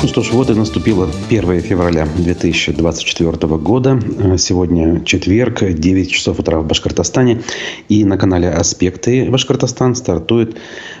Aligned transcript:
Ну 0.00 0.06
что 0.06 0.22
ж, 0.22 0.30
вот 0.30 0.48
и 0.48 0.54
наступило 0.54 1.10
1 1.28 1.60
февраля 1.60 2.06
2024 2.16 3.32
года. 3.56 4.00
Сегодня 4.38 5.04
четверг, 5.04 5.64
9 5.68 6.10
часов 6.10 6.38
утра 6.38 6.60
в 6.60 6.66
Башкортостане. 6.66 7.42
И 7.88 8.04
на 8.04 8.16
канале 8.16 8.48
«Аспекты 8.48 9.28
Башкортостан» 9.28 9.96
стартует 9.96 10.56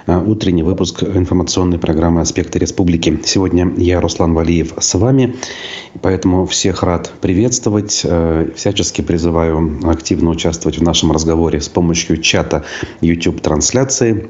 а, 0.06 0.18
утренний 0.18 0.64
выпуск 0.64 1.04
информационной 1.04 1.78
программы 1.78 2.22
«Аспекты 2.22 2.58
Республики». 2.58 3.20
Сегодня 3.24 3.72
я, 3.76 4.00
Руслан 4.00 4.34
Валиев, 4.34 4.74
с 4.80 4.94
вами. 4.98 5.36
Поэтому 6.02 6.46
всех 6.46 6.82
рад 6.82 7.12
приветствовать. 7.20 8.00
Э, 8.02 8.50
всячески 8.56 9.02
призываю 9.02 9.78
активно 9.84 10.30
участвовать 10.30 10.78
в 10.78 10.82
нашем 10.82 11.12
разговоре 11.12 11.60
с 11.60 11.68
помощью 11.68 12.20
чата 12.20 12.64
YouTube-трансляции. 13.00 14.28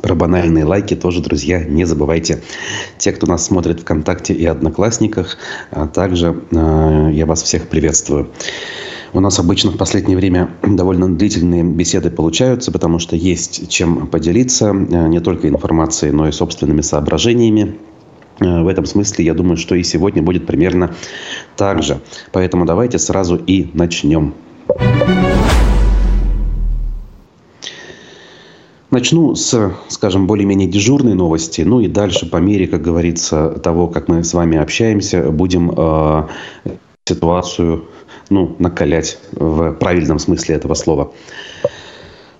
Про 0.00 0.14
банальные 0.14 0.64
лайки 0.64 0.94
тоже, 0.94 1.20
друзья, 1.20 1.62
не 1.62 1.84
забывайте. 1.84 2.42
Те, 2.96 3.12
кто 3.12 3.26
нас 3.26 3.44
смотрит 3.44 3.80
ВКонтакте 3.80 4.32
и 4.32 4.46
Одноклассниках, 4.46 5.36
а 5.70 5.86
также 5.86 6.42
э, 6.50 7.10
я 7.12 7.26
вас 7.26 7.42
всех 7.42 7.68
приветствую. 7.68 8.30
У 9.12 9.20
нас 9.20 9.38
обычно 9.38 9.70
в 9.70 9.76
последнее 9.76 10.16
время 10.16 10.50
довольно 10.62 11.14
длительные 11.14 11.62
беседы 11.62 12.10
получаются, 12.10 12.72
потому 12.72 12.98
что 12.98 13.14
есть 13.14 13.68
чем 13.68 14.06
поделиться 14.06 14.70
э, 14.70 15.08
не 15.08 15.20
только 15.20 15.48
информацией, 15.48 16.12
но 16.12 16.28
и 16.28 16.32
собственными 16.32 16.80
соображениями. 16.80 17.76
Э, 18.40 18.62
в 18.62 18.68
этом 18.68 18.86
смысле, 18.86 19.24
я 19.24 19.34
думаю, 19.34 19.58
что 19.58 19.74
и 19.74 19.82
сегодня 19.82 20.22
будет 20.22 20.46
примерно 20.46 20.94
так 21.56 21.82
же. 21.82 22.00
Поэтому 22.32 22.64
давайте 22.64 22.98
сразу 22.98 23.36
и 23.36 23.70
начнем. 23.74 24.32
Начну 28.94 29.34
с, 29.34 29.72
скажем, 29.88 30.28
более-менее 30.28 30.68
дежурной 30.68 31.14
новости. 31.14 31.62
Ну 31.62 31.80
и 31.80 31.88
дальше, 31.88 32.30
по 32.30 32.36
мере, 32.36 32.68
как 32.68 32.82
говорится, 32.82 33.48
того, 33.48 33.88
как 33.88 34.06
мы 34.06 34.22
с 34.22 34.32
вами 34.32 34.56
общаемся, 34.56 35.32
будем 35.32 35.74
э, 35.76 36.28
ситуацию 37.04 37.86
ну, 38.30 38.54
накалять 38.60 39.18
в 39.32 39.72
правильном 39.72 40.20
смысле 40.20 40.54
этого 40.54 40.74
слова. 40.74 41.10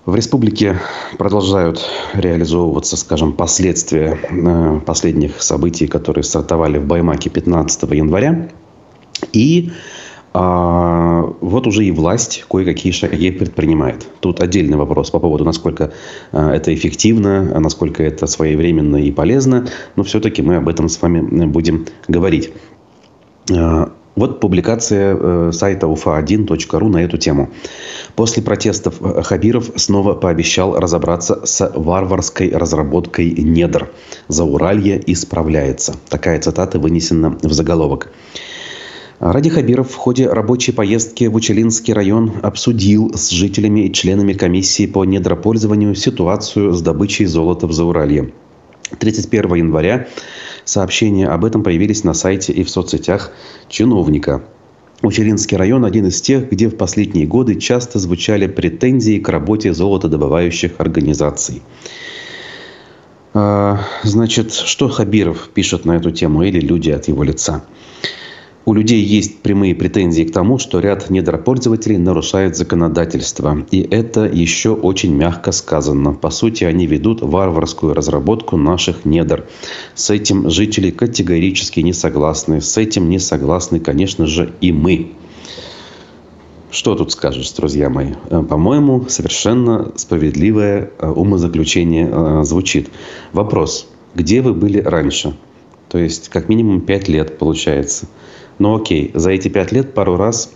В 0.06 0.14
республике 0.14 0.78
продолжают 1.18 1.84
реализовываться, 2.12 2.96
скажем, 2.96 3.32
последствия 3.32 4.16
э, 4.30 4.80
последних 4.86 5.42
событий, 5.42 5.88
которые 5.88 6.22
стартовали 6.22 6.78
в 6.78 6.86
Баймаке 6.86 7.30
15 7.30 7.82
января. 7.90 8.48
И 9.32 9.72
а, 10.36 11.32
вот 11.40 11.68
уже 11.68 11.84
и 11.84 11.92
власть 11.92 12.44
кое-какие 12.50 12.90
шаги 12.90 13.30
предпринимает. 13.30 14.04
Тут 14.18 14.40
отдельный 14.42 14.76
вопрос 14.76 15.10
по 15.10 15.20
поводу, 15.20 15.44
насколько 15.44 15.92
а, 16.32 16.52
это 16.52 16.74
эффективно, 16.74 17.60
насколько 17.60 18.02
это 18.02 18.26
своевременно 18.26 18.96
и 18.96 19.12
полезно. 19.12 19.68
Но 19.94 20.02
все-таки 20.02 20.42
мы 20.42 20.56
об 20.56 20.68
этом 20.68 20.88
с 20.88 21.00
вами 21.00 21.46
будем 21.46 21.86
говорить. 22.08 22.52
А, 23.52 23.92
вот 24.16 24.40
публикация 24.40 25.16
э, 25.18 25.52
сайта 25.52 25.86
ufa1.ru 25.86 26.88
на 26.88 26.98
эту 26.98 27.18
тему. 27.18 27.50
После 28.14 28.42
протестов 28.42 28.94
э, 29.00 29.22
Хабиров 29.22 29.70
снова 29.76 30.14
пообещал 30.14 30.78
разобраться 30.78 31.40
с 31.44 31.72
варварской 31.74 32.50
разработкой 32.50 33.32
недр. 33.32 33.90
Зауралье 34.28 35.02
исправляется. 35.06 35.96
Такая 36.08 36.40
цитата 36.40 36.78
вынесена 36.78 37.36
в 37.42 37.52
заголовок. 37.52 38.10
Ради 39.20 39.48
Хабиров 39.48 39.90
в 39.92 39.94
ходе 39.94 40.28
рабочей 40.28 40.72
поездки 40.72 41.24
в 41.24 41.34
Учелинский 41.36 41.94
район 41.94 42.32
обсудил 42.42 43.12
с 43.14 43.30
жителями 43.30 43.86
и 43.86 43.92
членами 43.92 44.32
комиссии 44.32 44.86
по 44.86 45.04
недропользованию 45.04 45.94
ситуацию 45.94 46.72
с 46.72 46.82
добычей 46.82 47.26
золота 47.26 47.68
в 47.68 47.72
Зауралье. 47.72 48.32
31 48.98 49.54
января 49.54 50.08
сообщения 50.64 51.28
об 51.28 51.44
этом 51.44 51.62
появились 51.62 52.02
на 52.02 52.12
сайте 52.12 52.52
и 52.52 52.64
в 52.64 52.70
соцсетях 52.70 53.30
чиновника. 53.68 54.42
Учелинский 55.02 55.56
район– 55.56 55.84
один 55.86 56.06
из 56.06 56.20
тех, 56.20 56.50
где 56.50 56.68
в 56.68 56.76
последние 56.76 57.26
годы 57.26 57.54
часто 57.54 57.98
звучали 58.00 58.48
претензии 58.48 59.18
к 59.18 59.28
работе 59.28 59.72
золотодобывающих 59.72 60.72
организаций. 60.78 61.62
А, 63.32 63.80
значит, 64.02 64.52
что 64.52 64.88
Хабиров 64.88 65.50
пишет 65.54 65.84
на 65.84 65.96
эту 65.96 66.10
тему 66.10 66.42
или 66.42 66.58
люди 66.58 66.90
от 66.90 67.08
его 67.08 67.22
лица? 67.22 67.64
У 68.66 68.72
людей 68.72 69.02
есть 69.02 69.40
прямые 69.40 69.74
претензии 69.74 70.22
к 70.22 70.32
тому, 70.32 70.58
что 70.58 70.80
ряд 70.80 71.10
недропользователей 71.10 71.98
нарушает 71.98 72.56
законодательство. 72.56 73.66
И 73.70 73.82
это 73.82 74.24
еще 74.24 74.70
очень 74.70 75.14
мягко 75.14 75.52
сказано. 75.52 76.14
По 76.14 76.30
сути, 76.30 76.64
они 76.64 76.86
ведут 76.86 77.20
варварскую 77.20 77.92
разработку 77.92 78.56
наших 78.56 79.04
недр. 79.04 79.46
С 79.94 80.08
этим 80.08 80.48
жители 80.48 80.90
категорически 80.90 81.80
не 81.80 81.92
согласны. 81.92 82.62
С 82.62 82.78
этим 82.78 83.10
не 83.10 83.18
согласны, 83.18 83.80
конечно 83.80 84.26
же, 84.26 84.54
и 84.62 84.72
мы. 84.72 85.12
Что 86.70 86.94
тут 86.94 87.12
скажешь, 87.12 87.52
друзья 87.52 87.90
мои? 87.90 88.14
Э, 88.30 88.42
по-моему, 88.42 89.04
совершенно 89.08 89.92
справедливое 89.96 90.90
э, 90.98 91.08
умозаключение 91.08 92.08
э, 92.10 92.44
звучит. 92.44 92.88
Вопрос. 93.32 93.86
Где 94.14 94.40
вы 94.40 94.54
были 94.54 94.78
раньше? 94.78 95.36
То 95.88 95.98
есть, 95.98 96.30
как 96.30 96.48
минимум, 96.48 96.80
пять 96.80 97.08
лет 97.08 97.38
получается. 97.38 98.08
Ну 98.58 98.76
окей, 98.76 99.10
за 99.14 99.30
эти 99.30 99.48
пять 99.48 99.72
лет 99.72 99.94
пару 99.94 100.16
раз 100.16 100.52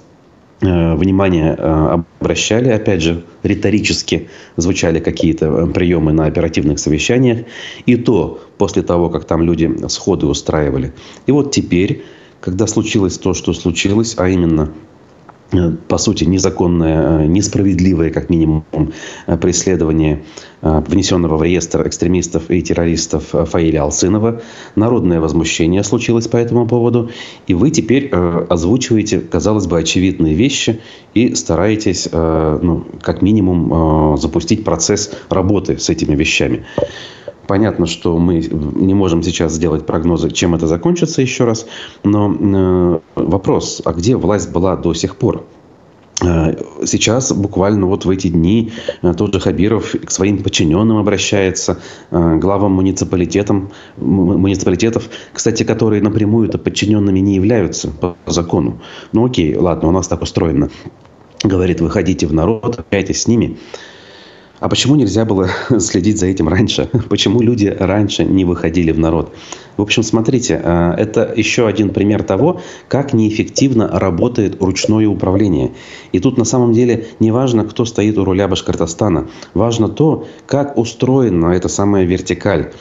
э, 0.61 0.95
внимание 0.95 1.55
э, 1.59 2.03
обращали, 2.21 2.69
опять 2.71 3.03
же, 3.03 3.25
риторически 3.43 4.29
звучали 4.57 5.01
какие-то 5.01 5.47
э, 5.47 5.67
приемы 5.67 6.13
на 6.13 6.27
оперативных 6.27 6.79
совещаниях, 6.79 7.47
и 7.87 7.97
то 7.97 8.41
после 8.57 8.83
того, 8.83 9.11
как 9.11 9.25
там 9.25 9.43
люди 9.43 9.71
сходы 9.89 10.27
устраивали. 10.27 10.93
И 11.27 11.33
вот 11.33 11.51
теперь, 11.51 12.05
когда 12.41 12.67
случилось 12.67 13.19
то, 13.19 13.35
что 13.35 13.53
случилось, 13.53 14.15
а 14.17 14.29
именно 14.29 14.73
по 15.89 15.99
сути, 15.99 16.25
незаконное, 16.25 17.23
э, 17.23 17.27
несправедливое, 17.27 18.11
как 18.11 18.29
минимум, 18.29 18.65
э, 19.27 19.37
преследование 19.37 20.23
внесенного 20.61 21.37
в 21.37 21.43
реестр 21.45 21.87
экстремистов 21.87 22.51
и 22.51 22.61
террористов 22.63 23.27
Фаиля 23.29 23.83
Алсынова. 23.83 24.43
Народное 24.75 25.21
возмущение 25.21 25.85
случилось 25.85 26.27
по 26.27 26.37
этому 26.37 26.67
поводу. 26.67 27.11
И 27.47 27.55
вы 27.55 27.71
теперь 27.71 28.09
озвучиваете, 28.11 29.21
казалось 29.21 29.69
бы, 29.69 29.79
очевидные 29.79 30.35
вещи 30.35 30.81
и 31.15 31.37
стараетесь, 31.37 32.09
ну, 32.13 32.85
как 33.01 33.23
минимум, 33.23 34.19
запустить 34.19 34.65
процесс 34.65 35.13
работы 35.31 35.79
с 35.79 35.91
этими 35.91 36.17
вещами. 36.17 36.65
Понятно, 37.49 37.87
что 37.87 38.19
мы 38.19 38.41
не 38.41 38.93
можем 38.93 39.23
сейчас 39.23 39.55
сделать 39.55 39.87
прогнозы, 39.87 40.31
чем 40.31 40.55
это 40.55 40.67
закончится 40.67 41.23
еще 41.23 41.45
раз. 41.45 41.67
Но 42.05 42.31
э, 42.31 42.99
вопрос, 43.17 43.81
а 43.87 43.95
где 43.95 44.17
власть 44.17 44.53
была 44.53 44.77
до 44.77 44.93
сих 44.93 45.17
пор? 45.17 45.47
Э, 46.23 46.55
сейчас, 46.85 47.33
буквально 47.33 47.87
вот 47.87 48.05
в 48.05 48.11
эти 48.11 48.29
дни, 48.29 48.71
э, 49.01 49.15
тот 49.15 49.33
же 49.33 49.41
Хабиров 49.41 49.95
к 50.05 50.11
своим 50.11 50.43
подчиненным 50.43 50.99
обращается, 50.99 51.79
главам 52.11 52.73
муниципалитетам, 52.73 53.71
муниципалитетов, 53.97 55.09
кстати, 55.33 55.63
которые 55.63 56.03
напрямую-то 56.03 56.59
подчиненными 56.59 57.21
не 57.21 57.37
являются 57.37 57.89
по 57.89 58.15
закону. 58.27 58.83
Ну 59.13 59.25
окей, 59.25 59.57
ладно, 59.57 59.89
у 59.89 59.93
нас 59.93 60.07
так 60.07 60.21
устроено. 60.21 60.69
Говорит, 61.43 61.81
выходите 61.81 62.27
в 62.27 62.35
народ, 62.35 62.79
общайтесь 62.79 63.23
с 63.23 63.27
ними. 63.27 63.57
А 64.61 64.69
почему 64.69 64.97
нельзя 64.97 65.25
было 65.25 65.49
следить 65.79 66.19
за 66.19 66.27
этим 66.27 66.49
раньше? 66.49 66.91
Почему 67.09 67.41
люди 67.41 67.67
раньше 67.67 68.25
не 68.25 68.45
выходили 68.45 68.91
в 68.91 68.99
народ? 68.99 69.33
В 69.77 69.83
общем, 69.83 70.03
смотрите, 70.03 70.61
э, 70.63 70.95
это 70.99 71.33
еще 71.37 71.69
один 71.69 71.91
пример 71.91 72.25
того, 72.25 72.61
как 72.89 73.13
неэффективно 73.13 73.89
работает 73.89 74.61
ручное 74.61 75.07
управление. 75.07 75.71
И 76.11 76.19
тут 76.19 76.37
на 76.37 76.45
самом 76.45 76.73
деле 76.73 77.07
не 77.21 77.31
важно, 77.31 77.65
кто 77.65 77.85
стоит 77.85 78.19
у 78.19 78.25
руля 78.25 78.49
Башкортостана. 78.49 79.29
Важно 79.55 79.89
то, 79.89 80.27
как 80.47 80.77
устроена 80.77 81.53
эта 81.53 81.69
самая 81.69 82.05
вертикаль. 82.05 82.73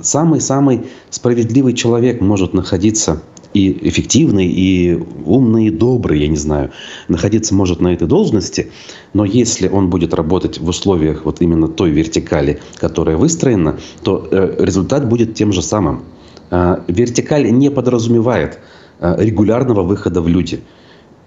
Самый-самый 0.00 0.86
справедливый 1.10 1.72
человек 1.72 2.20
может 2.20 2.54
находиться 2.54 3.22
и 3.54 3.88
эффективный, 3.88 4.46
и 4.46 5.00
умный, 5.24 5.66
и 5.66 5.70
добрый, 5.70 6.20
я 6.20 6.28
не 6.28 6.36
знаю, 6.36 6.72
находиться 7.08 7.54
может 7.54 7.80
на 7.80 7.94
этой 7.94 8.08
должности, 8.08 8.72
но 9.14 9.24
если 9.24 9.68
он 9.68 9.90
будет 9.90 10.12
работать 10.12 10.58
в 10.58 10.68
условиях 10.68 11.24
вот 11.24 11.40
именно 11.40 11.68
той 11.68 11.90
вертикали, 11.90 12.60
которая 12.76 13.16
выстроена, 13.16 13.78
то 14.02 14.28
э, 14.30 14.56
результат 14.58 15.08
будет 15.08 15.34
тем 15.34 15.52
же 15.52 15.62
самым. 15.62 16.02
Э, 16.50 16.78
вертикаль 16.88 17.50
не 17.52 17.70
подразумевает 17.70 18.58
э, 18.98 19.14
регулярного 19.18 19.82
выхода 19.82 20.20
в 20.20 20.28
люди. 20.28 20.60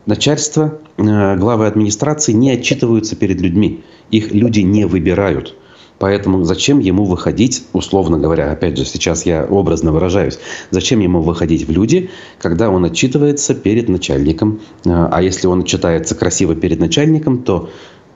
Начальство, 0.06 0.80
главы 0.96 1.68
администрации 1.68 2.32
не 2.32 2.52
отчитываются 2.52 3.18
перед 3.18 3.42
людьми. 3.42 3.84
Их 4.10 4.32
люди 4.32 4.62
не 4.62 4.86
выбирают. 4.86 5.54
Поэтому 6.00 6.44
зачем 6.44 6.80
ему 6.80 7.06
выходить, 7.06 7.66
условно 7.74 8.20
говоря, 8.20 8.52
опять 8.52 8.78
же, 8.78 8.86
сейчас 8.86 9.26
я 9.26 9.46
образно 9.46 9.92
выражаюсь, 9.92 10.40
зачем 10.70 11.00
ему 11.00 11.22
выходить 11.22 11.68
в 11.68 11.72
люди, 11.72 12.10
когда 12.40 12.70
он 12.70 12.86
отчитывается 12.86 13.56
перед 13.56 13.90
начальником. 13.90 14.60
А, 14.86 15.10
а 15.12 15.22
если 15.22 15.48
он 15.48 15.62
отчитается 15.62 16.16
красиво 16.16 16.56
перед 16.56 16.80
начальником, 16.80 17.44
то 17.44 17.70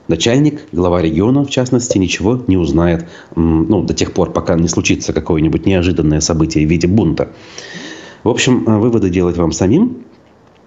начальник, 0.08 0.62
глава 0.72 1.02
региона, 1.02 1.44
в 1.44 1.50
частности, 1.50 1.98
ничего 1.98 2.42
не 2.46 2.56
узнает 2.56 3.06
ну, 3.34 3.82
до 3.82 3.94
тех 3.94 4.12
пор, 4.12 4.32
пока 4.32 4.54
не 4.54 4.68
случится 4.68 5.12
какое-нибудь 5.12 5.66
неожиданное 5.66 6.20
событие 6.20 6.66
в 6.66 6.70
виде 6.70 6.86
бунта. 6.86 7.30
В 8.22 8.28
общем, 8.28 8.64
выводы 8.64 9.10
делать 9.10 9.36
вам 9.36 9.50
самим 9.50 10.04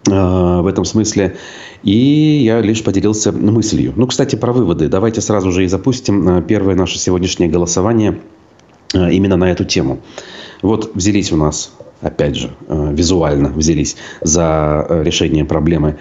в 0.06 0.68
этом 0.68 0.86
смысле. 0.86 1.36
И 1.84 2.44
я 2.44 2.62
лишь 2.62 2.84
поделился 2.84 3.32
мыслью. 3.32 3.94
Ну, 3.96 4.08
кстати, 4.08 4.36
про 4.36 4.54
выводы. 4.54 4.88
Давайте 4.88 5.22
сразу 5.22 5.52
же 5.52 5.64
и 5.64 5.68
запустим 5.68 6.44
первое 6.44 6.76
наше 6.76 7.00
сегодняшнее 7.00 7.50
голосование 7.50 8.20
именно 8.94 9.36
на 9.36 9.52
эту 9.52 9.66
тему. 9.66 10.00
Вот 10.62 10.96
взялись 10.96 11.32
у 11.32 11.38
нас, 11.38 11.74
опять 12.02 12.36
же, 12.36 12.52
визуально 12.70 13.50
взялись 13.50 13.98
за 14.22 14.86
решение 15.04 15.44
проблемы 15.44 15.98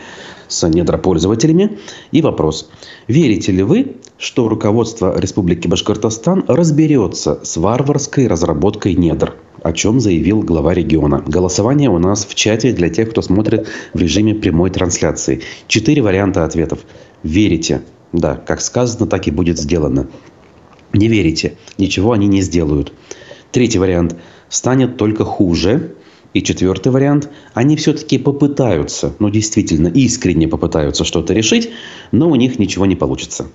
с 0.48 0.68
недропользователями. 0.68 1.78
И 2.12 2.22
вопрос. 2.22 2.70
Верите 3.08 3.52
ли 3.52 3.62
вы, 3.62 3.96
что 4.24 4.48
руководство 4.48 5.20
Республики 5.20 5.68
Башкортостан 5.68 6.46
разберется 6.48 7.40
с 7.42 7.58
варварской 7.58 8.26
разработкой 8.26 8.94
недр? 8.94 9.34
о 9.62 9.72
чем 9.72 10.00
заявил 10.00 10.40
глава 10.42 10.72
региона. 10.72 11.22
Голосование 11.26 11.90
у 11.90 11.98
нас 11.98 12.24
в 12.26 12.34
чате 12.34 12.72
для 12.72 12.88
тех, 12.88 13.10
кто 13.10 13.20
смотрит 13.22 13.68
в 13.92 13.98
режиме 13.98 14.34
прямой 14.34 14.70
трансляции. 14.70 15.42
Четыре 15.68 16.02
варианта 16.02 16.44
ответов. 16.44 16.80
Верите? 17.22 17.82
Да, 18.12 18.34
как 18.34 18.60
сказано, 18.60 19.06
так 19.06 19.26
и 19.26 19.30
будет 19.30 19.58
сделано. 19.58 20.08
Не 20.92 21.08
верите? 21.08 21.56
Ничего 21.76 22.12
они 22.12 22.26
не 22.26 22.40
сделают. 22.40 22.92
Третий 23.52 23.78
вариант. 23.78 24.16
Станет 24.48 24.96
только 24.96 25.24
хуже. 25.24 25.94
И 26.34 26.42
четвертый 26.42 26.90
вариант, 26.90 27.30
они 27.54 27.76
все-таки 27.76 28.18
попытаются, 28.18 29.14
ну 29.20 29.30
действительно 29.30 29.86
искренне 29.86 30.48
попытаются 30.48 31.04
что-то 31.04 31.32
решить, 31.32 31.70
но 32.10 32.28
у 32.28 32.34
них 32.34 32.58
ничего 32.58 32.86
не 32.86 32.96
получится. 32.96 33.46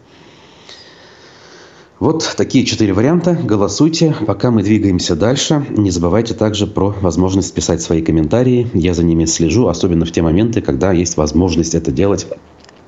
Вот 2.00 2.34
такие 2.38 2.64
четыре 2.64 2.94
варианта. 2.94 3.34
Голосуйте, 3.34 4.16
пока 4.26 4.52
мы 4.52 4.64
двигаемся 4.64 5.18
дальше. 5.18 5.66
Не 5.70 5.92
забывайте 5.92 6.34
также 6.34 6.66
про 6.66 6.96
возможность 7.02 7.54
писать 7.54 7.82
свои 7.82 8.02
комментарии. 8.02 8.70
Я 8.74 8.94
за 8.94 9.04
ними 9.04 9.26
слежу, 9.26 9.68
особенно 9.68 10.06
в 10.06 10.12
те 10.14 10.22
моменты, 10.22 10.62
когда 10.62 10.94
есть 10.94 11.18
возможность 11.18 11.76
это 11.76 11.92
делать. 11.92 12.26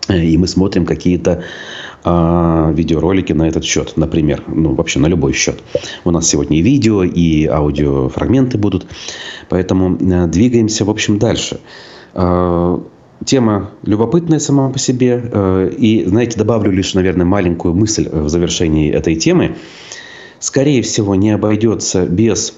И 0.07 0.37
мы 0.37 0.47
смотрим 0.47 0.85
какие-то 0.85 1.43
э, 2.05 2.73
видеоролики 2.73 3.33
на 3.33 3.49
этот 3.49 3.65
счет, 3.65 3.97
например, 3.97 4.43
ну 4.47 4.75
вообще 4.75 4.99
на 4.99 5.07
любой 5.07 5.33
счет. 5.33 5.61
У 6.05 6.11
нас 6.11 6.27
сегодня 6.29 6.59
и 6.59 6.61
видео, 6.61 7.03
и 7.03 7.45
аудиофрагменты 7.47 8.57
будут, 8.57 8.87
поэтому 9.49 9.97
э, 9.97 10.27
двигаемся, 10.27 10.85
в 10.85 10.89
общем, 10.89 11.19
дальше. 11.19 11.59
Э, 12.13 12.79
тема 13.25 13.71
любопытная 13.83 14.39
сама 14.39 14.69
по 14.69 14.79
себе, 14.79 15.21
э, 15.23 15.71
и, 15.77 16.05
знаете, 16.05 16.37
добавлю 16.37 16.71
лишь, 16.71 16.93
наверное, 16.93 17.25
маленькую 17.25 17.73
мысль 17.75 18.09
в 18.09 18.29
завершении 18.29 18.91
этой 18.91 19.15
темы. 19.15 19.55
Скорее 20.39 20.81
всего, 20.81 21.15
не 21.15 21.31
обойдется 21.31 22.05
без 22.05 22.53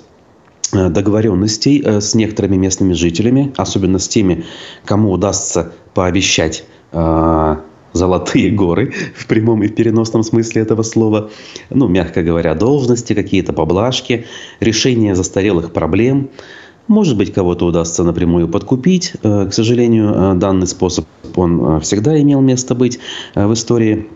э, 0.71 0.89
договоренностей 0.89 1.81
э, 1.83 2.01
с 2.01 2.15
некоторыми 2.15 2.55
местными 2.55 2.93
жителями, 2.93 3.53
особенно 3.57 3.99
с 3.99 4.07
теми, 4.07 4.45
кому 4.85 5.11
удастся 5.11 5.73
пообещать 5.93 6.63
э, 6.91 7.55
золотые 7.93 8.51
горы 8.51 8.93
в 9.15 9.27
прямом 9.27 9.63
и 9.63 9.67
переносном 9.67 10.23
смысле 10.23 10.61
этого 10.61 10.83
слова. 10.83 11.29
Ну, 11.69 11.87
мягко 11.87 12.23
говоря, 12.23 12.55
должности, 12.55 13.13
какие-то 13.13 13.53
поблажки, 13.53 14.25
решение 14.59 15.15
застарелых 15.15 15.71
проблем. 15.71 16.29
Может 16.87 17.17
быть, 17.17 17.33
кого-то 17.33 17.65
удастся 17.65 18.03
напрямую 18.03 18.49
подкупить. 18.49 19.13
Э, 19.23 19.47
к 19.47 19.53
сожалению, 19.53 20.13
э, 20.13 20.33
данный 20.35 20.67
способ, 20.67 21.05
он 21.35 21.77
э, 21.77 21.79
всегда 21.79 22.19
имел 22.21 22.41
место 22.41 22.75
быть 22.75 22.99
в 23.35 23.53
истории 23.53 24.07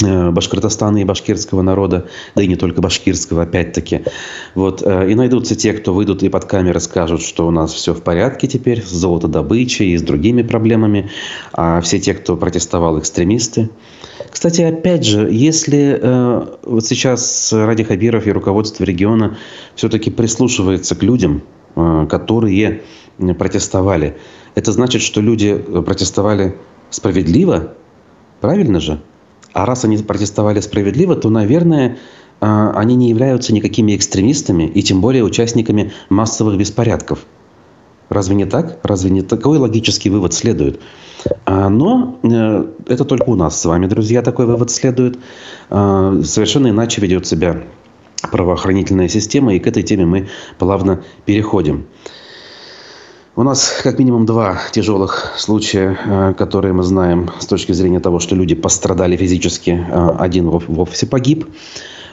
Башкортостана 0.00 0.98
и 0.98 1.04
башкирского 1.04 1.62
народа, 1.62 2.08
да 2.34 2.42
и 2.42 2.48
не 2.48 2.56
только 2.56 2.80
башкирского, 2.82 3.42
опять-таки. 3.42 4.00
Вот. 4.56 4.82
И 4.82 5.14
найдутся 5.14 5.54
те, 5.54 5.72
кто 5.74 5.94
выйдут 5.94 6.24
и 6.24 6.28
под 6.28 6.46
камеры 6.46 6.80
скажут, 6.80 7.22
что 7.22 7.46
у 7.46 7.52
нас 7.52 7.72
все 7.72 7.94
в 7.94 8.02
порядке 8.02 8.48
теперь 8.48 8.82
с 8.82 8.90
золотодобычей 8.90 9.92
и 9.92 9.96
с 9.96 10.02
другими 10.02 10.42
проблемами, 10.42 11.10
а 11.52 11.80
все 11.82 12.00
те, 12.00 12.14
кто 12.14 12.36
протестовал, 12.36 12.98
экстремисты. 12.98 13.70
Кстати, 14.28 14.62
опять 14.62 15.04
же, 15.04 15.28
если 15.30 16.00
э, 16.02 16.46
вот 16.64 16.84
сейчас 16.84 17.52
Ради 17.52 17.84
Хабиров 17.84 18.26
и 18.26 18.32
руководство 18.32 18.82
региона 18.82 19.36
все-таки 19.76 20.10
прислушивается 20.10 20.96
к 20.96 21.02
людям, 21.04 21.42
которые 21.74 22.82
протестовали, 23.38 24.16
это 24.54 24.72
значит, 24.72 25.02
что 25.02 25.20
люди 25.20 25.56
протестовали 25.56 26.56
справедливо, 26.90 27.74
правильно 28.40 28.80
же? 28.80 29.00
А 29.52 29.66
раз 29.66 29.84
они 29.84 29.98
протестовали 29.98 30.60
справедливо, 30.60 31.14
то, 31.14 31.28
наверное, 31.30 31.98
а, 32.40 32.72
они 32.72 32.96
не 32.96 33.08
являются 33.08 33.54
никакими 33.54 33.94
экстремистами 33.94 34.64
и 34.64 34.82
тем 34.82 35.00
более 35.00 35.22
участниками 35.22 35.92
массовых 36.08 36.56
беспорядков. 36.56 37.20
Разве 38.08 38.34
не 38.34 38.46
так? 38.46 38.78
Разве 38.82 39.10
не 39.10 39.22
такой 39.22 39.58
логический 39.58 40.10
вывод 40.10 40.34
следует? 40.34 40.80
А, 41.44 41.68
но 41.68 42.18
э, 42.22 42.66
это 42.88 43.04
только 43.04 43.30
у 43.30 43.36
нас 43.36 43.60
с 43.60 43.64
вами, 43.64 43.86
друзья, 43.86 44.22
такой 44.22 44.46
вывод 44.46 44.70
следует. 44.70 45.18
А, 45.70 46.20
совершенно 46.24 46.68
иначе 46.68 47.00
ведет 47.00 47.26
себя 47.26 47.62
правоохранительная 48.32 49.08
система, 49.08 49.54
и 49.54 49.60
к 49.60 49.66
этой 49.68 49.84
теме 49.84 50.06
мы 50.06 50.28
плавно 50.58 51.04
переходим. 51.26 51.86
У 53.34 53.44
нас 53.44 53.80
как 53.82 53.98
минимум 53.98 54.26
два 54.26 54.58
тяжелых 54.72 55.32
случая, 55.38 55.98
э, 56.04 56.34
которые 56.36 56.74
мы 56.74 56.82
знаем 56.82 57.30
с 57.38 57.46
точки 57.46 57.72
зрения 57.72 57.98
того, 57.98 58.18
что 58.18 58.34
люди 58.34 58.54
пострадали 58.54 59.16
физически. 59.16 59.70
Э, 59.70 60.16
один 60.18 60.50
в 60.50 60.80
офисе 60.80 61.06
погиб. 61.06 61.46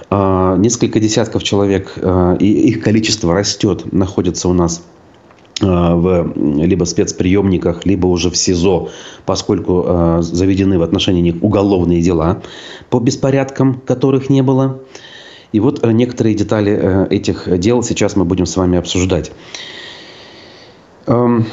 Э, 0.10 0.56
несколько 0.57 1.01
десятков 1.01 1.44
человек, 1.44 1.98
и 2.39 2.69
их 2.69 2.81
количество 2.81 3.33
растет, 3.33 3.92
находятся 3.92 4.48
у 4.48 4.54
нас 4.54 4.81
в 5.60 6.33
либо 6.38 6.86
спецприемниках, 6.86 7.86
либо 7.86 8.07
уже 8.07 8.30
в 8.30 8.38
СИЗО, 8.38 8.88
поскольку 9.25 10.21
заведены 10.21 10.80
в 10.80 10.83
отношении 10.83 11.21
них 11.21 11.36
уголовные 11.42 12.01
дела 12.01 12.42
по 12.89 13.01
беспорядкам, 13.01 13.81
которых 13.86 14.30
не 14.30 14.42
было. 14.42 14.80
И 15.51 15.60
вот 15.60 15.84
некоторые 15.86 16.36
детали 16.36 17.07
этих 17.10 17.60
дел 17.60 17.81
сейчас 17.84 18.16
мы 18.16 18.25
будем 18.25 18.46
с 18.46 18.56
вами 18.56 18.78
обсуждать. 18.78 19.31
Эм, 21.07 21.46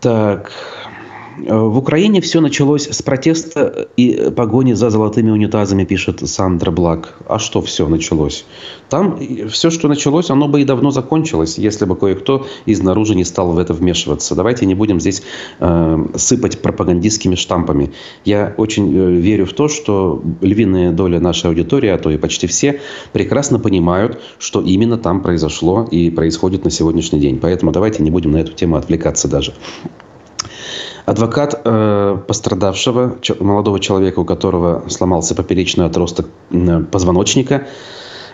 так. 0.00 0.50
Э, 1.46 1.58
в 1.58 1.78
Украине 1.78 2.20
все 2.20 2.40
началось 2.40 2.88
с 2.88 3.02
протеста 3.02 3.88
и 3.96 4.30
погони 4.30 4.74
за 4.74 4.90
золотыми 4.90 5.30
унитазами, 5.30 5.84
пишет 5.84 6.28
Сандра 6.28 6.70
Блак. 6.70 7.18
А 7.26 7.38
что 7.38 7.60
все 7.62 7.88
началось? 7.88 8.44
Там 8.88 9.18
все, 9.48 9.70
что 9.70 9.88
началось, 9.88 10.30
оно 10.30 10.48
бы 10.48 10.62
и 10.62 10.64
давно 10.64 10.90
закончилось, 10.90 11.58
если 11.58 11.84
бы 11.84 11.96
кое-кто 11.96 12.46
изнаружи 12.66 13.14
не 13.14 13.24
стал 13.24 13.52
в 13.52 13.58
это 13.58 13.72
вмешиваться. 13.74 14.34
Давайте 14.34 14.66
не 14.66 14.74
будем 14.74 15.00
здесь 15.00 15.22
э, 15.60 16.06
сыпать 16.16 16.60
пропагандистскими 16.62 17.34
штампами. 17.34 17.92
Я 18.24 18.54
очень 18.56 18.94
э, 18.94 19.10
верю 19.12 19.46
в 19.46 19.52
то, 19.52 19.68
что 19.68 20.22
львиная 20.40 20.92
доля 20.92 21.20
нашей 21.20 21.46
аудитории, 21.46 21.88
а 21.88 21.98
то 21.98 22.10
и 22.10 22.16
почти 22.16 22.46
все, 22.46 22.80
прекрасно 23.12 23.58
понимают, 23.58 24.20
что 24.38 24.60
именно 24.60 24.98
там 24.98 25.22
произошло 25.22 25.86
и 25.90 26.10
происходит 26.10 26.64
на 26.64 26.70
сегодняшний 26.70 27.20
день. 27.20 27.38
Поэтому 27.38 27.72
давайте 27.72 28.02
не 28.02 28.10
будем 28.10 28.32
на 28.32 28.38
эту 28.38 28.52
тему 28.52 28.76
отвлекаться 28.76 29.28
даже. 29.28 29.54
Адвокат 31.04 31.60
э, 31.64 32.18
пострадавшего, 32.28 33.18
молодого 33.40 33.80
человека, 33.80 34.20
у 34.20 34.24
которого 34.24 34.88
сломался 34.88 35.34
поперечный 35.34 35.86
отросток 35.86 36.28
позвоночника, 36.90 37.66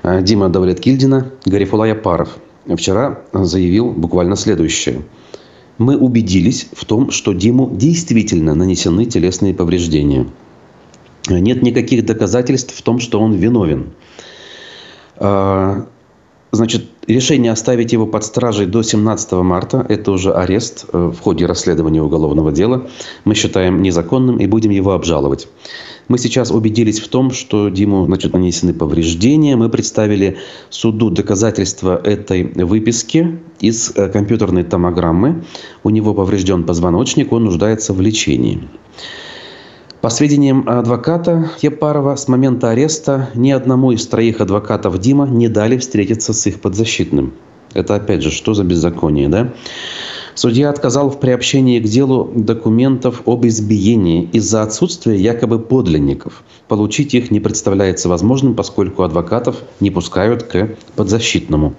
э, 0.03 0.23
Дима 0.23 0.51
Давлеткильдина, 0.51 1.33
Гарифулай 1.47 1.93
Апаров, 1.93 2.37
вчера 2.67 3.21
заявил 3.33 3.91
буквально 3.93 4.37
следующее. 4.37 5.03
Мы 5.79 5.97
убедились 5.97 6.69
в 6.75 6.85
том, 6.85 7.11
что 7.11 7.33
Диму 7.33 7.71
действительно 7.73 8.55
нанесены 8.55 9.07
телесные 9.07 9.55
повреждения. 9.55 10.27
Нет 11.29 11.63
никаких 11.63 12.05
доказательств 12.05 12.75
в 12.75 12.83
том, 12.83 12.99
что 12.99 13.21
он 13.21 13.33
виновен. 13.35 13.93
Значит, 16.51 16.87
решение 17.07 17.53
оставить 17.53 17.93
его 17.93 18.07
под 18.07 18.25
стражей 18.25 18.67
до 18.67 18.83
17 18.83 19.33
марта– 19.33 19.85
это 19.89 20.13
уже 20.13 20.33
арест 20.33 20.87
э, 20.91 21.13
в 21.15 21.21
ходе 21.21 21.45
расследования 21.45 22.03
уголовного 22.03 22.53
дела. 22.53 22.89
Мы 23.25 23.35
считаем 23.35 23.83
незаконным 23.83 24.39
и 24.39 24.47
будем 24.47 24.71
его 24.71 24.93
обжаловать. 24.93 25.49
Мы 26.09 26.17
сейчас 26.17 26.51
убедились 26.51 27.01
в 27.01 27.09
том, 27.09 27.33
что 27.33 27.69
Диму 27.69 28.07
значит, 28.07 28.33
нанесены 28.33 28.73
повреждения. 28.73 29.57
Мы 29.57 29.69
представили 29.69 30.39
суду 30.71 31.11
доказательства 31.11 32.01
этой 32.03 32.45
выписки 32.45 33.41
из 33.61 33.93
э, 33.95 34.09
компьютерной 34.09 34.65
томограммы. 34.65 35.45
У 35.85 35.91
него 35.91 36.15
поврежден 36.15 36.65
позвоночник, 36.65 37.31
он 37.31 37.45
нуждается 37.45 37.93
в 37.93 38.01
лечении. 38.01 38.67
По 40.01 40.11
сведениям 40.11 40.69
адвоката 40.69 41.51
Епарова, 41.61 42.15
с 42.15 42.29
момента 42.29 42.71
ареста 42.71 43.31
ни 43.35 43.51
одному 43.51 43.91
из 43.91 44.07
троих 44.07 44.41
адвокатов 44.41 44.99
Дима 44.99 45.27
не 45.27 45.49
дали 45.49 45.77
встретиться 45.77 46.33
с 46.33 46.47
их 46.47 46.61
подзащитным. 46.61 47.33
Это 47.75 47.97
опять 47.97 48.23
же, 48.23 48.31
что 48.31 48.55
за 48.55 48.63
беззаконие, 48.63 49.29
да? 49.29 49.53
Судья 50.37 50.71
отказал 50.71 51.11
в 51.11 51.19
приобщении 51.19 51.81
к 51.81 51.85
делу 51.85 52.31
документов 52.33 53.23
об 53.27 53.45
избиении 53.45 54.29
из-за 54.33 54.63
отсутствия 54.63 55.17
якобы 55.17 55.59
подлинников. 55.59 56.45
Получить 56.69 57.13
их 57.15 57.33
не 57.33 57.41
представляется 57.41 58.09
возможным, 58.09 58.55
поскольку 58.55 59.03
адвокатов 59.03 59.57
не 59.81 59.91
пускают 59.91 60.45
к 60.45 60.77
подзащитному. 60.95 61.75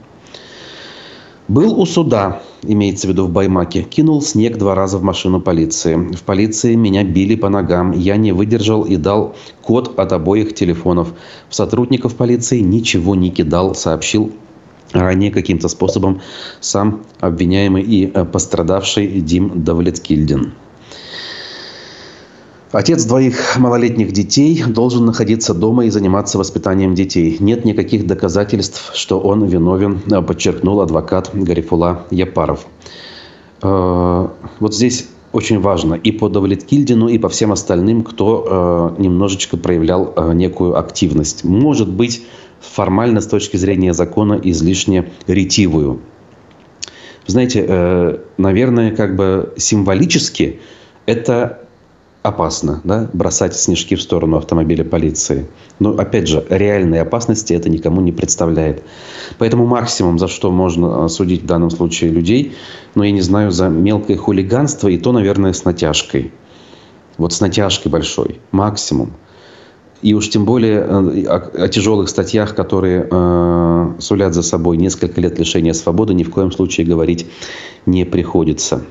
Был 1.50 1.82
у 1.82 1.86
суда, 1.88 2.44
имеется 2.62 3.08
в 3.08 3.10
виду 3.10 3.26
в 3.26 3.32
Баймаке, 3.32 3.82
кинул 3.82 4.22
снег 4.22 4.60
два 4.60 4.76
раза 4.76 5.00
в 5.00 5.04
машину 5.04 5.42
полиции. 5.42 5.96
В 5.96 6.22
полиции 6.22 6.76
меня 6.76 7.04
били 7.04 7.34
по 7.34 7.50
ногам. 7.50 7.92
Я 7.92 8.18
не 8.18 8.34
выдержал 8.34 8.84
и 8.84 8.98
дал 8.98 9.36
код 9.64 9.98
от 9.98 10.14
обоих 10.14 10.54
телефонов. 10.54 11.12
В 11.50 11.56
сотрудников 11.56 12.16
полиции 12.16 12.60
ничего 12.60 13.16
не 13.16 13.32
кидал, 13.32 13.74
сообщил 13.74 14.32
ранее 14.92 15.32
каким-то 15.32 15.70
способом 15.70 16.22
сам 16.60 17.02
обвиняемый 17.20 17.82
и 17.82 18.12
э, 18.14 18.26
пострадавший 18.26 19.08
Дим 19.20 19.64
Давлеткильдин. 19.64 20.54
Отец 22.72 23.04
двоих 23.06 23.58
малолетних 23.58 24.12
детей 24.12 24.64
должен 24.64 25.06
находиться 25.06 25.56
дома 25.56 25.86
и 25.86 25.90
заниматься 25.90 26.38
воспитанием 26.38 26.94
детей. 26.94 27.38
Нет 27.40 27.66
никаких 27.66 28.06
доказательств, 28.06 28.92
что 28.94 29.20
он 29.20 29.44
виновен, 29.46 30.00
подчеркнул 30.24 30.82
адвокат 30.82 31.32
Гарифула 31.34 32.06
Япаров. 32.12 32.68
Э, 33.64 34.28
вот 34.60 34.76
здесь 34.76 35.08
очень 35.32 35.60
важно 35.60 35.96
и 35.96 36.12
по 36.12 36.30
Давлеткильдину, 36.30 37.08
и 37.08 37.18
по 37.18 37.28
всем 37.30 37.52
остальным, 37.52 38.04
кто 38.04 38.94
э, 38.98 39.02
немножечко 39.02 39.58
проявлял 39.58 40.14
э, 40.16 40.34
некую 40.34 40.78
активность. 40.78 41.44
Может 41.44 41.90
быть, 41.90 42.24
формально 42.62 43.22
с 43.22 43.28
точки 43.28 43.58
зрения 43.58 43.96
закона 43.96 44.40
излишне 44.44 45.12
ретивую. 45.26 46.02
Знаете, 47.26 48.22
наверное, 48.38 48.96
как 48.96 49.16
бы 49.16 49.54
символически 49.56 50.60
это 51.06 51.59
опасно, 52.22 52.82
да, 52.84 53.10
бросать 53.14 53.56
снежки 53.56 53.96
в 53.96 54.02
сторону 54.02 54.38
автомобиля 54.38 54.84
полиции. 54.84 55.48
Но, 55.80 55.92
опять 55.92 56.28
же, 56.28 56.46
реальной 56.50 57.02
опасности 57.02 57.54
это 57.54 57.70
никому 57.70 58.02
не 58.02 58.12
представляет. 58.12 58.84
Поэтому 59.38 59.66
максимум, 59.66 60.20
за 60.20 60.28
что 60.28 60.52
можно 60.52 61.08
судить 61.08 61.44
в 61.44 61.46
данном 61.46 61.70
случае 61.70 62.12
людей, 62.12 62.56
ну, 62.96 63.04
я 63.04 63.12
не 63.12 63.22
знаю, 63.22 63.52
за 63.52 63.70
мелкое 63.70 64.18
хулиганство, 64.18 64.90
и 64.90 64.98
то, 64.98 65.12
наверное, 65.12 65.54
с 65.54 65.64
натяжкой. 65.64 66.34
Вот 67.18 67.34
с 67.34 67.40
натяжкой 67.40 67.92
большой. 67.92 68.40
Максимум. 68.52 69.14
И 70.02 70.14
уж 70.14 70.30
тем 70.30 70.46
более 70.46 70.80
э, 70.80 71.26
о, 71.26 71.66
о 71.66 71.68
тяжелых 71.68 72.08
статьях, 72.08 72.56
которые 72.56 73.08
э, 73.10 73.94
сулят 74.00 74.34
за 74.34 74.44
собой 74.44 74.78
несколько 74.78 75.20
лет 75.20 75.38
лишения 75.38 75.74
свободы, 75.74 76.14
ни 76.14 76.24
в 76.24 76.32
коем 76.32 76.52
случае 76.52 76.88
говорить 76.88 77.28
не 77.86 78.06
приходится. 78.06 78.82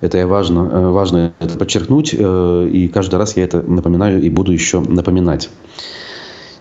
Это 0.00 0.26
важно, 0.26 0.60
э, 0.60 0.90
важно 0.90 1.32
это 1.40 1.58
подчеркнуть, 1.58 2.14
э, 2.16 2.68
и 2.72 2.88
каждый 2.88 3.16
раз 3.16 3.36
я 3.36 3.44
это 3.44 3.62
напоминаю 3.62 4.22
и 4.22 4.30
буду 4.30 4.52
еще 4.52 4.80
напоминать. 4.80 5.50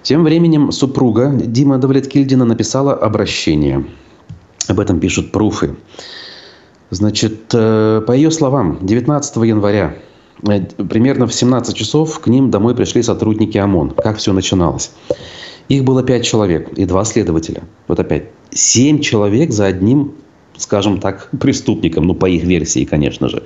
Тем 0.02 0.24
временем 0.24 0.72
супруга 0.72 1.32
Дима 1.34 1.78
Давлеткильдина 1.78 2.46
написала 2.46 2.94
обращение. 2.94 3.86
Об 4.68 4.80
этом 4.80 5.00
пишут 5.00 5.32
пруфы. 5.32 5.76
Значит, 6.90 7.54
э, 7.54 8.02
по 8.08 8.12
ее 8.12 8.32
словам, 8.32 8.80
19 8.82 9.44
января 9.46 9.96
примерно 10.42 11.28
в 11.28 11.34
17 11.34 11.76
часов 11.76 12.20
к 12.20 12.28
ним 12.28 12.52
домой 12.52 12.76
пришли 12.76 13.04
сотрудники 13.04 13.58
ОМОН. 13.58 13.92
Как 13.92 14.18
все 14.18 14.34
начиналось? 14.34 14.92
Их 15.68 15.84
было 15.84 16.04
пять 16.04 16.26
человек 16.26 16.72
и 16.78 16.86
два 16.86 17.04
следователя. 17.04 17.64
Вот 17.88 18.00
опять, 18.00 18.30
семь 18.52 19.02
человек 19.02 19.52
за 19.52 19.66
одним 19.66 20.14
скажем 20.58 21.00
так, 21.00 21.30
преступникам, 21.40 22.06
ну, 22.06 22.16
по 22.16 22.26
их 22.26 22.44
версии, 22.44 22.86
конечно 22.86 23.30
же. 23.30 23.44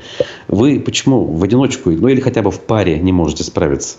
Вы 0.48 0.80
почему 0.80 1.26
в 1.26 1.44
одиночку, 1.44 1.92
ну, 1.92 2.08
или 2.08 2.22
хотя 2.22 2.42
бы 2.42 2.52
в 2.52 2.62
паре 2.62 3.00
не 3.00 3.12
можете 3.12 3.44
справиться? 3.44 3.98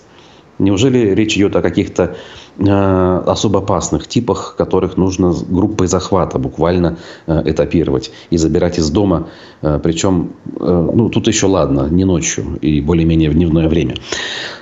Неужели 0.58 1.14
речь 1.14 1.36
идет 1.36 1.56
о 1.56 1.62
каких-то 1.62 2.14
э, 2.58 3.22
особо 3.26 3.60
опасных 3.60 4.06
типах, 4.06 4.54
которых 4.56 4.96
нужно 4.96 5.34
группой 5.48 5.86
захвата 5.86 6.38
буквально 6.38 6.98
э, 7.26 7.42
этапировать 7.46 8.12
и 8.30 8.36
забирать 8.36 8.78
из 8.78 8.90
дома, 8.90 9.28
э, 9.62 9.80
причем, 9.82 10.32
э, 10.60 10.90
ну, 10.94 11.08
тут 11.08 11.26
еще 11.26 11.46
ладно, 11.46 11.88
не 11.90 12.04
ночью 12.04 12.58
и 12.60 12.80
более-менее 12.80 13.30
в 13.30 13.34
дневное 13.34 13.68
время. 13.68 13.96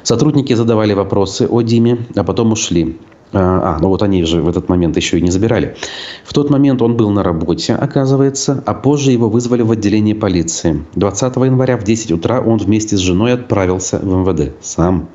Сотрудники 0.03 0.55
задавали 0.55 0.95
вопросы 0.95 1.49
о 1.51 1.61
Диме, 1.61 1.99
а 2.15 2.25
потом 2.25 2.53
ушли. 2.53 2.97
А, 3.33 3.77
а, 3.77 3.79
ну 3.81 3.89
вот 3.89 4.03
они 4.03 4.25
же 4.25 4.43
в 4.43 4.49
этот 4.49 4.69
момент 4.69 4.97
еще 4.97 5.19
и 5.19 5.23
не 5.23 5.31
забирали. 5.31 5.77
В 6.25 6.33
тот 6.33 6.51
момент 6.51 6.83
он 6.83 6.97
был 6.97 7.11
на 7.11 7.23
работе, 7.23 7.75
оказывается, 7.75 8.63
а 8.67 8.75
позже 8.75 9.13
его 9.13 9.29
вызвали 9.29 9.63
в 9.63 9.71
отделение 9.71 10.15
полиции. 10.15 10.85
20 10.97 11.37
января 11.37 11.77
в 11.77 11.85
10 11.85 12.13
утра 12.13 12.41
он 12.41 12.59
вместе 12.59 12.97
с 12.97 13.01
женой 13.01 13.35
отправился 13.35 13.99
в 13.99 14.05
МВД. 14.05 14.53
Сам. 14.61 15.09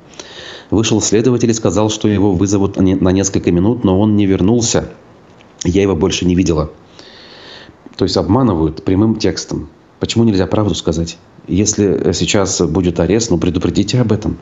Вышел 0.72 1.02
следователь 1.02 1.50
и 1.50 1.54
сказал, 1.54 1.90
что 1.90 2.08
его 2.08 2.34
вызовут 2.34 2.78
на 2.78 3.12
несколько 3.12 3.52
минут, 3.52 3.84
но 3.84 4.00
он 4.00 4.16
не 4.16 4.26
вернулся. 4.26 4.90
Я 5.64 5.82
его 5.82 5.96
больше 5.96 6.26
не 6.26 6.36
видела. 6.36 6.72
То 7.98 8.06
есть 8.06 8.18
обманывают 8.18 8.84
прямым 8.84 9.16
текстом. 9.16 9.70
Почему 10.00 10.24
нельзя 10.24 10.48
правду 10.48 10.74
сказать? 10.74 11.18
Если 11.48 12.12
сейчас 12.14 12.62
будет 12.62 13.00
арест, 13.00 13.30
ну 13.30 13.38
предупредите 13.38 14.00
об 14.00 14.12
этом. 14.12 14.38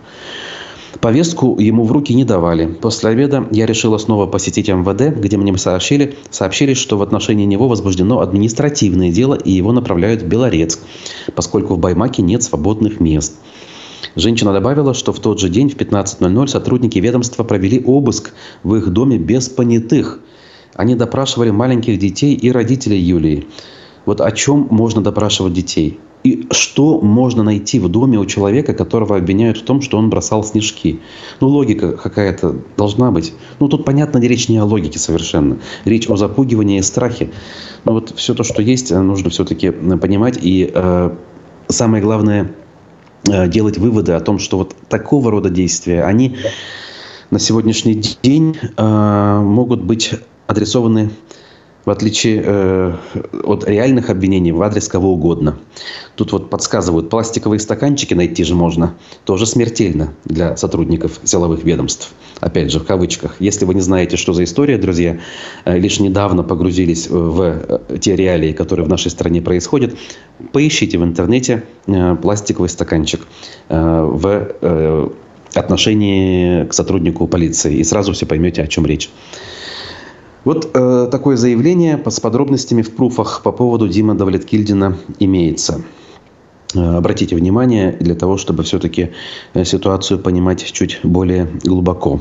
Повестку 1.01 1.59
ему 1.59 1.83
в 1.83 1.91
руки 1.91 2.13
не 2.13 2.23
давали. 2.23 2.65
После 2.65 3.09
обеда 3.09 3.47
я 3.51 3.65
решила 3.65 3.97
снова 3.97 4.27
посетить 4.27 4.69
МВД, 4.69 5.17
где 5.17 5.37
мне 5.37 5.57
сообщили, 5.57 6.15
сообщили, 6.29 6.73
что 6.73 6.97
в 6.97 7.01
отношении 7.01 7.45
него 7.45 7.67
возбуждено 7.67 8.19
административное 8.19 9.11
дело 9.11 9.35
и 9.35 9.51
его 9.51 9.71
направляют 9.71 10.21
в 10.21 10.27
Белорецк, 10.27 10.79
поскольку 11.35 11.75
в 11.75 11.79
Баймаке 11.79 12.21
нет 12.21 12.43
свободных 12.43 12.99
мест. 12.99 13.35
Женщина 14.15 14.53
добавила, 14.53 14.93
что 14.93 15.11
в 15.11 15.19
тот 15.19 15.39
же 15.39 15.49
день 15.49 15.69
в 15.69 15.75
15.00 15.75 16.47
сотрудники 16.47 16.99
ведомства 16.99 17.43
провели 17.43 17.81
обыск 17.83 18.33
в 18.61 18.75
их 18.75 18.89
доме 18.89 19.17
без 19.17 19.49
понятых. 19.49 20.19
Они 20.75 20.95
допрашивали 20.95 21.49
маленьких 21.49 21.97
детей 21.97 22.35
и 22.35 22.51
родителей 22.51 22.99
Юлии. 22.99 23.47
Вот 24.05 24.21
о 24.21 24.31
чем 24.31 24.67
можно 24.69 25.01
допрашивать 25.01 25.53
детей? 25.53 25.99
И 26.23 26.47
что 26.51 27.01
можно 27.01 27.43
найти 27.43 27.79
в 27.79 27.89
доме 27.89 28.17
у 28.17 28.25
человека, 28.25 28.73
которого 28.73 29.17
обвиняют 29.17 29.57
в 29.57 29.63
том, 29.63 29.81
что 29.81 29.97
он 29.97 30.09
бросал 30.09 30.43
снежки? 30.43 30.99
Ну, 31.41 31.49
логика 31.49 31.91
какая-то 31.91 32.55
должна 32.77 33.11
быть. 33.11 33.33
Ну, 33.59 33.67
тут, 33.67 33.83
понятно, 33.83 34.19
речь 34.19 34.47
не 34.47 34.57
о 34.57 34.65
логике 34.65 34.99
совершенно. 34.99 35.57
Речь 35.83 36.09
о 36.09 36.15
запугивании 36.15 36.79
и 36.79 36.81
страхе. 36.81 37.31
Но 37.83 37.93
вот 37.93 38.13
все 38.15 38.33
то, 38.33 38.43
что 38.43 38.61
есть, 38.61 38.91
э, 38.91 38.99
нужно 39.01 39.29
все-таки 39.31 39.67
э, 39.67 39.97
понимать. 39.97 40.39
И 40.41 40.71
э, 40.73 41.11
самое 41.67 42.01
главное, 42.01 42.53
э, 43.29 43.49
делать 43.49 43.77
выводы 43.77 44.13
о 44.13 44.21
том, 44.21 44.39
что 44.39 44.57
вот 44.57 44.75
такого 44.87 45.29
рода 45.29 45.49
действия, 45.49 46.03
они 46.03 46.37
на 47.31 47.39
сегодняшний 47.39 48.01
день 48.21 48.55
э, 48.77 49.39
могут 49.41 49.83
быть 49.83 50.13
адресованы 50.47 51.09
в 51.85 51.89
отличие 51.89 52.41
э, 52.45 52.93
от 53.43 53.67
реальных 53.67 54.09
обвинений 54.09 54.51
в 54.51 54.61
адрес 54.61 54.87
кого 54.87 55.13
угодно. 55.13 55.57
Тут 56.15 56.31
вот 56.31 56.49
подсказывают, 56.49 57.09
пластиковые 57.09 57.59
стаканчики 57.59 58.13
найти 58.13 58.43
же 58.43 58.55
можно. 58.55 58.95
Тоже 59.25 59.45
смертельно 59.45 60.13
для 60.23 60.55
сотрудников 60.55 61.19
силовых 61.23 61.63
ведомств. 61.63 62.13
Опять 62.39 62.71
же, 62.71 62.79
в 62.79 62.85
кавычках. 62.85 63.35
Если 63.39 63.65
вы 63.65 63.73
не 63.73 63.81
знаете, 63.81 64.15
что 64.15 64.33
за 64.33 64.43
история, 64.45 64.77
друзья, 64.77 65.19
э, 65.65 65.77
лишь 65.77 65.99
недавно 65.99 66.43
погрузились 66.43 67.09
в 67.09 67.41
э, 67.41 67.97
те 67.99 68.15
реалии, 68.15 68.53
которые 68.53 68.85
в 68.85 68.89
нашей 68.89 69.11
стране 69.11 69.41
происходят, 69.41 69.95
поищите 70.51 70.97
в 70.97 71.03
интернете 71.03 71.63
э, 71.87 72.15
пластиковый 72.15 72.69
стаканчик 72.69 73.27
э, 73.69 74.03
в 74.03 74.47
э, 74.61 75.09
отношении 75.53 76.65
к 76.65 76.73
сотруднику 76.73 77.27
полиции. 77.27 77.75
И 77.75 77.83
сразу 77.83 78.13
все 78.13 78.25
поймете, 78.25 78.63
о 78.63 78.67
чем 78.67 78.85
речь. 78.85 79.09
Вот 80.43 80.71
э, 80.73 81.07
такое 81.09 81.37
заявление 81.37 82.01
с 82.05 82.19
подробностями 82.19 82.81
в 82.81 82.93
пруфах 82.95 83.41
по 83.43 83.51
поводу 83.51 83.87
Дима 83.87 84.13
Давлеткильдина 84.13 84.97
имеется. 85.19 85.81
Э, 86.75 86.97
обратите 86.97 87.35
внимание 87.35 87.93
для 87.93 88.15
того, 88.15 88.37
чтобы 88.37 88.63
все-таки 88.63 89.11
э, 89.53 89.63
ситуацию 89.63 90.19
понимать 90.19 90.71
чуть 90.71 90.99
более 91.03 91.49
глубоко. 91.63 92.19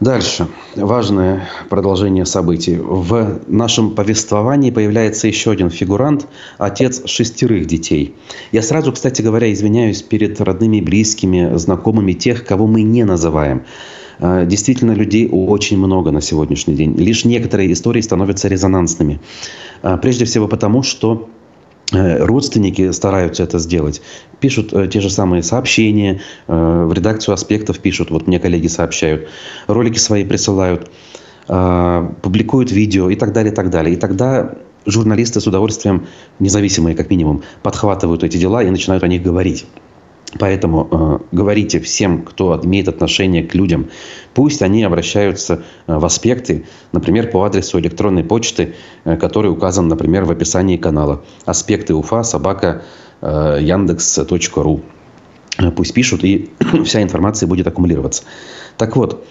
Дальше. 0.00 0.48
Важное 0.74 1.48
продолжение 1.70 2.26
событий. 2.26 2.76
В 2.76 3.40
нашем 3.46 3.92
повествовании 3.92 4.72
появляется 4.72 5.28
еще 5.28 5.52
один 5.52 5.70
фигурант, 5.70 6.26
отец 6.58 7.06
шестерых 7.06 7.66
детей. 7.66 8.16
Я 8.50 8.62
сразу, 8.62 8.92
кстати 8.92 9.22
говоря, 9.22 9.52
извиняюсь 9.52 10.02
перед 10.02 10.40
родными, 10.40 10.80
близкими, 10.80 11.56
знакомыми 11.56 12.12
тех, 12.12 12.44
кого 12.44 12.66
мы 12.66 12.82
не 12.82 13.04
называем. 13.04 13.64
А, 14.20 14.44
действительно, 14.44 14.92
людей 14.92 15.28
очень 15.30 15.78
много 15.78 16.10
на 16.10 16.20
сегодняшний 16.20 16.74
день. 16.74 16.94
Лишь 16.96 17.24
некоторые 17.24 17.72
истории 17.72 18.00
становятся 18.00 18.48
резонансными. 18.48 19.20
А, 19.82 19.96
прежде 19.96 20.24
всего 20.24 20.48
потому, 20.48 20.82
что 20.82 21.28
э, 21.92 22.24
родственники 22.24 22.90
стараются 22.92 23.42
это 23.42 23.58
сделать. 23.58 24.02
Пишут 24.40 24.72
э, 24.72 24.88
те 24.88 25.00
же 25.00 25.10
самые 25.10 25.42
сообщения, 25.42 26.20
э, 26.46 26.84
в 26.86 26.92
редакцию 26.92 27.34
аспектов 27.34 27.78
пишут, 27.80 28.10
вот 28.10 28.26
мне 28.26 28.38
коллеги 28.38 28.68
сообщают, 28.68 29.28
ролики 29.66 29.98
свои 29.98 30.24
присылают, 30.24 30.90
публикуют 31.46 32.72
видео 32.72 33.10
и 33.10 33.16
так 33.16 33.34
далее, 33.34 33.52
и 33.52 33.54
так 33.54 33.68
далее. 33.68 33.94
И 33.94 33.98
тогда 33.98 34.54
журналисты 34.86 35.40
с 35.40 35.46
удовольствием, 35.46 36.06
независимые 36.38 36.96
как 36.96 37.10
минимум, 37.10 37.42
подхватывают 37.62 38.24
эти 38.24 38.38
дела 38.38 38.62
и 38.62 38.70
начинают 38.70 39.02
о 39.04 39.08
них 39.08 39.22
говорить. 39.22 39.66
Поэтому 40.38 40.88
э, 40.90 41.18
говорите 41.32 41.80
всем, 41.80 42.22
кто 42.22 42.60
имеет 42.64 42.88
отношение 42.88 43.44
к 43.44 43.54
людям, 43.54 43.90
пусть 44.34 44.62
они 44.62 44.82
обращаются 44.82 45.62
э, 45.86 45.96
в 45.96 46.04
аспекты, 46.04 46.66
например, 46.92 47.30
по 47.30 47.44
адресу 47.44 47.78
электронной 47.78 48.24
почты, 48.24 48.74
э, 49.04 49.16
который 49.16 49.50
указан, 49.50 49.88
например, 49.88 50.24
в 50.24 50.30
описании 50.30 50.76
канала. 50.76 51.24
Аспекты 51.44 51.94
уфа 51.94 52.24
собака 52.24 52.82
э, 53.20 53.58
яндекс.ру. 53.60 54.80
Э, 55.58 55.70
пусть 55.70 55.94
пишут, 55.94 56.24
и 56.24 56.50
вся 56.84 57.02
информация 57.02 57.46
будет 57.46 57.66
аккумулироваться. 57.66 58.24
Так 58.76 58.96
вот, 58.96 59.24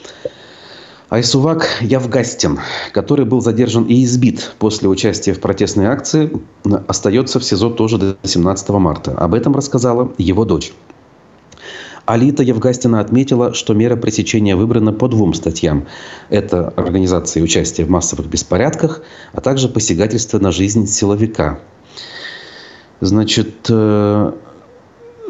Айсувак 1.14 1.68
Явгастин, 1.82 2.60
который 2.92 3.26
был 3.26 3.40
задержан 3.40 3.84
и 3.84 4.04
избит 4.04 4.56
после 4.58 4.90
участия 4.90 5.34
в 5.34 5.40
протестной 5.40 5.86
акции, 5.86 6.32
остается 6.88 7.40
в 7.40 7.44
СИЗО 7.44 7.70
тоже 7.70 8.00
до 8.00 8.18
17 8.24 8.70
марта. 8.70 9.12
Об 9.12 9.36
этом 9.36 9.54
рассказала 9.54 10.12
его 10.18 10.44
дочь. 10.44 10.74
Алита 12.08 12.42
Евгастина 12.42 13.00
отметила, 13.00 13.54
что 13.54 13.76
мера 13.76 13.96
пресечения 13.96 14.56
выбрана 14.56 14.92
по 14.92 15.08
двум 15.08 15.36
статьям. 15.36 15.86
Это 16.30 16.70
организация 16.70 17.42
и 17.42 17.44
участие 17.44 17.86
в 17.86 17.92
массовых 17.92 18.26
беспорядках, 18.26 19.04
а 19.34 19.42
также 19.42 19.70
посягательство 19.70 20.40
на 20.40 20.52
жизнь 20.52 20.88
силовика. 20.88 21.60
Значит, 23.02 23.68
э, 23.70 24.32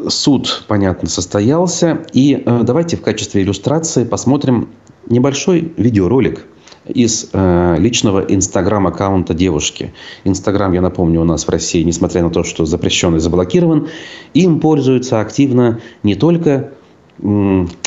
суд, 0.08 0.64
понятно, 0.66 1.10
состоялся. 1.10 2.06
И 2.14 2.42
э, 2.44 2.62
давайте 2.62 2.96
в 2.96 3.02
качестве 3.02 3.42
иллюстрации 3.42 4.04
посмотрим 4.04 4.70
небольшой 5.08 5.72
видеоролик 5.76 6.46
из 6.86 7.30
э, 7.32 7.76
личного 7.78 8.20
инстаграм-аккаунта 8.20 9.34
девушки. 9.34 9.92
Инстаграм, 10.24 10.72
я 10.72 10.80
напомню, 10.80 11.22
у 11.22 11.24
нас 11.24 11.46
в 11.46 11.48
России, 11.48 11.82
несмотря 11.82 12.22
на 12.22 12.30
то, 12.30 12.44
что 12.44 12.66
запрещен 12.66 13.16
и 13.16 13.20
заблокирован, 13.20 13.88
им 14.34 14.60
пользуются 14.60 15.20
активно 15.20 15.80
не 16.02 16.14
только 16.14 16.72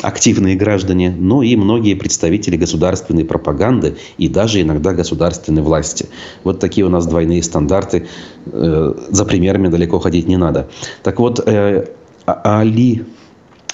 активные 0.02 0.56
граждане, 0.56 1.14
но 1.16 1.42
и 1.42 1.54
многие 1.54 1.94
представители 1.94 2.56
государственной 2.56 3.24
пропаганды 3.24 3.96
и 4.16 4.26
даже 4.26 4.62
иногда 4.62 4.94
государственной 4.94 5.62
власти. 5.62 6.06
Вот 6.44 6.60
такие 6.60 6.86
у 6.86 6.88
нас 6.88 7.06
двойные 7.06 7.42
стандарты. 7.42 8.06
Э, 8.46 8.94
за 9.10 9.24
примерами 9.26 9.68
далеко 9.68 9.98
ходить 9.98 10.26
не 10.26 10.38
надо. 10.38 10.68
Так 11.02 11.20
вот, 11.20 11.46
э, 11.46 11.88
а, 12.24 12.60
Али 12.60 13.04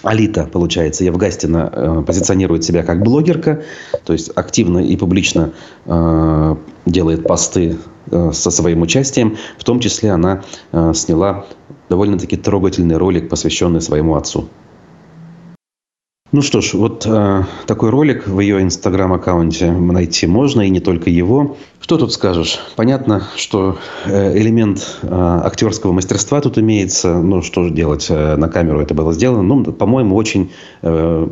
Алита, 0.05 0.45
получается, 0.45 1.05
Евгастина 1.05 1.71
э, 1.73 2.03
позиционирует 2.07 2.63
себя 2.63 2.83
как 2.83 3.03
блогерка, 3.03 3.63
то 4.05 4.13
есть 4.13 4.31
активно 4.35 4.79
и 4.79 4.97
публично 4.97 5.53
э, 5.87 6.57
делает 6.87 7.25
посты 7.25 7.79
э, 8.11 8.31
со 8.33 8.51
своим 8.51 8.83
участием. 8.83 9.37
В 9.59 9.65
том 9.65 9.81
числе 9.81 10.11
она 10.11 10.43
э, 10.73 10.93
сняла 10.95 11.47
довольно-таки 11.89 12.37
трогательный 12.37 12.97
ролик, 12.97 13.29
посвященный 13.29 13.81
своему 13.81 14.17
отцу. 14.17 14.49
Ну 16.35 16.43
что 16.43 16.61
ж, 16.61 16.75
вот 16.75 17.07
э, 17.07 17.45
такой 17.69 17.91
ролик 17.91 18.27
в 18.27 18.41
ее 18.41 18.61
инстаграм-аккаунте 18.61 19.71
найти 19.71 20.27
можно, 20.27 20.63
и 20.63 20.69
не 20.69 20.81
только 20.81 21.09
его. 21.09 21.57
Что 21.81 21.97
тут 21.97 22.13
скажешь? 22.13 22.59
Понятно, 22.75 23.29
что 23.37 23.79
э, 24.05 24.37
элемент 24.37 24.99
э, 25.03 25.09
актерского 25.13 25.93
мастерства 25.93 26.41
тут 26.41 26.59
имеется. 26.59 27.15
Ну, 27.15 27.41
что 27.41 27.63
же 27.63 27.71
делать? 27.71 28.07
Э, 28.11 28.35
на 28.35 28.49
камеру 28.49 28.81
это 28.81 28.95
было 28.95 29.13
сделано. 29.13 29.45
Ну, 29.45 29.65
по-моему, 29.73 30.17
очень... 30.17 30.51
Э, 30.83 31.29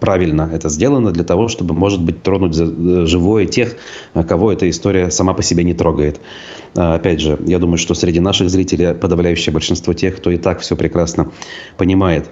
правильно 0.00 0.50
это 0.52 0.68
сделано 0.68 1.12
для 1.12 1.22
того, 1.22 1.46
чтобы, 1.46 1.72
может 1.72 2.02
быть, 2.02 2.24
тронуть 2.24 2.56
живое 2.56 3.46
тех, 3.46 3.76
кого 4.26 4.52
эта 4.52 4.68
история 4.68 5.08
сама 5.12 5.34
по 5.34 5.44
себе 5.44 5.62
не 5.62 5.72
трогает. 5.72 6.20
А, 6.74 6.94
опять 6.94 7.20
же, 7.20 7.38
я 7.46 7.60
думаю, 7.60 7.78
что 7.78 7.94
среди 7.94 8.18
наших 8.18 8.50
зрителей 8.50 8.94
подавляющее 8.94 9.52
большинство 9.52 9.92
тех, 9.92 10.16
кто 10.16 10.32
и 10.32 10.36
так 10.36 10.58
все 10.58 10.74
прекрасно 10.74 11.30
понимает. 11.76 12.28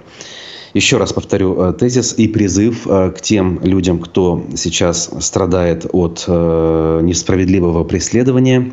Еще 0.73 0.97
раз 0.97 1.13
повторю 1.13 1.59
э, 1.61 1.73
тезис 1.73 2.13
и 2.17 2.27
призыв 2.27 2.87
э, 2.87 3.11
к 3.11 3.21
тем 3.21 3.59
людям, 3.63 3.99
кто 3.99 4.43
сейчас 4.55 5.09
страдает 5.19 5.85
от 5.91 6.25
э, 6.27 6.99
несправедливого 7.03 7.83
преследования, 7.83 8.71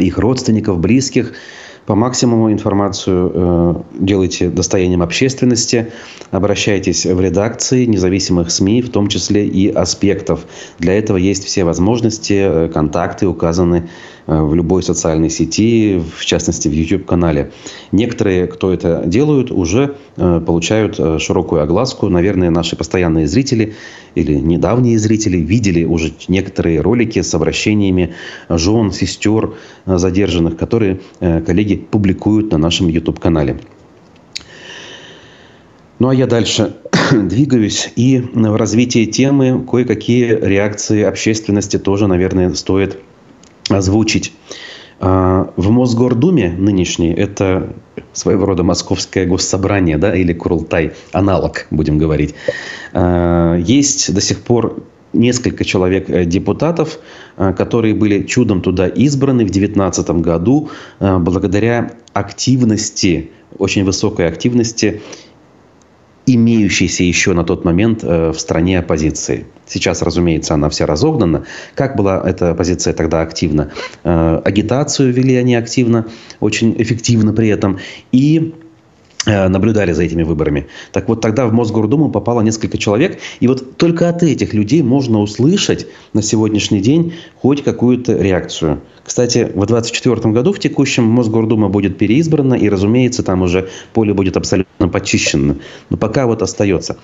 их 0.00 0.16
родственников, 0.16 0.78
близких, 0.78 1.34
по 1.84 1.94
максимуму 1.94 2.50
информацию 2.50 3.84
делайте 3.92 4.48
достоянием 4.48 5.02
общественности, 5.02 5.92
обращайтесь 6.30 7.04
в 7.04 7.20
редакции 7.20 7.84
независимых 7.84 8.50
СМИ, 8.50 8.80
в 8.80 8.90
том 8.90 9.08
числе 9.08 9.46
и 9.46 9.68
аспектов. 9.68 10.46
Для 10.78 10.98
этого 10.98 11.18
есть 11.18 11.44
все 11.44 11.64
возможности, 11.64 12.68
контакты 12.72 13.26
указаны 13.26 13.90
в 14.28 14.54
любой 14.54 14.82
социальной 14.82 15.30
сети, 15.30 16.02
в 16.16 16.24
частности 16.24 16.68
в 16.68 16.72
YouTube-канале. 16.72 17.50
Некоторые, 17.92 18.46
кто 18.46 18.72
это 18.72 19.02
делают, 19.06 19.50
уже 19.50 19.96
э, 20.16 20.40
получают 20.44 21.00
э, 21.00 21.18
широкую 21.18 21.62
огласку. 21.62 22.08
Наверное, 22.08 22.50
наши 22.50 22.76
постоянные 22.76 23.26
зрители 23.26 23.74
или 24.14 24.34
недавние 24.34 24.98
зрители 24.98 25.38
видели 25.38 25.84
уже 25.84 26.12
некоторые 26.28 26.80
ролики 26.82 27.22
с 27.22 27.34
обращениями 27.34 28.14
жен, 28.50 28.92
сестер 28.92 29.54
задержанных, 29.86 30.56
которые 30.56 31.00
коллеги 31.20 31.76
публикуют 31.76 32.52
на 32.52 32.58
нашем 32.58 32.88
YouTube-канале. 32.88 33.58
Ну 35.98 36.08
а 36.08 36.14
я 36.14 36.26
дальше 36.26 36.76
двигаюсь. 37.12 37.90
И 37.96 38.20
в 38.20 38.56
развитии 38.56 39.04
темы 39.06 39.64
кое-какие 39.68 40.26
реакции 40.26 41.02
общественности 41.02 41.78
тоже, 41.78 42.06
наверное, 42.06 42.52
стоит 42.54 42.98
озвучить. 43.76 44.32
А, 45.00 45.52
в 45.56 45.70
Мосгордуме 45.70 46.50
нынешней, 46.50 47.12
это 47.12 47.72
своего 48.12 48.46
рода 48.46 48.64
московское 48.64 49.26
госсобрание, 49.26 49.96
да, 49.96 50.14
или 50.14 50.32
Курултай, 50.32 50.92
аналог, 51.12 51.66
будем 51.70 51.98
говорить, 51.98 52.34
а, 52.92 53.56
есть 53.56 54.12
до 54.12 54.20
сих 54.20 54.40
пор 54.40 54.82
несколько 55.12 55.64
человек 55.64 56.10
э, 56.10 56.24
депутатов, 56.24 56.98
а, 57.36 57.52
которые 57.52 57.94
были 57.94 58.24
чудом 58.24 58.60
туда 58.60 58.88
избраны 58.88 59.44
в 59.44 59.50
2019 59.50 60.10
году 60.20 60.70
благодаря 60.98 61.92
активности, 62.12 63.30
очень 63.56 63.84
высокой 63.84 64.28
активности 64.28 65.00
имеющейся 66.34 67.04
еще 67.04 67.32
на 67.32 67.44
тот 67.44 67.64
момент 67.64 68.04
э, 68.04 68.30
в 68.30 68.38
стране 68.38 68.78
оппозиции. 68.78 69.46
Сейчас, 69.66 70.02
разумеется, 70.02 70.54
она 70.54 70.68
вся 70.68 70.86
разогнана. 70.86 71.44
Как 71.74 71.96
была 71.96 72.22
эта 72.24 72.50
оппозиция 72.50 72.92
тогда 72.94 73.22
активна? 73.22 73.70
Э, 74.04 74.40
агитацию 74.44 75.12
вели 75.12 75.36
они 75.36 75.54
активно, 75.54 76.06
очень 76.40 76.74
эффективно 76.78 77.32
при 77.32 77.48
этом. 77.48 77.78
И 78.12 78.54
наблюдали 79.26 79.92
за 79.92 80.04
этими 80.04 80.22
выборами. 80.22 80.68
Так 80.92 81.08
вот, 81.08 81.20
тогда 81.20 81.46
в 81.46 81.52
Мосгордуму 81.52 82.10
попало 82.10 82.40
несколько 82.40 82.78
человек, 82.78 83.18
и 83.40 83.48
вот 83.48 83.76
только 83.76 84.08
от 84.08 84.22
этих 84.22 84.54
людей 84.54 84.82
можно 84.82 85.20
услышать 85.20 85.86
на 86.12 86.22
сегодняшний 86.22 86.80
день 86.80 87.14
хоть 87.36 87.62
какую-то 87.62 88.14
реакцию. 88.14 88.80
Кстати, 89.04 89.50
в 89.54 89.66
2024 89.66 90.32
году 90.32 90.52
в 90.52 90.58
текущем 90.58 91.04
Мосгордума 91.04 91.68
будет 91.68 91.98
переизбрана, 91.98 92.54
и, 92.54 92.68
разумеется, 92.68 93.22
там 93.22 93.42
уже 93.42 93.68
поле 93.92 94.14
будет 94.14 94.36
абсолютно 94.36 94.88
почищено. 94.88 95.56
Но 95.90 95.96
пока 95.96 96.26
вот 96.26 96.42
остается. 96.42 96.98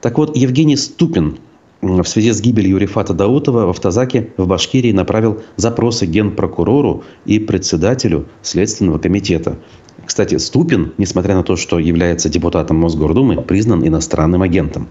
Так 0.00 0.18
вот, 0.18 0.36
Евгений 0.36 0.76
Ступин 0.76 1.38
в 1.82 2.04
связи 2.04 2.32
с 2.32 2.40
гибелью 2.40 2.78
Рифата 2.78 3.12
Даутова 3.12 3.66
в 3.66 3.70
Автозаке 3.70 4.30
в 4.36 4.46
Башкирии 4.46 4.92
направил 4.92 5.42
запросы 5.56 6.06
генпрокурору 6.06 7.04
и 7.26 7.38
председателю 7.38 8.26
Следственного 8.42 8.98
комитета. 8.98 9.58
Кстати, 10.06 10.38
Ступин, 10.38 10.92
несмотря 10.98 11.34
на 11.34 11.42
то, 11.42 11.56
что 11.56 11.78
является 11.78 12.28
депутатом 12.28 12.76
Мосгордумы, 12.78 13.42
признан 13.42 13.86
иностранным 13.86 14.42
агентом. 14.42 14.88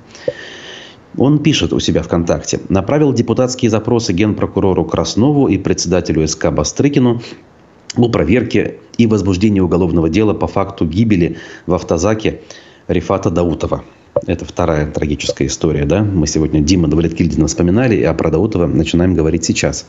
Он 1.17 1.39
пишет 1.39 1.71
у 1.71 1.79
себя 1.79 2.03
ВКонтакте. 2.03 2.59
Направил 2.67 3.13
депутатские 3.13 3.71
запросы 3.71 4.11
генпрокурору 4.11 4.83
Краснову 4.83 5.47
и 5.47 5.57
председателю 5.57 6.27
СК 6.27 6.51
Бастрыкину 6.51 7.21
о 7.95 8.09
проверке 8.09 8.79
и 8.97 9.07
возбуждении 9.07 9.61
уголовного 9.61 10.09
дела 10.09 10.33
по 10.33 10.47
факту 10.47 10.85
гибели 10.85 11.37
в 11.65 11.73
автозаке 11.73 12.41
Рифата 12.89 13.29
Даутова. 13.29 13.85
Это 14.27 14.43
вторая 14.43 14.91
трагическая 14.91 15.47
история. 15.47 15.85
Да? 15.85 16.03
Мы 16.03 16.27
сегодня 16.27 16.61
Дима 16.61 16.89
Давлеткильдина 16.89 17.47
вспоминали, 17.47 18.01
а 18.03 18.13
про 18.13 18.29
Даутова 18.29 18.65
начинаем 18.65 19.13
говорить 19.13 19.45
сейчас. 19.45 19.85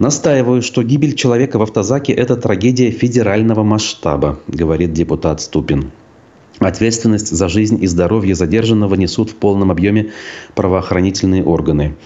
Настаиваю, 0.00 0.62
что 0.62 0.82
гибель 0.82 1.14
человека 1.14 1.58
в 1.58 1.62
автозаке– 1.62 2.12
это 2.14 2.34
трагедия 2.34 2.90
федерального 2.90 3.62
масштаба, 3.62 4.40
говорит 4.48 4.94
депутат 4.94 5.42
Ступин. 5.42 5.90
Ответственность 6.58 7.28
за 7.28 7.48
жизнь 7.50 7.76
и 7.84 7.86
здоровье 7.86 8.34
задержанного 8.34 8.94
несут 8.94 9.28
в 9.28 9.34
полном 9.34 9.70
объеме 9.70 10.12
правоохранительные 10.54 11.44
органы. 11.44 11.96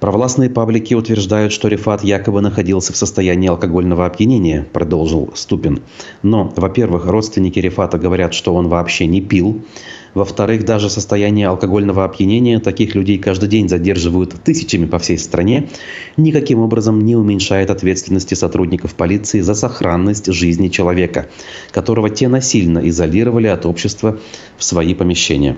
Провластные 0.00 0.50
паблики 0.50 0.92
утверждают, 0.92 1.50
что 1.50 1.68
Рифат 1.68 2.04
якобы 2.04 2.42
находился 2.42 2.92
в 2.92 2.96
состоянии 2.98 3.48
алкогольного 3.48 4.04
опьянения, 4.04 4.66
продолжил 4.70 5.30
Ступин. 5.34 5.80
Но, 6.22 6.52
во-первых, 6.56 7.06
родственники 7.06 7.58
Рифата 7.58 7.96
говорят, 7.96 8.34
что 8.34 8.54
он 8.54 8.68
вообще 8.68 9.06
не 9.06 9.22
пил. 9.22 9.62
Во-вторых, 10.14 10.64
даже 10.64 10.90
состояние 10.90 11.48
алкогольного 11.48 12.04
опьянения 12.04 12.60
таких 12.60 12.94
людей 12.94 13.18
каждый 13.18 13.48
день 13.48 13.68
задерживают 13.68 14.34
тысячами 14.42 14.86
по 14.86 14.98
всей 14.98 15.18
стране, 15.18 15.68
никаким 16.16 16.60
образом 16.60 17.00
не 17.00 17.16
уменьшает 17.16 17.70
ответственности 17.70 18.34
сотрудников 18.34 18.94
полиции 18.94 19.40
за 19.40 19.54
сохранность 19.54 20.32
жизни 20.32 20.68
человека, 20.68 21.28
которого 21.70 22.10
те 22.10 22.28
насильно 22.28 22.88
изолировали 22.88 23.46
от 23.46 23.66
общества 23.66 24.18
в 24.56 24.64
свои 24.64 24.94
помещения. 24.94 25.56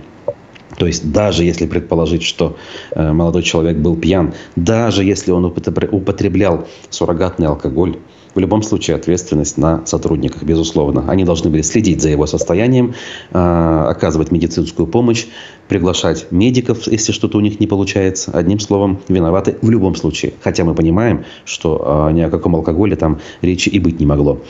То 0.78 0.86
есть 0.86 1.12
даже 1.12 1.44
если 1.44 1.66
предположить, 1.66 2.22
что 2.22 2.56
э, 2.92 3.12
молодой 3.12 3.42
человек 3.42 3.76
был 3.78 3.96
пьян, 3.96 4.34
даже 4.56 5.04
если 5.04 5.30
он 5.30 5.44
употреблял 5.44 6.66
суррогатный 6.90 7.48
алкоголь, 7.48 7.98
в 8.34 8.38
любом 8.38 8.62
случае 8.62 8.96
ответственность 8.96 9.58
на 9.58 9.84
сотрудниках, 9.86 10.42
безусловно. 10.42 11.04
Они 11.08 11.24
должны 11.24 11.50
были 11.50 11.62
следить 11.62 12.00
за 12.00 12.10
его 12.10 12.26
состоянием, 12.26 12.94
э, 13.32 13.86
оказывать 13.88 14.30
медицинскую 14.30 14.86
помощь, 14.86 15.26
приглашать 15.68 16.26
медиков, 16.30 16.86
если 16.86 17.12
что-то 17.12 17.38
у 17.38 17.40
них 17.40 17.60
не 17.60 17.66
получается. 17.66 18.30
Одним 18.32 18.60
словом, 18.60 19.00
виноваты 19.08 19.56
в 19.62 19.70
любом 19.70 19.94
случае. 19.94 20.34
Хотя 20.42 20.64
мы 20.64 20.74
понимаем, 20.74 21.24
что 21.44 22.08
э, 22.10 22.12
ни 22.12 22.20
о 22.20 22.30
каком 22.30 22.56
алкоголе 22.56 22.96
там 22.96 23.20
речи 23.42 23.68
и 23.68 23.78
быть 23.78 24.00
не 24.00 24.06
могло. 24.06 24.40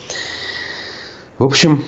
В 1.39 1.45
общем, 1.45 1.83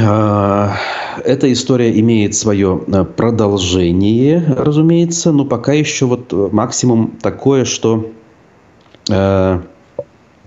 а, 0.00 0.76
эта 1.24 1.52
история 1.52 1.98
имеет 1.98 2.34
свое 2.34 2.78
продолжение, 3.16 4.44
разумеется, 4.56 5.32
но 5.32 5.44
пока 5.44 5.72
еще 5.72 6.06
вот 6.06 6.32
максимум 6.52 7.18
такое, 7.20 7.64
что 7.64 8.06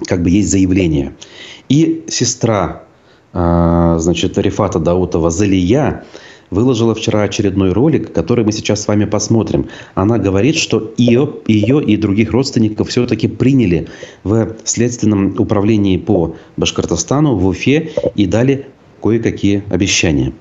как 0.06 0.24
бы 0.24 0.30
есть 0.30 0.50
заявление. 0.50 1.16
И 1.70 2.06
сестра, 2.08 2.84
э, 3.34 3.96
значит, 4.00 4.38
Рифата 4.38 4.80
Даутова 4.80 5.30
Залия 5.30 6.04
выложила 6.50 6.94
вчера 6.94 7.24
очередной 7.24 7.72
ролик, 7.72 8.14
который 8.14 8.44
мы 8.44 8.52
сейчас 8.52 8.84
с 8.84 8.88
вами 8.88 9.06
посмотрим. 9.06 9.70
Она 9.96 10.18
говорит, 10.18 10.58
что 10.58 10.94
ее, 10.98 11.34
ее 11.48 11.82
и 11.84 11.98
других 11.98 12.32
родственников 12.32 12.90
все-таки 12.90 13.28
приняли 13.28 13.88
в 14.24 14.56
Следственном 14.66 15.40
управлении 15.40 15.98
по 15.98 16.36
Башкортостану 16.58 17.38
в 17.38 17.48
Уфе 17.48 17.92
и 18.16 18.26
дали 18.26 18.68
кое-какие 19.02 19.64
обещания. 19.70 20.34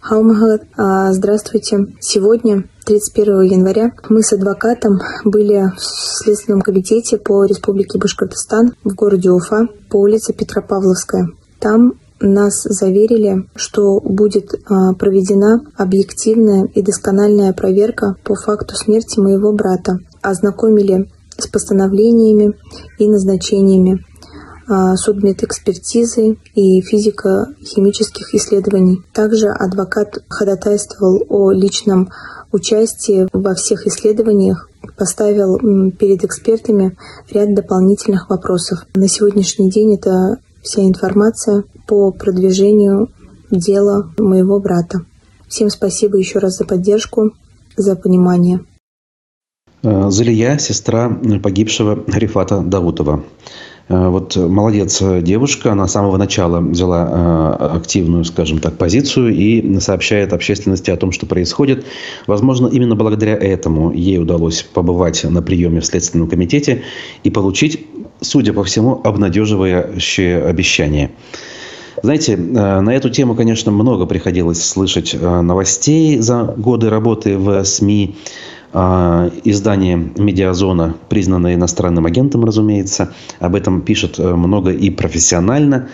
Хаумагад, 0.00 0.64
здравствуйте. 1.10 1.86
Сегодня, 2.00 2.64
31 2.84 3.42
января, 3.42 3.92
мы 4.08 4.22
с 4.22 4.32
адвокатом 4.32 5.00
были 5.24 5.72
в 5.76 5.80
Следственном 5.80 6.62
комитете 6.62 7.18
по 7.18 7.44
Республике 7.44 7.98
Башкортостан 7.98 8.74
в 8.84 8.94
городе 8.94 9.30
Уфа 9.30 9.68
по 9.88 9.96
улице 9.96 10.32
Петропавловская. 10.32 11.28
Там 11.60 11.94
нас 12.20 12.62
заверили, 12.62 13.48
что 13.56 14.00
будет 14.00 14.54
проведена 14.98 15.60
объективная 15.76 16.66
и 16.74 16.82
доскональная 16.82 17.52
проверка 17.52 18.16
по 18.24 18.34
факту 18.34 18.76
смерти 18.76 19.18
моего 19.18 19.52
брата. 19.52 19.98
Ознакомили 20.20 21.10
с 21.36 21.48
постановлениями 21.48 22.52
и 22.98 23.08
назначениями 23.08 24.04
а, 24.68 24.96
судмедэкспертизы 24.96 26.38
и 26.54 26.80
физико-химических 26.80 28.34
исследований. 28.34 29.02
Также 29.12 29.48
адвокат 29.48 30.22
ходатайствовал 30.28 31.24
о 31.28 31.50
личном 31.50 32.10
участии 32.52 33.26
во 33.32 33.54
всех 33.54 33.86
исследованиях, 33.86 34.68
поставил 34.96 35.58
перед 35.92 36.24
экспертами 36.24 36.96
ряд 37.30 37.54
дополнительных 37.54 38.30
вопросов. 38.30 38.86
На 38.94 39.08
сегодняшний 39.08 39.70
день 39.70 39.94
это 39.94 40.38
вся 40.62 40.82
информация 40.82 41.64
по 41.86 42.12
продвижению 42.12 43.10
дела 43.50 44.10
моего 44.18 44.60
брата. 44.60 45.04
Всем 45.48 45.70
спасибо 45.70 46.16
еще 46.16 46.38
раз 46.38 46.56
за 46.56 46.64
поддержку, 46.64 47.32
за 47.76 47.96
понимание. 47.96 48.60
Залия, 49.82 50.58
сестра 50.58 51.10
погибшего 51.42 52.04
Рифата 52.06 52.60
Даутова. 52.60 53.24
Э, 53.88 54.08
вот 54.08 54.36
молодец 54.36 55.02
девушка, 55.20 55.72
она 55.72 55.86
с 55.86 55.92
самого 55.92 56.16
начала 56.16 56.60
взяла 56.60 57.58
э, 57.60 57.66
активную, 57.76 58.24
скажем 58.24 58.58
так, 58.58 58.76
позицию 58.78 59.34
и 59.34 59.80
сообщает 59.80 60.32
общественности 60.32 60.90
о 60.90 60.96
том, 60.96 61.12
что 61.12 61.26
происходит. 61.26 61.84
Возможно, 62.26 62.68
именно 62.68 62.94
благодаря 62.94 63.34
этому 63.34 63.92
ей 63.92 64.18
удалось 64.18 64.62
побывать 64.62 65.24
на 65.24 65.42
приеме 65.42 65.80
в 65.80 65.86
Следственном 65.86 66.28
комитете 66.28 66.82
и 67.24 67.30
получить, 67.30 67.86
судя 68.20 68.52
по 68.52 68.64
всему, 68.64 69.00
обнадеживающее 69.02 70.44
обещание. 70.44 71.10
Знаете, 72.02 72.34
э, 72.34 72.36
на 72.80 72.90
эту 72.90 73.10
тему, 73.10 73.34
конечно, 73.34 73.70
много 73.70 74.06
приходилось 74.06 74.64
слышать 74.64 75.14
новостей 75.20 76.18
за 76.18 76.44
годы 76.56 76.88
работы 76.88 77.36
в 77.36 77.64
СМИ. 77.64 78.16
А, 78.74 79.30
издание 79.44 79.96
«Медиазона», 79.96 80.96
признанное 81.08 81.54
иностранным 81.54 82.06
агентом, 82.06 82.44
разумеется, 82.44 83.12
об 83.38 83.54
этом 83.54 83.82
пишет 83.82 84.18
э, 84.18 84.34
много 84.34 84.70
и 84.70 84.88
профессионально. 84.88 85.88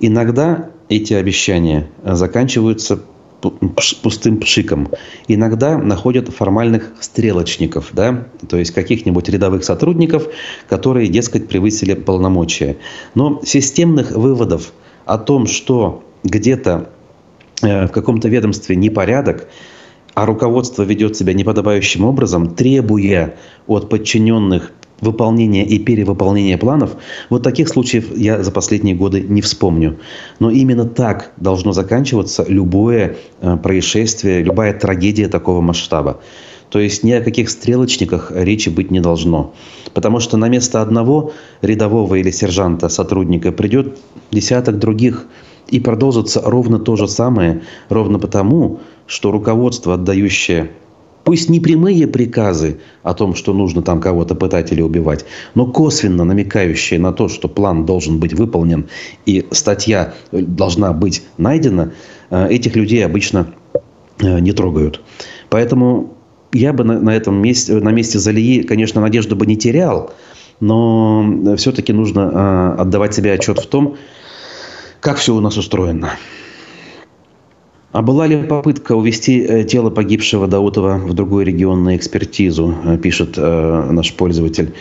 Иногда 0.00 0.70
эти 0.88 1.12
обещания 1.12 1.88
заканчиваются 2.02 3.00
пустым 4.02 4.38
пшиком. 4.38 4.88
Иногда 5.28 5.76
находят 5.76 6.28
формальных 6.28 6.92
стрелочников, 7.00 7.90
да, 7.92 8.28
то 8.48 8.56
есть 8.56 8.70
каких-нибудь 8.72 9.28
рядовых 9.28 9.64
сотрудников, 9.64 10.28
которые, 10.68 11.08
дескать, 11.08 11.48
превысили 11.48 11.94
полномочия. 11.94 12.76
Но 13.14 13.40
системных 13.44 14.12
выводов 14.12 14.72
о 15.04 15.18
том, 15.18 15.46
что 15.46 16.04
где-то 16.24 16.90
э, 17.62 17.86
в 17.88 17.90
каком-то 17.90 18.28
ведомстве 18.28 18.76
непорядок, 18.76 19.48
а 20.14 20.26
руководство 20.26 20.82
ведет 20.82 21.16
себя 21.16 21.32
неподобающим 21.32 22.04
образом, 22.04 22.54
требуя 22.54 23.36
от 23.66 23.88
подчиненных 23.88 24.72
выполнения 25.00 25.66
и 25.66 25.78
перевыполнения 25.78 26.56
планов, 26.56 26.96
вот 27.28 27.42
таких 27.42 27.68
случаев 27.68 28.16
я 28.16 28.42
за 28.42 28.52
последние 28.52 28.94
годы 28.94 29.20
не 29.20 29.42
вспомню. 29.42 29.98
Но 30.38 30.50
именно 30.50 30.84
так 30.84 31.32
должно 31.36 31.72
заканчиваться 31.72 32.44
любое 32.48 33.16
э, 33.40 33.56
происшествие, 33.56 34.42
любая 34.42 34.72
трагедия 34.72 35.28
такого 35.28 35.60
масштаба. 35.60 36.20
То 36.70 36.78
есть 36.78 37.02
ни 37.02 37.12
о 37.12 37.20
каких 37.20 37.50
стрелочниках 37.50 38.32
речи 38.34 38.70
быть 38.70 38.90
не 38.90 39.00
должно. 39.00 39.52
Потому 39.92 40.20
что 40.20 40.36
на 40.36 40.48
место 40.48 40.80
одного 40.80 41.32
рядового 41.60 42.14
или 42.14 42.30
сержанта, 42.30 42.88
сотрудника 42.88 43.52
придет 43.52 43.98
десяток 44.30 44.78
других– 44.78 45.26
и 45.72 45.80
продолжится 45.80 46.40
ровно 46.44 46.78
то 46.78 46.96
же 46.96 47.08
самое, 47.08 47.62
ровно 47.88 48.18
потому, 48.18 48.80
что 49.06 49.32
руководство, 49.32 49.94
отдающее 49.94 50.70
пусть 51.24 51.48
не 51.48 51.60
прямые 51.60 52.06
приказы 52.06 52.80
о 53.02 53.14
том, 53.14 53.34
что 53.34 53.52
нужно 53.52 53.82
там 53.82 54.00
кого-то 54.00 54.34
пытать 54.34 54.72
или 54.72 54.82
убивать, 54.82 55.24
но 55.54 55.66
косвенно 55.66 56.24
намекающие 56.24 56.98
на 56.98 57.12
то, 57.12 57.28
что 57.28 57.48
план 57.48 57.86
должен 57.86 58.18
быть 58.18 58.34
выполнен 58.34 58.88
и 59.26 59.46
статья 59.50 60.14
должна 60.32 60.92
быть 60.92 61.22
найдена, 61.38 61.92
э, 62.30 62.48
этих 62.48 62.76
людей 62.76 63.04
обычно 63.04 63.54
э, 64.20 64.40
не 64.40 64.52
трогают. 64.52 65.00
Поэтому 65.48 66.14
я 66.52 66.72
бы 66.72 66.84
на, 66.84 67.16
этом 67.16 67.40
месте, 67.40 67.74
на 67.74 67.90
месте 67.90 68.18
Залии, 68.18 68.62
конечно, 68.62 69.00
надежду 69.00 69.36
бы 69.36 69.46
не 69.46 69.56
терял, 69.56 70.12
но 70.60 71.56
все-таки 71.56 71.92
нужно 71.92 72.74
э, 72.76 72.80
отдавать 72.82 73.14
себе 73.14 73.32
отчет 73.32 73.58
в 73.58 73.66
том, 73.66 73.96
как 75.02 75.16
все 75.16 75.34
у 75.34 75.40
нас 75.40 75.58
устроено. 75.58 76.12
А 77.90 78.00
была 78.00 78.26
ли 78.26 78.44
попытка 78.44 78.92
увести 78.92 79.40
э, 79.40 79.64
тело 79.64 79.90
погибшего 79.90 80.46
Даутова 80.46 80.96
в 80.96 81.12
другой 81.12 81.44
регион 81.44 81.82
на 81.82 81.96
экспертизу, 81.96 82.74
э, 82.84 82.98
пишет 82.98 83.34
э, 83.36 83.88
наш 83.90 84.14
пользователь. 84.14 84.72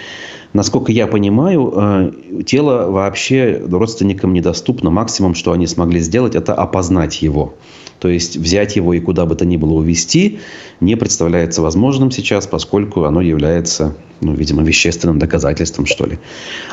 Насколько 0.54 0.92
я 0.92 1.08
понимаю, 1.08 2.14
тело 2.46 2.92
вообще 2.92 3.64
родственникам 3.72 4.34
недоступно. 4.34 4.90
Максимум, 4.90 5.34
что 5.34 5.54
они 5.54 5.66
смогли 5.66 6.02
сделать, 6.02 6.36
это 6.36 6.54
опознать 6.54 7.22
его. 7.22 7.54
То 8.00 8.10
есть 8.10 8.36
взять 8.36 8.76
его 8.76 8.94
и 8.94 9.00
куда 9.00 9.26
бы 9.26 9.36
то 9.36 9.46
ни 9.46 9.56
было 9.56 9.76
увезти 9.76 10.40
не 10.82 10.96
представляется 10.96 11.62
возможным 11.62 12.12
сейчас, 12.12 12.48
поскольку 12.48 13.04
оно 13.06 13.22
является, 13.22 13.96
ну, 14.20 14.34
видимо, 14.34 14.64
вещественным 14.64 15.20
доказательством, 15.20 15.86
что 15.86 16.06
ли. 16.06 16.20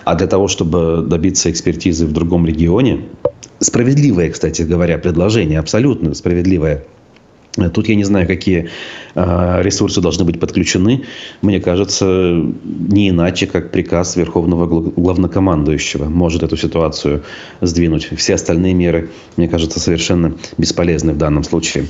А 0.05 0.17
для 0.17 0.27
того, 0.27 0.49
чтобы 0.49 1.05
добиться 1.07 1.49
экспертизы 1.49 2.05
в 2.05 2.13
другом 2.13 2.47
регионе, 2.47 3.03
справедливое, 3.61 4.31
кстати 4.31 4.63
говоря, 4.63 4.99
предложение, 4.99 5.59
абсолютно 5.59 6.15
справедливое, 6.15 6.85
Тут 7.75 7.89
я 7.89 7.97
не 7.97 8.05
знаю, 8.05 8.27
какие 8.27 8.69
э, 9.15 9.63
ресурсы 9.63 10.01
должны 10.01 10.25
быть 10.25 10.39
подключены. 10.39 11.05
Мне 11.43 11.61
кажется, 11.61 12.41
не 12.63 13.09
иначе, 13.09 13.47
как 13.47 13.73
приказ 13.73 14.17
Верховного 14.17 14.67
главнокомандующего 14.67 16.05
может 16.05 16.43
эту 16.43 16.57
ситуацию 16.57 17.25
сдвинуть. 17.61 18.11
Все 18.17 18.35
остальные 18.35 18.75
меры, 18.75 19.11
мне 19.37 19.49
кажется, 19.49 19.81
совершенно 19.81 20.35
бесполезны 20.57 21.13
в 21.13 21.19
данном 21.19 21.43
случае. 21.43 21.87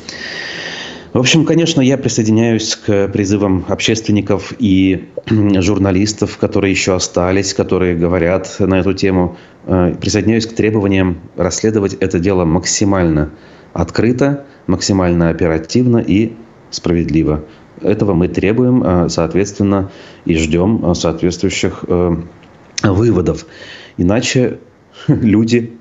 В 1.12 1.18
общем, 1.18 1.46
конечно, 1.46 1.80
я 1.80 1.96
присоединяюсь 1.96 2.76
к 2.76 3.08
призывам 3.08 3.64
общественников 3.68 4.52
и 4.58 5.08
журналистов, 5.26 6.36
которые 6.36 6.70
еще 6.70 6.94
остались, 6.94 7.54
которые 7.54 7.96
говорят 7.96 8.56
на 8.58 8.80
эту 8.80 8.92
тему. 8.92 9.36
Э, 9.68 9.94
присоединяюсь 9.94 10.46
к 10.46 10.54
требованиям 10.54 11.18
расследовать 11.36 11.94
это 11.94 12.18
дело 12.18 12.44
максимально 12.44 13.30
открыто, 13.72 14.46
максимально 14.66 15.30
оперативно 15.30 15.98
и 15.98 16.32
справедливо. 16.70 17.44
Этого 17.80 18.14
мы 18.14 18.26
требуем, 18.26 19.08
соответственно, 19.08 19.92
и 20.24 20.34
ждем 20.34 20.94
соответствующих 20.96 21.84
выводов. 22.82 23.46
Иначе 23.96 24.58
люди 25.06 25.77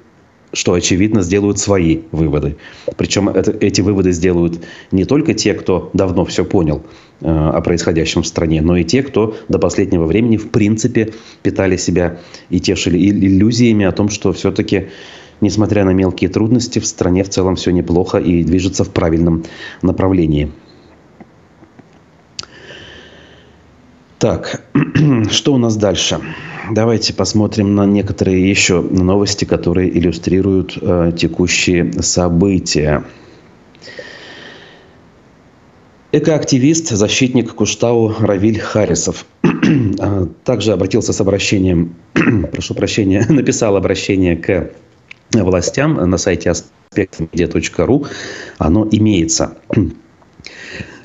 что 0.53 0.73
очевидно, 0.73 1.21
сделают 1.21 1.59
свои 1.59 1.99
выводы. 2.11 2.55
Причем 2.95 3.29
это, 3.29 3.51
эти 3.51 3.81
выводы 3.81 4.11
сделают 4.11 4.63
не 4.91 5.05
только 5.05 5.33
те, 5.33 5.53
кто 5.53 5.89
давно 5.93 6.25
все 6.25 6.45
понял 6.45 6.83
э, 7.21 7.27
о 7.27 7.59
происходящем 7.61 8.23
в 8.23 8.27
стране, 8.27 8.61
но 8.61 8.77
и 8.77 8.83
те, 8.83 9.03
кто 9.03 9.35
до 9.49 9.59
последнего 9.59 10.05
времени 10.05 10.37
в 10.37 10.49
принципе 10.49 11.13
питали 11.43 11.77
себя 11.77 12.19
и 12.49 12.59
тешили 12.59 12.97
иллюзиями 12.97 13.85
о 13.85 13.91
том, 13.91 14.09
что 14.09 14.31
все-таки, 14.31 14.87
несмотря 15.41 15.83
на 15.83 15.91
мелкие 15.91 16.29
трудности, 16.29 16.79
в 16.79 16.85
стране 16.85 17.23
в 17.23 17.29
целом 17.29 17.55
все 17.55 17.71
неплохо 17.71 18.17
и 18.17 18.43
движется 18.43 18.83
в 18.83 18.89
правильном 18.91 19.43
направлении. 19.81 20.51
Так, 24.19 24.63
что 25.31 25.53
у 25.53 25.57
нас 25.57 25.75
дальше? 25.75 26.19
Давайте 26.71 27.13
посмотрим 27.13 27.75
на 27.75 27.85
некоторые 27.85 28.49
еще 28.49 28.81
новости, 28.81 29.45
которые 29.45 29.95
иллюстрируют 29.95 30.77
э, 30.81 31.11
текущие 31.15 31.93
события. 32.01 33.03
Экоактивист, 36.11 36.89
защитник 36.89 37.53
Куштау 37.53 38.15
Равиль 38.19 38.59
Харисов 38.59 39.25
а, 39.99 40.27
также 40.43 40.71
обратился 40.71 41.13
с 41.13 41.21
обращением, 41.21 41.95
прошу 42.51 42.73
прощения, 42.73 43.23
написал 43.29 43.75
обращение 43.75 44.35
к 44.35 44.71
властям 45.31 45.93
на 45.93 46.17
сайте 46.17 46.49
aspectmedia.ru. 46.49 48.07
Оно 48.57 48.87
имеется. 48.89 49.57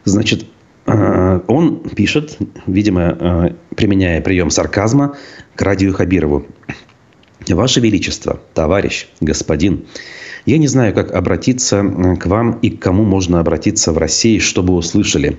Значит, 0.05 0.47
он 0.87 1.81
пишет, 1.95 2.39
видимо, 2.67 3.17
э, 3.19 3.55
применяя 3.77 4.21
прием 4.21 4.51
сарказма, 4.51 5.17
к 5.55 5.63
Радию 5.63 5.93
Хабирову. 5.95 6.47
«Ваше 7.49 7.81
Величество, 7.81 8.41
товарищ, 8.55 9.09
господин, 9.21 9.85
я 10.45 10.59
не 10.59 10.67
знаю, 10.67 10.93
как 10.93 11.13
обратиться 11.13 11.77
э, 11.77 12.17
к 12.17 12.27
вам 12.27 12.59
и 12.63 12.71
к 12.71 12.81
кому 12.81 13.05
можно 13.05 13.39
обратиться 13.39 13.93
в 13.93 13.99
России, 13.99 14.39
чтобы 14.39 14.75
услышали. 14.75 15.39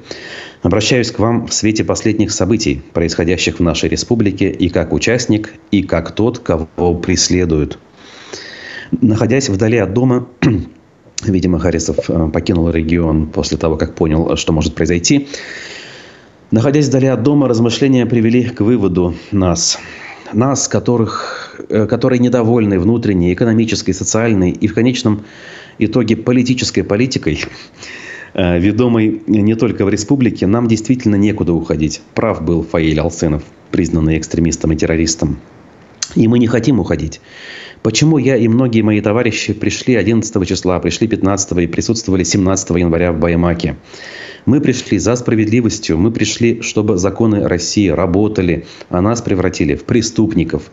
Обращаюсь 0.61 1.11
к 1.11 1.19
вам 1.19 1.47
в 1.47 1.53
свете 1.53 1.83
последних 1.83 2.31
событий, 2.31 2.81
происходящих 2.93 3.59
в 3.59 3.63
нашей 3.63 3.89
республике, 3.89 4.49
и 4.49 4.69
как 4.69 4.93
участник, 4.93 5.53
и 5.71 5.83
как 5.83 6.13
тот, 6.13 6.39
кого 6.39 6.95
преследуют. 6.95 7.79
Находясь 9.01 9.49
вдали 9.49 9.77
от 9.77 9.93
дома, 9.93 10.27
Видимо, 11.25 11.59
Харисов 11.59 12.09
э, 12.09 12.29
покинул 12.29 12.69
регион 12.69 13.27
после 13.27 13.57
того, 13.57 13.77
как 13.77 13.95
понял, 13.95 14.35
что 14.35 14.53
может 14.53 14.75
произойти. 14.75 15.27
Находясь 16.51 16.87
вдали 16.87 17.07
от 17.07 17.23
дома, 17.23 17.47
размышления 17.47 18.05
привели 18.05 18.43
к 18.43 18.61
выводу 18.61 19.15
нас. 19.31 19.79
Нас, 20.33 20.67
которых, 20.67 21.55
э, 21.69 21.87
которые 21.87 22.19
недовольны 22.19 22.79
внутренней, 22.79 23.33
экономической, 23.33 23.93
социальной 23.93 24.51
и 24.51 24.67
в 24.67 24.73
конечном 24.73 25.23
итоге 25.79 26.15
политической 26.15 26.83
политикой, 26.83 27.43
э, 28.33 28.59
ведомой 28.59 29.23
не 29.27 29.55
только 29.55 29.85
в 29.85 29.89
республике, 29.89 30.45
нам 30.47 30.67
действительно 30.67 31.15
некуда 31.15 31.53
уходить. 31.53 32.01
Прав 32.13 32.43
был 32.43 32.63
Фаиль 32.63 32.99
Алсынов, 32.99 33.43
признанный 33.71 34.17
экстремистом 34.17 34.73
и 34.73 34.75
террористом. 34.75 35.39
И 36.15 36.27
мы 36.27 36.39
не 36.39 36.47
хотим 36.47 36.79
уходить. 36.79 37.21
Почему 37.81 38.17
я 38.17 38.37
и 38.37 38.47
многие 38.47 38.81
мои 38.81 39.01
товарищи 39.01 39.53
пришли 39.53 39.95
11 39.95 40.47
числа, 40.47 40.79
пришли 40.79 41.07
15 41.07 41.57
и 41.57 41.67
присутствовали 41.67 42.23
17 42.23 42.69
января 42.71 43.11
в 43.11 43.19
Баймаке? 43.19 43.75
Мы 44.45 44.61
пришли 44.61 44.99
за 44.99 45.15
справедливостью, 45.15 45.97
мы 45.97 46.11
пришли, 46.11 46.61
чтобы 46.61 46.97
законы 46.97 47.47
России 47.47 47.89
работали, 47.89 48.65
а 48.89 49.01
нас 49.01 49.21
превратили 49.21 49.75
в 49.75 49.85
преступников. 49.85 50.71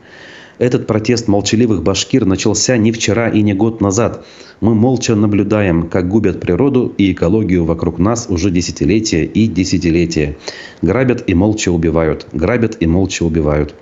Этот 0.58 0.86
протест 0.86 1.26
молчаливых 1.26 1.82
башкир 1.82 2.26
начался 2.26 2.76
не 2.76 2.92
вчера 2.92 3.30
и 3.30 3.40
не 3.40 3.54
год 3.54 3.80
назад. 3.80 4.26
Мы 4.60 4.74
молча 4.74 5.14
наблюдаем, 5.14 5.88
как 5.88 6.06
губят 6.06 6.38
природу 6.38 6.92
и 6.98 7.12
экологию 7.12 7.64
вокруг 7.64 7.98
нас 7.98 8.26
уже 8.28 8.50
десятилетия 8.50 9.24
и 9.24 9.46
десятилетия. 9.46 10.36
Грабят 10.82 11.24
и 11.26 11.34
молча 11.34 11.72
убивают. 11.72 12.26
Грабят 12.32 12.76
и 12.80 12.86
молча 12.86 13.22
убивают. 13.22 13.74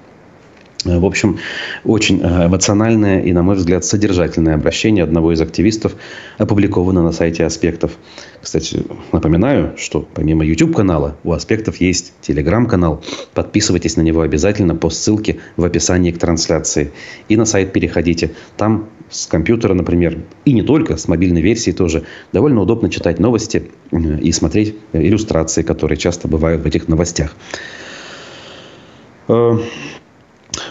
В 0.85 1.05
общем, 1.05 1.39
очень 1.85 2.21
э, 2.23 2.47
эмоциональное 2.47 3.21
и, 3.21 3.33
на 3.33 3.43
мой 3.43 3.57
взгляд, 3.57 3.85
содержательное 3.85 4.55
обращение 4.55 5.03
одного 5.03 5.33
из 5.33 5.41
активистов 5.41 5.97
опубликовано 6.39 7.03
на 7.03 7.11
сайте 7.11 7.45
«Аспектов». 7.45 7.99
Кстати, 8.41 8.85
напоминаю, 9.11 9.75
что 9.77 10.07
помимо 10.15 10.45
YouTube-канала 10.45 11.17
у 11.25 11.33
«Аспектов» 11.33 11.79
есть 11.81 12.13
телеграм-канал. 12.21 13.03
Подписывайтесь 13.35 13.97
на 13.97 14.03
него 14.03 14.21
обязательно 14.21 14.77
по 14.77 14.89
ссылке 14.89 15.41
в 15.57 15.65
описании 15.65 16.13
к 16.13 16.19
трансляции. 16.19 16.93
И 17.29 17.37
на 17.37 17.45
сайт 17.45 17.73
переходите. 17.73 18.31
Там 18.57 18.89
с 19.11 19.27
компьютера, 19.27 19.75
например, 19.75 20.19
и 20.45 20.53
не 20.53 20.63
только, 20.63 20.97
с 20.97 21.09
мобильной 21.09 21.41
версии 21.41 21.73
тоже, 21.73 22.05
довольно 22.33 22.61
удобно 22.61 22.89
читать 22.89 23.19
новости 23.19 23.69
э, 23.91 24.19
и 24.21 24.31
смотреть 24.31 24.77
иллюстрации, 24.93 25.63
которые 25.63 25.99
часто 25.99 26.29
бывают 26.29 26.63
в 26.63 26.67
этих 26.67 26.87
новостях. 26.87 27.35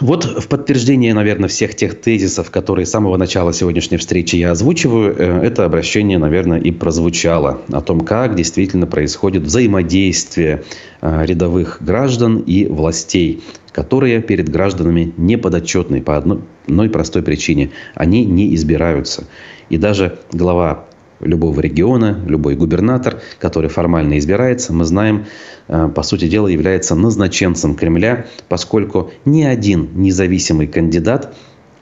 Вот 0.00 0.24
в 0.24 0.48
подтверждение, 0.48 1.12
наверное, 1.12 1.48
всех 1.48 1.74
тех 1.74 2.00
тезисов, 2.00 2.50
которые 2.50 2.86
с 2.86 2.90
самого 2.90 3.16
начала 3.16 3.52
сегодняшней 3.52 3.96
встречи 3.96 4.36
я 4.36 4.52
озвучиваю, 4.52 5.14
э, 5.16 5.40
это 5.46 5.64
обращение, 5.64 6.18
наверное, 6.18 6.60
и 6.60 6.70
прозвучало 6.70 7.60
о 7.72 7.80
том, 7.80 8.00
как 8.00 8.36
действительно 8.36 8.86
происходит 8.86 9.42
взаимодействие 9.42 10.62
э, 11.00 11.24
рядовых 11.26 11.78
граждан 11.80 12.38
и 12.38 12.66
властей, 12.66 13.42
которые 13.72 14.22
перед 14.22 14.48
гражданами 14.48 15.12
не 15.16 15.36
подотчетны 15.36 16.00
по 16.00 16.16
одной 16.16 16.90
простой 16.90 17.22
причине. 17.22 17.70
Они 17.94 18.24
не 18.24 18.54
избираются. 18.54 19.26
И 19.68 19.78
даже 19.78 20.18
глава 20.32 20.86
любого 21.20 21.60
региона, 21.60 22.22
любой 22.26 22.54
губернатор, 22.56 23.20
который 23.38 23.70
формально 23.70 24.18
избирается, 24.18 24.72
мы 24.72 24.84
знаем, 24.84 25.26
э, 25.68 25.88
по 25.94 26.02
сути 26.02 26.28
дела, 26.28 26.48
является 26.48 26.94
назначенцем 26.94 27.74
Кремля, 27.74 28.26
поскольку 28.48 29.10
ни 29.24 29.42
один 29.42 29.90
независимый 29.94 30.66
кандидат 30.66 31.34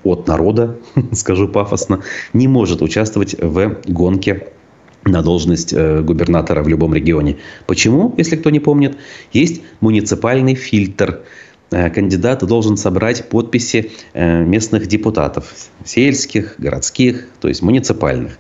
от 0.05 0.27
народа, 0.27 0.77
скажу 1.13 1.49
пафосно, 1.49 2.01
не 2.33 2.49
может 2.49 2.83
участвовать 2.83 3.37
в 3.41 3.77
гонке 3.87 4.49
на 5.05 5.23
должность 5.23 5.73
э, 5.73 6.03
губернатора 6.03 6.63
в 6.63 6.69
любом 6.69 6.95
регионе. 6.95 7.37
Почему, 7.67 8.15
если 8.17 8.37
кто 8.37 8.51
не 8.51 8.61
помнит? 8.61 8.97
Есть 9.33 9.63
муниципальный 9.81 10.55
фильтр– 10.55 11.21
кандидат 11.71 12.45
должен 12.47 12.77
собрать 12.77 13.29
подписи 13.29 13.91
э, 14.13 14.45
местных 14.45 14.87
депутатов, 14.87 15.53
сельских, 15.85 16.55
городских, 16.59 17.27
то 17.41 17.49
есть 17.49 17.63
муниципальных. 17.63 18.39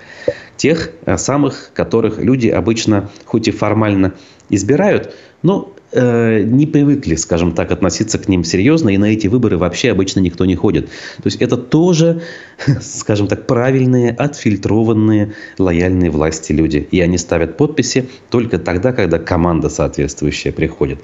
Тех 0.57 0.93
э, 1.05 1.17
самых, 1.19 1.71
которых 1.75 2.19
люди 2.19 2.49
обычно, 2.49 3.11
хоть 3.25 3.49
и 3.49 3.51
формально 3.51 4.15
избирают, 4.49 5.15
но 5.43 5.73
не 5.93 6.67
привыкли, 6.67 7.15
скажем 7.15 7.53
так, 7.53 7.71
относиться 7.71 8.19
к 8.19 8.29
ним 8.29 8.43
серьезно, 8.43 8.91
и 8.91 8.99
на 8.99 9.07
эти 9.07 9.29
выборы 9.29 9.57
вообще 9.57 9.93
обычно 9.93 10.19
никто 10.21 10.45
не 10.45 10.57
ходит. 10.57 10.87
То 10.89 11.27
есть 11.27 11.41
это 11.41 11.57
тоже, 11.57 12.23
скажем 12.81 13.29
так, 13.29 13.47
правильные, 13.47 14.11
отфильтрованные, 14.11 15.33
лояльные 15.59 16.11
власти 16.11 16.53
люди. 16.53 16.87
И 16.91 17.01
они 17.01 17.17
ставят 17.17 17.57
подписи 17.57 18.09
только 18.31 18.59
тогда, 18.59 18.93
когда 18.93 19.19
команда 19.19 19.71
соответствующая 19.71 20.53
приходит. 20.53 20.99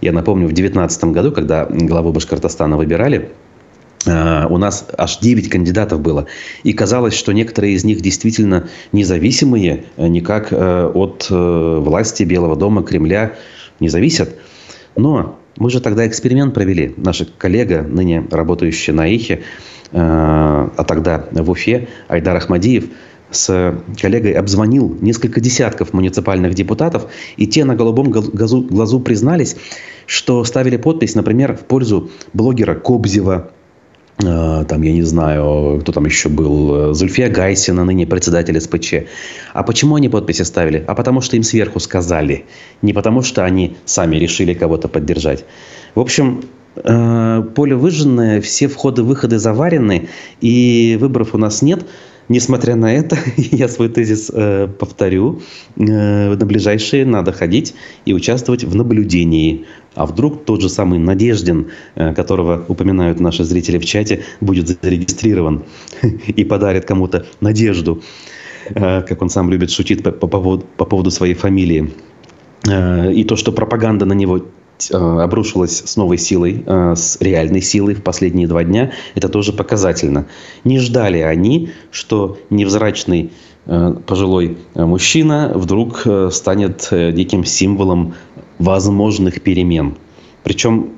Я 0.00 0.12
напомню, 0.12 0.46
в 0.46 0.52
2019 0.52 1.04
году, 1.04 1.32
когда 1.32 1.66
главу 1.66 2.12
Башкортостана 2.12 2.76
выбирали, 2.76 3.30
э, 4.06 4.46
у 4.46 4.56
нас 4.56 4.86
аж 4.96 5.18
9 5.18 5.48
кандидатов 5.50 6.00
было. 6.00 6.26
И 6.62 6.72
казалось, 6.72 7.14
что 7.14 7.32
некоторые 7.32 7.74
из 7.74 7.84
них 7.84 8.00
действительно 8.00 8.68
независимые, 8.92 9.84
э, 9.96 10.08
никак 10.08 10.48
э, 10.52 10.90
от 10.94 11.26
власти 11.28 12.22
Белого 12.22 12.56
дома, 12.56 12.82
Кремля 12.82 13.34
не 13.78 13.88
зависят. 13.88 14.36
Но 14.96 15.38
мы 15.56 15.70
же 15.70 15.80
тогда 15.80 16.06
эксперимент 16.06 16.54
провели. 16.54 16.94
Наша 16.96 17.26
коллега, 17.26 17.82
ныне 17.82 18.26
работающая 18.30 18.94
на 18.94 19.06
Ихе, 19.06 19.42
а 19.92 20.84
тогда 20.86 21.26
в 21.32 21.50
Уфе, 21.50 21.88
Айдар 22.08 22.36
Ахмадиев– 22.36 22.84
с 23.30 23.74
коллегой 24.00 24.32
обзвонил 24.32 24.96
несколько 25.00 25.40
десятков 25.40 25.92
муниципальных 25.92 26.54
депутатов, 26.54 27.06
и 27.36 27.46
те 27.46 27.64
на 27.64 27.74
голубом 27.74 28.10
глазу, 28.10 28.62
глазу 28.62 29.00
признались, 29.00 29.56
что 30.06 30.44
ставили 30.44 30.76
подпись, 30.76 31.14
например, 31.14 31.56
в 31.56 31.60
пользу 31.60 32.10
блогера 32.32 32.74
Кобзева, 32.74 33.50
э, 34.22 34.64
там, 34.68 34.82
я 34.82 34.92
не 34.92 35.02
знаю, 35.02 35.78
кто 35.80 35.92
там 35.92 36.06
еще 36.06 36.28
был, 36.28 36.92
Зульфия 36.94 37.28
Гайсина, 37.28 37.84
ныне 37.84 38.06
председатель 38.06 38.60
СПЧ. 38.60 38.94
А 39.52 39.62
почему 39.62 39.94
они 39.94 40.08
подписи 40.08 40.42
ставили? 40.42 40.84
А 40.86 40.94
потому 40.94 41.20
что 41.20 41.36
им 41.36 41.42
сверху 41.42 41.78
сказали. 41.80 42.46
Не 42.82 42.92
потому 42.92 43.22
что 43.22 43.44
они 43.44 43.76
сами 43.84 44.16
решили 44.16 44.54
кого-то 44.54 44.88
поддержать. 44.88 45.44
В 45.94 46.00
общем, 46.00 46.42
э, 46.76 47.42
поле 47.54 47.76
выжженное, 47.76 48.40
все 48.40 48.66
входы-выходы 48.66 49.38
заварены, 49.38 50.08
и 50.40 50.98
выборов 51.00 51.34
у 51.34 51.38
нас 51.38 51.62
нет– 51.62 51.86
несмотря 52.30 52.76
на 52.76 52.94
это, 52.94 53.18
я 53.36 53.68
свой 53.68 53.90
тезис 53.90 54.30
э, 54.32 54.68
повторю. 54.78 55.42
Э, 55.76 56.34
на 56.34 56.46
ближайшие 56.46 57.04
надо 57.04 57.32
ходить 57.32 57.74
и 58.06 58.14
участвовать 58.14 58.64
в 58.64 58.74
наблюдении. 58.74 59.66
А 59.94 60.06
вдруг 60.06 60.44
тот 60.44 60.62
же 60.62 60.68
самый 60.68 60.98
Надеждин, 60.98 61.66
э, 61.96 62.14
которого 62.14 62.64
упоминают 62.68 63.20
наши 63.20 63.44
зрители 63.44 63.78
в 63.78 63.84
чате, 63.84 64.22
будет 64.40 64.68
зарегистрирован 64.68 65.64
и 66.26 66.44
подарит 66.44 66.86
кому-то 66.86 67.26
надежду, 67.40 68.00
э, 68.74 69.02
как 69.02 69.20
он 69.20 69.28
сам 69.28 69.50
любит 69.50 69.70
шутить 69.70 70.02
по, 70.02 70.12
по, 70.12 70.28
поводу, 70.28 70.64
по 70.76 70.84
поводу 70.84 71.10
своей 71.10 71.34
фамилии. 71.34 71.90
Э, 72.68 73.12
и 73.12 73.24
то, 73.24 73.36
что 73.36 73.52
пропаганда 73.52 74.06
на 74.06 74.14
него 74.14 74.46
обрушилась 74.90 75.82
с 75.84 75.96
новой 75.96 76.18
силой, 76.18 76.62
э, 76.64 76.94
с 76.96 77.18
реальной 77.20 77.60
силой 77.60 77.94
в 77.94 78.02
последние 78.02 78.46
два 78.46 78.64
дня, 78.64 78.92
это 79.14 79.28
тоже 79.28 79.52
показательно. 79.52 80.26
Не 80.64 80.78
ждали 80.78 81.18
они, 81.18 81.70
что 81.90 82.38
невзрачный 82.48 83.32
э, 83.66 83.94
пожилой 84.06 84.58
мужчина 84.74 85.52
вдруг 85.54 86.06
станет 86.30 86.88
диким 86.90 87.44
символом 87.44 88.14
возможных 88.58 89.42
перемен. 89.42 89.96
Причем 90.44 90.90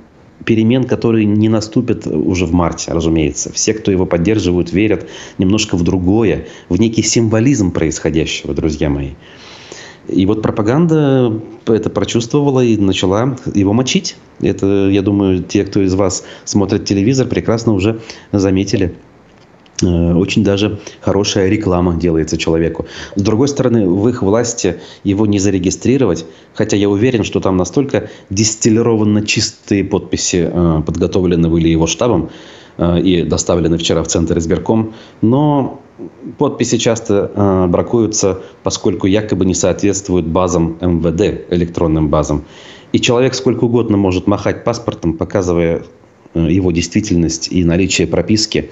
перемен, 0.45 0.85
которые 0.85 1.25
не 1.25 1.49
наступят 1.49 2.07
уже 2.07 2.47
в 2.47 2.53
марте, 2.53 2.93
разумеется. 2.93 3.53
Все, 3.53 3.75
кто 3.75 3.91
его 3.91 4.07
поддерживают, 4.07 4.73
верят 4.73 5.09
немножко 5.39 5.77
в 5.77 5.83
другое, 5.83 6.47
в 6.69 6.79
некий 6.79 7.03
символизм 7.03 7.71
происходящего, 7.71 8.55
друзья 8.55 8.91
мои. 8.91 9.11
И 10.13 10.27
вот 10.27 10.43
пропаганда 10.43 11.41
это 11.67 11.91
прочувствовала 11.91 12.61
и 12.61 12.77
начала 12.77 13.37
его 13.55 13.73
мочить. 13.73 14.17
Это, 14.41 14.89
я 14.89 15.03
думаю, 15.03 15.43
те, 15.43 15.65
кто 15.65 15.81
из 15.81 15.95
вас 15.95 16.25
смотрит 16.45 16.85
телевизор, 16.85 17.27
прекрасно 17.27 17.73
уже 17.73 18.01
заметили. 18.33 18.95
Э, 19.83 20.15
очень 20.15 20.45
даже 20.45 20.81
хорошая 21.01 21.49
реклама 21.49 21.97
делается 21.97 22.37
человеку. 22.37 22.87
С 23.17 23.23
другой 23.23 23.49
стороны, 23.49 23.89
в 23.89 24.09
их 24.09 24.23
власти 24.23 24.81
его 25.05 25.27
не 25.27 25.39
зарегистрировать, 25.39 26.25
хотя 26.55 26.77
я 26.77 26.89
уверен, 26.89 27.25
что 27.25 27.41
там 27.41 27.57
настолько 27.57 28.09
дистиллированно 28.31 29.27
чистые 29.27 29.85
подписи 29.85 30.49
э, 30.53 30.83
подготовлены 30.85 31.49
были 31.49 31.69
его 31.69 31.87
штабом 31.87 32.31
и 32.79 33.23
доставлены 33.23 33.77
вчера 33.79 34.03
в 34.03 34.09
центр 34.09 34.39
избирком, 34.39 34.95
но 35.21 35.83
Подписи 36.39 36.79
часто 36.79 37.31
э, 37.35 37.67
бракуются, 37.67 38.41
поскольку 38.63 39.07
якобы 39.07 39.45
не 39.45 39.55
соответствуют 39.55 40.27
базам 40.27 40.79
МВД, 40.81 41.45
электронным 41.51 42.09
базам. 42.09 42.45
И 42.93 43.01
человек 43.01 43.35
сколько 43.35 43.65
угодно 43.65 43.97
может 43.97 44.27
махать 44.27 44.65
паспортом, 44.65 45.15
показывая 45.15 45.83
э, 46.35 46.41
его 46.51 46.73
действительность 46.73 47.49
и 47.53 47.65
наличие 47.65 48.07
прописки. 48.07 48.71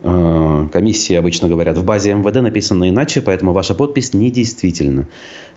Э, 0.00 0.68
комиссии 0.72 1.14
обычно 1.14 1.48
говорят, 1.48 1.76
в 1.76 1.84
базе 1.84 2.14
МВД 2.14 2.36
написано 2.36 2.88
иначе, 2.88 3.20
поэтому 3.20 3.52
ваша 3.52 3.74
подпись 3.74 4.14
недействительна. 4.14 5.02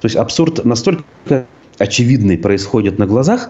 То 0.01 0.05
есть 0.05 0.15
абсурд 0.15 0.65
настолько 0.65 1.03
очевидный 1.77 2.37
происходит 2.37 2.99
на 2.99 3.07
глазах, 3.07 3.49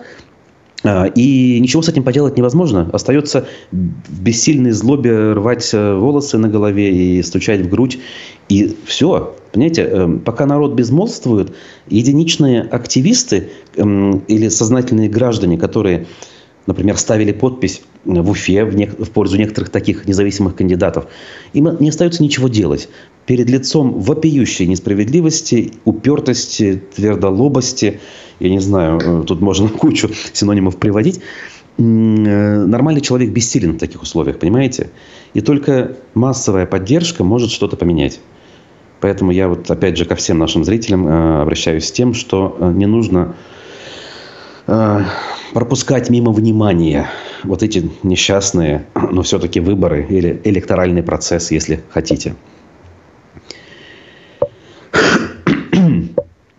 и 0.83 1.59
ничего 1.59 1.81
с 1.81 1.89
этим 1.89 2.03
поделать 2.03 2.37
невозможно. 2.37 2.89
Остается 2.93 3.47
в 3.71 4.21
бессильной 4.21 4.71
злобе 4.71 5.33
рвать 5.33 5.69
э, 5.73 5.95
волосы 5.95 6.37
на 6.37 6.47
голове 6.47 6.91
и 6.91 7.21
стучать 7.21 7.61
в 7.61 7.69
грудь. 7.69 7.99
И 8.47 8.77
все. 8.85 9.35
Понимаете, 9.51 9.83
эм, 9.83 10.19
пока 10.19 10.45
народ 10.45 10.73
безмолвствует, 10.73 11.53
единичные 11.87 12.61
активисты 12.61 13.49
эм, 13.75 14.19
или 14.27 14.47
сознательные 14.47 15.09
граждане, 15.09 15.57
которые, 15.57 16.07
например, 16.65 16.97
ставили 16.97 17.31
подпись 17.31 17.81
в 18.05 18.29
Уфе 18.29 18.63
в, 18.63 18.75
не, 18.75 18.85
в 18.85 19.09
пользу 19.11 19.37
некоторых 19.37 19.69
таких 19.69 20.07
независимых 20.07 20.55
кандидатов, 20.55 21.07
им 21.53 21.77
не 21.79 21.89
остается 21.89 22.23
ничего 22.23 22.47
делать. 22.47 22.89
Перед 23.29 23.49
лицом 23.49 23.99
вопиющей 23.99 24.65
несправедливости, 24.65 25.73
упертости, 25.85 26.81
твердолобости– 26.95 27.99
я 28.39 28.49
не 28.49 28.59
знаю, 28.59 28.99
э, 28.99 29.23
тут 29.25 29.41
можно 29.41 29.67
кучу 29.77 30.09
синонимов 30.33 30.77
приводить. 30.77 31.21
Э, 31.77 31.81
нормальный 31.81 33.01
человек 33.01 33.31
бессилен 33.31 33.73
в 33.73 33.77
таких 33.77 34.01
условиях, 34.01 34.39
понимаете? 34.39 34.89
И 35.33 35.41
только 35.41 35.97
массовая 36.13 36.65
поддержка 36.65 37.23
может 37.23 37.51
что-то 37.51 37.75
поменять. 37.75 38.19
Поэтому 39.01 39.31
я 39.31 39.47
вот 39.47 39.69
опять 39.69 39.97
же 39.97 40.05
ко 40.05 40.15
всем 40.15 40.39
нашим 40.39 40.63
зрителям 40.63 41.07
э, 41.07 41.41
обращаюсь 41.41 41.85
с 41.85 41.91
тем, 41.91 42.13
что 42.13 42.57
не 42.73 42.85
нужно 42.85 43.35
пропускать 45.51 46.11
мимо 46.11 46.31
внимания 46.31 47.09
вот 47.43 47.63
эти 47.63 47.89
несчастные, 48.03 48.85
но 48.93 49.23
все-таки 49.23 49.59
выборы 49.59 50.05
или 50.07 50.39
электоральный 50.43 51.01
процесс, 51.01 51.49
если 51.49 51.83
хотите. 51.89 52.35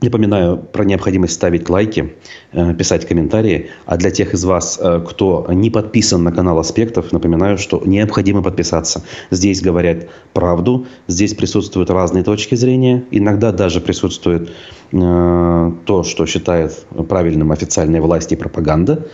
Напоминаю 0.02 0.56
про 0.56 0.84
необходимость 0.84 1.34
ставить 1.34 1.68
лайки, 1.68 2.14
э, 2.52 2.74
писать 2.74 3.06
комментарии. 3.06 3.68
А 3.84 3.98
для 3.98 4.10
тех 4.10 4.32
из 4.32 4.44
вас, 4.44 4.78
э, 4.80 5.04
кто 5.06 5.46
не 5.50 5.68
подписан 5.68 6.22
на 6.22 6.32
канал 6.32 6.58
Аспектов, 6.58 7.12
напоминаю, 7.12 7.58
что 7.58 7.82
необходимо 7.84 8.42
подписаться. 8.42 9.02
Здесь 9.30 9.60
говорят 9.60 10.08
правду, 10.32 10.86
здесь 11.06 11.34
присутствуют 11.34 11.90
разные 11.90 12.24
точки 12.24 12.54
зрения. 12.54 13.04
Иногда 13.10 13.52
даже 13.52 13.82
присутствует 13.82 14.50
э, 14.92 15.72
то, 15.84 16.02
что 16.02 16.24
считает 16.24 16.86
правильным 17.08 17.52
официальная 17.52 18.00
власть 18.00 18.32
и 18.32 18.36
пропаганда. 18.36 19.06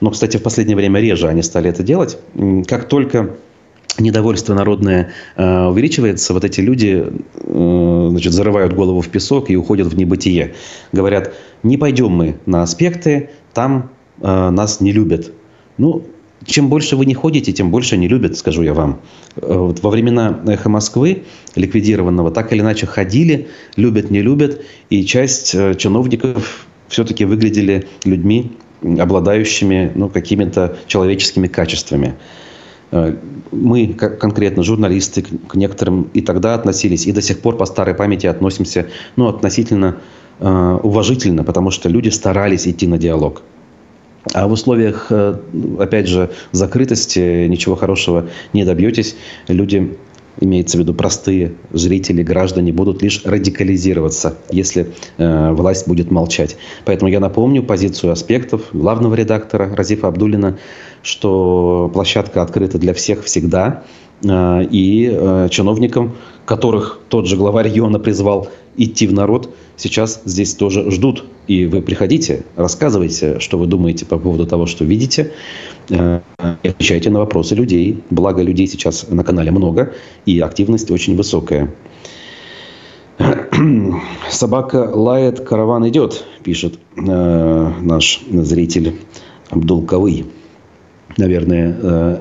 Но, 0.00 0.10
кстати, 0.10 0.38
в 0.38 0.42
последнее 0.42 0.76
время 0.76 1.00
реже 1.00 1.28
они 1.28 1.42
стали 1.42 1.70
это 1.70 1.84
делать. 1.84 2.18
Как 2.66 2.88
только 2.88 3.36
недовольство 3.98 4.54
народное 4.54 5.12
э, 5.36 5.66
увеличивается, 5.66 6.34
вот 6.34 6.44
эти 6.44 6.60
люди 6.60 7.06
значит, 7.56 8.32
зарывают 8.32 8.74
голову 8.74 9.00
в 9.00 9.08
песок 9.08 9.50
и 9.50 9.56
уходят 9.56 9.88
в 9.88 9.96
небытие. 9.96 10.54
Говорят, 10.92 11.34
не 11.62 11.76
пойдем 11.76 12.12
мы 12.12 12.36
на 12.44 12.62
аспекты, 12.62 13.30
там 13.54 13.90
э, 14.20 14.50
нас 14.50 14.80
не 14.80 14.92
любят. 14.92 15.32
Ну, 15.78 16.04
чем 16.44 16.68
больше 16.68 16.96
вы 16.96 17.06
не 17.06 17.14
ходите, 17.14 17.52
тем 17.52 17.70
больше 17.70 17.96
не 17.96 18.08
любят, 18.08 18.36
скажу 18.36 18.62
я 18.62 18.74
вам. 18.74 19.00
Э, 19.36 19.56
вот 19.56 19.82
во 19.82 19.90
времена 19.90 20.40
«Эхо 20.46 20.68
Москвы» 20.68 21.22
ликвидированного 21.54 22.30
так 22.30 22.52
или 22.52 22.60
иначе 22.60 22.86
ходили, 22.86 23.48
любят, 23.76 24.10
не 24.10 24.20
любят, 24.20 24.62
и 24.90 25.04
часть 25.04 25.54
э, 25.54 25.74
чиновников 25.76 26.66
все-таки 26.88 27.24
выглядели 27.24 27.86
людьми, 28.04 28.52
обладающими 28.82 29.92
ну, 29.94 30.08
какими-то 30.10 30.76
человеческими 30.86 31.46
качествами. 31.48 32.14
Э, 32.96 33.14
мы, 33.52 33.94
как 33.94 34.18
конкретно 34.18 34.62
журналисты, 34.62 35.22
к 35.22 35.54
некоторым 35.54 36.10
и 36.14 36.20
тогда 36.20 36.54
относились, 36.54 37.06
и 37.06 37.12
до 37.12 37.22
сих 37.22 37.40
пор 37.40 37.56
по 37.56 37.64
старой 37.64 37.94
памяти 37.94 38.26
относимся 38.26 38.86
ну, 39.16 39.28
относительно 39.28 39.96
э, 40.40 40.78
уважительно, 40.82 41.44
потому 41.44 41.70
что 41.70 41.88
люди 41.88 42.08
старались 42.08 42.66
идти 42.66 42.86
на 42.86 42.98
диалог. 42.98 43.42
А 44.34 44.48
в 44.48 44.52
условиях, 44.52 45.06
э, 45.10 45.36
опять 45.78 46.08
же, 46.08 46.30
закрытости 46.52 47.46
ничего 47.46 47.76
хорошего 47.76 48.28
не 48.52 48.64
добьетесь. 48.64 49.16
Люди 49.48 49.96
имеется 50.40 50.76
в 50.76 50.80
виду 50.80 50.94
простые 50.94 51.54
зрители, 51.72 52.22
граждане, 52.22 52.72
будут 52.72 53.02
лишь 53.02 53.24
радикализироваться, 53.24 54.36
если 54.50 54.92
э, 55.16 55.52
власть 55.52 55.88
будет 55.88 56.10
молчать. 56.10 56.56
Поэтому 56.84 57.10
я 57.10 57.20
напомню 57.20 57.62
позицию 57.62 58.12
аспектов 58.12 58.62
главного 58.72 59.14
редактора 59.14 59.74
Разифа 59.74 60.08
Абдулина, 60.08 60.58
что 61.02 61.90
площадка 61.92 62.42
открыта 62.42 62.78
для 62.78 62.94
всех 62.94 63.24
всегда, 63.24 63.84
э, 64.22 64.64
и 64.70 65.10
э, 65.12 65.48
чиновникам, 65.50 66.16
которых 66.44 67.00
тот 67.08 67.26
же 67.26 67.36
глава 67.36 67.62
региона 67.62 67.98
призвал 67.98 68.48
идти 68.76 69.06
в 69.06 69.12
народ, 69.12 69.54
сейчас 69.76 70.22
здесь 70.24 70.54
тоже 70.54 70.90
ждут. 70.90 71.24
И 71.46 71.66
вы 71.66 71.80
приходите, 71.80 72.44
рассказывайте, 72.56 73.38
что 73.40 73.58
вы 73.58 73.66
думаете 73.66 74.04
по 74.04 74.18
поводу 74.18 74.46
того, 74.46 74.66
что 74.66 74.84
видите, 74.84 75.32
э, 75.90 76.20
и 76.62 76.68
отвечайте 76.68 77.10
на 77.10 77.20
вопросы 77.20 77.54
людей. 77.54 78.02
Благо 78.10 78.42
людей 78.42 78.66
сейчас 78.66 79.08
на 79.08 79.24
канале 79.24 79.50
много, 79.50 79.92
и 80.24 80.40
активность 80.40 80.90
очень 80.90 81.16
высокая. 81.16 81.72
Собака 84.30 84.90
лает, 84.92 85.40
караван 85.40 85.88
идет, 85.88 86.24
пишет 86.42 86.78
э, 86.96 87.72
наш 87.80 88.20
зритель 88.30 88.96
Абдулкавый. 89.50 90.26
Наверное, 91.16 91.74
э, 91.82 92.18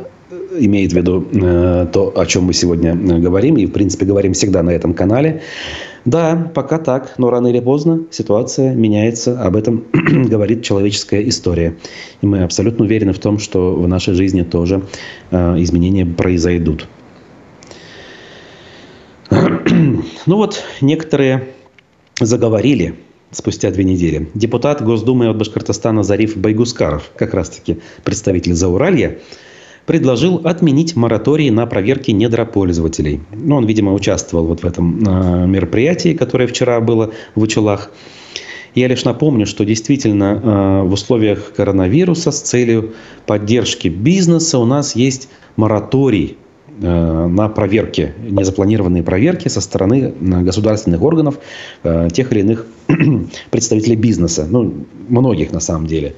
имеет 0.60 0.94
в 0.94 0.96
виду 0.96 1.28
э, 1.34 1.88
то, 1.92 2.14
о 2.18 2.26
чем 2.26 2.46
мы 2.46 2.54
сегодня 2.54 2.92
э, 2.92 3.20
говорим, 3.20 3.58
и, 3.58 3.66
в 3.66 3.72
принципе, 3.72 4.06
говорим 4.06 4.34
всегда 4.34 4.64
на 4.64 4.70
этом 4.70 4.94
канале. 4.94 5.42
Да, 6.06 6.52
пока 6.54 6.78
так, 6.78 7.16
но 7.18 7.30
рано 7.30 7.48
или 7.48 7.60
поздно 7.60 8.04
ситуация 8.12 8.74
меняется. 8.74 9.42
Об 9.42 9.56
этом 9.56 9.86
говорит 9.94 10.64
человеческая 10.64 11.28
история. 11.28 11.76
И 12.22 12.28
мы 12.28 12.44
абсолютно 12.44 12.86
уверены 12.86 13.12
в 13.12 13.20
том, 13.20 13.40
что 13.40 13.76
в 13.76 13.88
нашей 13.88 14.14
жизни 14.14 14.44
тоже 14.44 14.84
изменения 15.32 16.06
произойдут. 16.06 16.88
ну 19.32 20.36
вот, 20.36 20.64
некоторые 20.80 21.48
заговорили 22.22 22.96
спустя 23.32 23.72
две 23.72 23.84
недели. 23.84 24.30
Депутат 24.34 24.82
Госдумы 24.84 25.28
от 25.28 25.38
Башкортостана 25.38 26.04
Зариф 26.04 26.38
Байгускаров, 26.38 27.12
как 27.16 27.34
раз-таки 27.34 27.80
представитель 28.04 28.54
Зауралья, 28.54 29.20
предложил 29.86 30.42
отменить 30.44 30.96
мораторий 30.96 31.50
на 31.50 31.66
проверки 31.66 32.12
недропользователей. 32.12 33.22
Ну, 33.32 33.58
он, 33.58 33.66
видимо, 33.66 33.94
участвовал 33.94 34.48
вот 34.48 34.62
в 34.62 34.66
этом 34.66 35.04
э, 35.04 35.48
мероприятии, 35.48 36.14
которое 36.14 36.48
вчера 36.48 36.80
было 36.82 37.12
в 37.36 37.42
Учелах. 37.42 37.92
Я 38.74 38.88
лишь 38.88 39.06
напомню, 39.06 39.46
что 39.46 39.64
действительно 39.64 40.42
э, 40.84 40.88
в 40.88 40.94
условиях 40.94 41.54
коронавируса 41.54 42.32
с 42.32 42.42
целью 42.42 42.94
поддержки 43.26 43.88
бизнеса 43.88 44.58
у 44.58 44.66
нас 44.66 44.96
есть 44.96 45.30
мораторий 45.56 46.38
на 46.82 47.50
проверки, 47.50 48.14
незапланированные 48.22 49.04
проверки 49.04 49.48
со 49.48 49.62
стороны 49.62 50.14
э, 50.20 50.42
государственных 50.42 51.02
органов 51.02 51.40
э, 51.84 52.10
тех 52.12 52.32
или 52.32 52.42
иных 52.42 52.66
представителей 53.52 53.96
бизнеса. 53.96 54.46
Ну, 54.50 54.86
многих 55.08 55.54
на 55.54 55.60
самом 55.60 55.88
деле. 55.88 56.16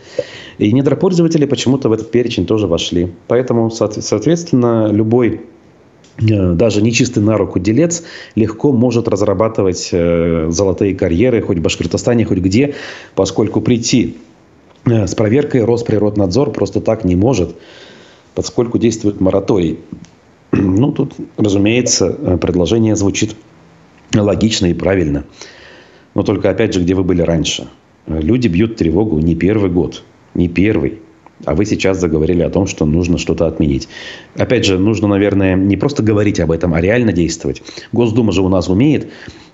И 0.57 0.71
недропользователи 0.71 1.45
почему-то 1.45 1.89
в 1.89 1.93
этот 1.93 2.09
перечень 2.11 2.45
тоже 2.45 2.67
вошли. 2.67 3.11
Поэтому, 3.27 3.69
соответственно, 3.69 4.89
любой 4.91 5.41
даже 6.19 6.81
нечистый 6.81 7.21
на 7.21 7.37
руку 7.37 7.59
делец 7.59 8.03
легко 8.33 8.71
может 8.71 9.07
разрабатывать 9.07 9.91
золотые 9.91 10.95
карьеры 10.95 11.43
хоть 11.43 11.59
в 11.59 11.61
Башкортостане, 11.61 12.25
хоть 12.25 12.39
где, 12.39 12.73
поскольку 13.13 13.61
прийти 13.61 14.17
с 14.83 15.13
проверкой 15.13 15.63
Росприроднадзор 15.63 16.53
просто 16.53 16.81
так 16.81 17.03
не 17.03 17.15
может, 17.15 17.55
поскольку 18.33 18.79
действует 18.79 19.21
мораторий. 19.21 19.77
Ну, 20.51 20.91
тут, 20.91 21.13
разумеется, 21.37 22.15
э, 22.17 22.37
предложение 22.37 22.95
звучит 22.95 23.35
логично 24.15 24.67
и 24.67 24.73
правильно. 24.73 25.25
Но 26.15 26.23
только, 26.23 26.49
опять 26.49 26.73
же, 26.73 26.81
где 26.81 26.95
вы 26.95 27.03
были 27.03 27.21
раньше? 27.21 27.67
Люди 28.07 28.47
бьют 28.47 28.77
тревогу 28.77 29.19
не 29.19 29.35
первый 29.35 29.69
год, 29.69 30.03
не 30.33 30.47
первый. 30.47 30.99
А 31.45 31.53
вы 31.53 31.65
сейчас 31.65 31.99
заговорили 31.99 32.41
о 32.41 32.49
том, 32.49 32.65
что 32.65 32.85
нужно 32.85 33.17
что-то 33.17 33.45
отменить. 33.45 33.87
Опять 34.35 34.65
же, 34.65 34.79
нужно, 34.79 35.07
наверное, 35.07 35.55
не 35.55 35.77
просто 35.77 36.01
говорить 36.01 36.39
об 36.39 36.51
этом, 36.51 36.73
а 36.73 36.81
реально 36.81 37.13
действовать. 37.13 37.61
Госдума 37.91 38.31
же 38.31 38.41
у 38.41 38.49
нас 38.49 38.69
умеет 38.69 39.09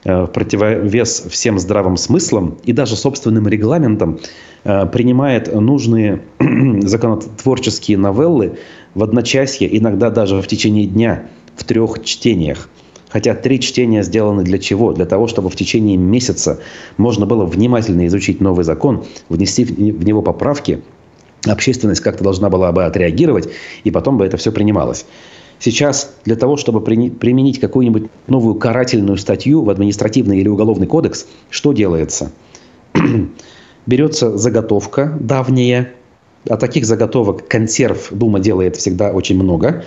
э, 0.05 0.23
в 0.23 0.27
противовес 0.27 1.25
всем 1.29 1.59
здравым 1.59 1.97
смыслам 1.97 2.57
и 2.63 2.71
даже 2.71 2.95
собственным 2.95 3.47
регламентам 3.49 4.19
э, 4.63 4.85
принимает 4.85 5.53
нужные 5.53 6.21
законотворческие 6.83 7.97
новеллы 7.97 8.57
в 8.95 9.03
одночасье, 9.03 9.77
иногда 9.77 10.09
даже 10.09 10.41
в 10.41 10.47
течение 10.47 10.85
дня, 10.85 11.27
в 11.55 11.63
трех 11.63 12.03
чтениях. 12.03 12.69
Хотя 13.09 13.35
три 13.35 13.59
чтения 13.59 14.01
сделаны 14.03 14.43
для 14.43 14.57
чего? 14.57 14.91
Для 14.91 15.05
того, 15.05 15.27
чтобы 15.27 15.49
в 15.49 15.55
течение 15.55 15.97
месяца 15.97 16.59
можно 16.97 17.27
было 17.27 17.45
внимательно 17.45 18.07
изучить 18.07 18.41
новый 18.41 18.65
закон, 18.65 19.05
внести 19.29 19.65
в 19.65 20.03
него 20.03 20.23
поправки, 20.23 20.81
общественность 21.45 22.01
как-то 22.01 22.23
должна 22.23 22.49
была 22.49 22.71
бы 22.71 22.85
отреагировать, 22.85 23.49
и 23.83 23.91
потом 23.91 24.17
бы 24.17 24.25
это 24.25 24.37
все 24.37 24.51
принималось. 24.51 25.05
Сейчас 25.59 26.13
для 26.25 26.35
того, 26.35 26.57
чтобы 26.57 26.81
применить 26.81 27.59
какую-нибудь 27.59 28.09
новую 28.27 28.55
карательную 28.55 29.17
статью 29.17 29.63
в 29.63 29.69
административный 29.69 30.39
или 30.39 30.47
уголовный 30.47 30.87
кодекс, 30.87 31.27
что 31.49 31.71
делается? 31.71 32.31
Берется 33.85 34.37
заготовка 34.37 35.17
давняя, 35.19 35.93
а 36.49 36.57
таких 36.57 36.85
заготовок 36.85 37.47
консерв 37.47 38.09
Дума 38.11 38.39
делает 38.39 38.75
всегда 38.75 39.11
очень 39.11 39.41
много. 39.41 39.83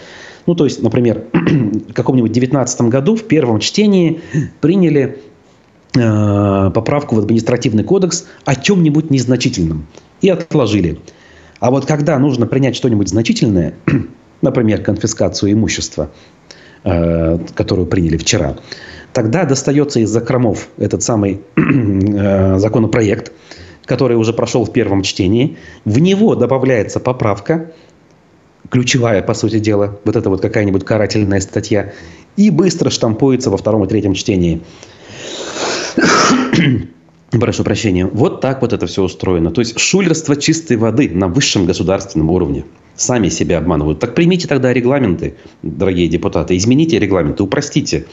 Ну, 0.46 0.54
то 0.54 0.64
есть, 0.64 0.82
например, 0.82 1.24
в 1.32 1.92
каком-нибудь 1.92 2.32
19 2.32 2.80
году 2.82 3.16
в 3.16 3.24
первом 3.24 3.58
чтении 3.60 4.20
приняли 4.60 5.18
э, 5.94 6.70
поправку 6.74 7.16
в 7.16 7.18
административный 7.18 7.84
кодекс 7.84 8.26
о 8.44 8.54
чем-нибудь 8.54 9.10
незначительном 9.10 9.86
и 10.20 10.28
отложили. 10.28 10.98
А 11.58 11.70
вот 11.70 11.86
когда 11.86 12.18
нужно 12.18 12.46
принять 12.46 12.76
что-нибудь 12.76 13.08
значительное, 13.08 13.74
например, 14.42 14.82
конфискацию 14.82 15.52
имущества, 15.52 16.10
э, 16.84 17.38
которую 17.54 17.86
приняли 17.86 18.16
вчера, 18.16 18.56
тогда 19.12 19.44
достается 19.44 20.00
из 20.00 20.10
закромов 20.10 20.68
этот 20.78 21.02
самый 21.02 21.40
э, 21.56 22.58
законопроект– 22.58 23.32
который 23.86 24.16
уже 24.16 24.32
прошел 24.32 24.64
в 24.64 24.72
первом 24.72 25.02
чтении. 25.02 25.56
В 25.84 25.98
него 25.98 26.34
добавляется 26.34 27.00
поправка, 27.00 27.72
ключевая, 28.68 29.22
по 29.22 29.32
сути 29.32 29.58
дела, 29.58 29.98
вот 30.04 30.16
это 30.16 30.28
вот 30.28 30.42
какая-нибудь 30.42 30.84
карательная 30.84 31.40
статья, 31.40 31.92
и 32.36 32.50
быстро 32.50 32.90
штампуется 32.90 33.50
во 33.50 33.56
втором 33.56 33.84
и 33.84 33.88
третьем 33.88 34.14
чтении. 34.14 34.60
Прошу 37.30 37.64
прощения. 37.64 38.06
Вот 38.06 38.40
так 38.40 38.62
вот 38.62 38.72
это 38.72 38.86
все 38.86 39.02
устроено. 39.02 39.50
То 39.50 39.60
есть 39.60 39.78
шулерство 39.78 40.36
чистой 40.36 40.76
воды 40.76 41.10
на 41.12 41.28
высшем 41.28 41.66
государственном 41.66 42.30
уровне. 42.30 42.64
Сами 42.94 43.28
себя 43.28 43.58
обманывают. 43.58 43.98
Так 43.98 44.14
примите 44.14 44.48
тогда 44.48 44.72
регламенты, 44.72 45.34
дорогие 45.62 46.08
депутаты. 46.08 46.56
Измените 46.56 46.98
регламенты, 46.98 47.42
упростите. 47.42 48.06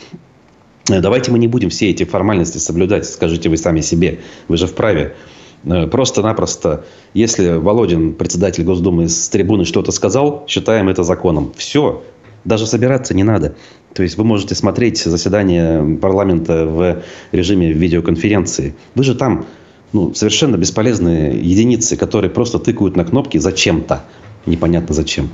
Давайте 0.87 1.31
мы 1.31 1.39
не 1.39 1.47
будем 1.47 1.69
все 1.69 1.89
эти 1.89 2.03
формальности 2.03 2.57
соблюдать, 2.57 3.05
скажите 3.05 3.47
вы 3.49 3.55
сами 3.55 3.79
себе. 3.79 4.19
Вы 4.49 4.57
же 4.57 4.67
вправе. 4.67 5.15
Э, 5.63 5.87
просто-напросто, 5.87 6.85
если 7.13 7.57
Володин, 7.57 8.13
председатель 8.13 8.63
Госдумы, 8.63 9.07
с 9.07 9.29
трибуны 9.29 9.65
что-то 9.65 9.91
сказал, 9.91 10.45
считаем 10.47 10.89
это 10.89 11.03
законом. 11.03 11.51
Все. 11.55 12.03
Даже 12.45 12.67
собираться 12.67 13.13
не 13.13 13.23
надо. 13.23 13.55
То 13.93 14.03
есть 14.03 14.17
вы 14.17 14.23
можете 14.23 14.55
смотреть 14.55 15.01
заседание 15.03 15.97
парламента 15.97 16.65
в 16.65 17.03
режиме 17.31 17.71
видеоконференции. 17.71 18.75
Вы 18.95 19.03
же 19.03 19.15
там 19.15 19.45
ну, 19.93 20.13
совершенно 20.13 20.57
бесполезные 20.57 21.39
единицы, 21.39 21.95
которые 21.95 22.31
просто 22.31 22.59
тыкают 22.59 22.97
на 22.97 23.05
кнопки 23.05 23.37
зачем-то. 23.37 24.03
Непонятно 24.45 24.93
зачем. 24.93 25.29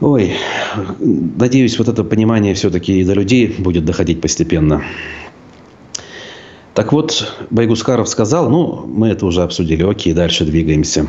Ой, 0.00 0.34
надеюсь, 1.00 1.78
вот 1.78 1.88
это 1.88 2.04
понимание 2.04 2.52
все-таки 2.54 3.00
и 3.00 3.04
до 3.04 3.14
людей 3.14 3.54
будет 3.58 3.86
доходить 3.86 4.20
постепенно. 4.20 4.82
Так 6.76 6.92
вот, 6.92 7.32
Байгускаров 7.48 8.06
сказал, 8.06 8.50
ну, 8.50 8.84
мы 8.86 9.08
это 9.08 9.24
уже 9.24 9.42
обсудили, 9.42 9.82
окей, 9.82 10.12
дальше 10.12 10.44
двигаемся. 10.44 11.06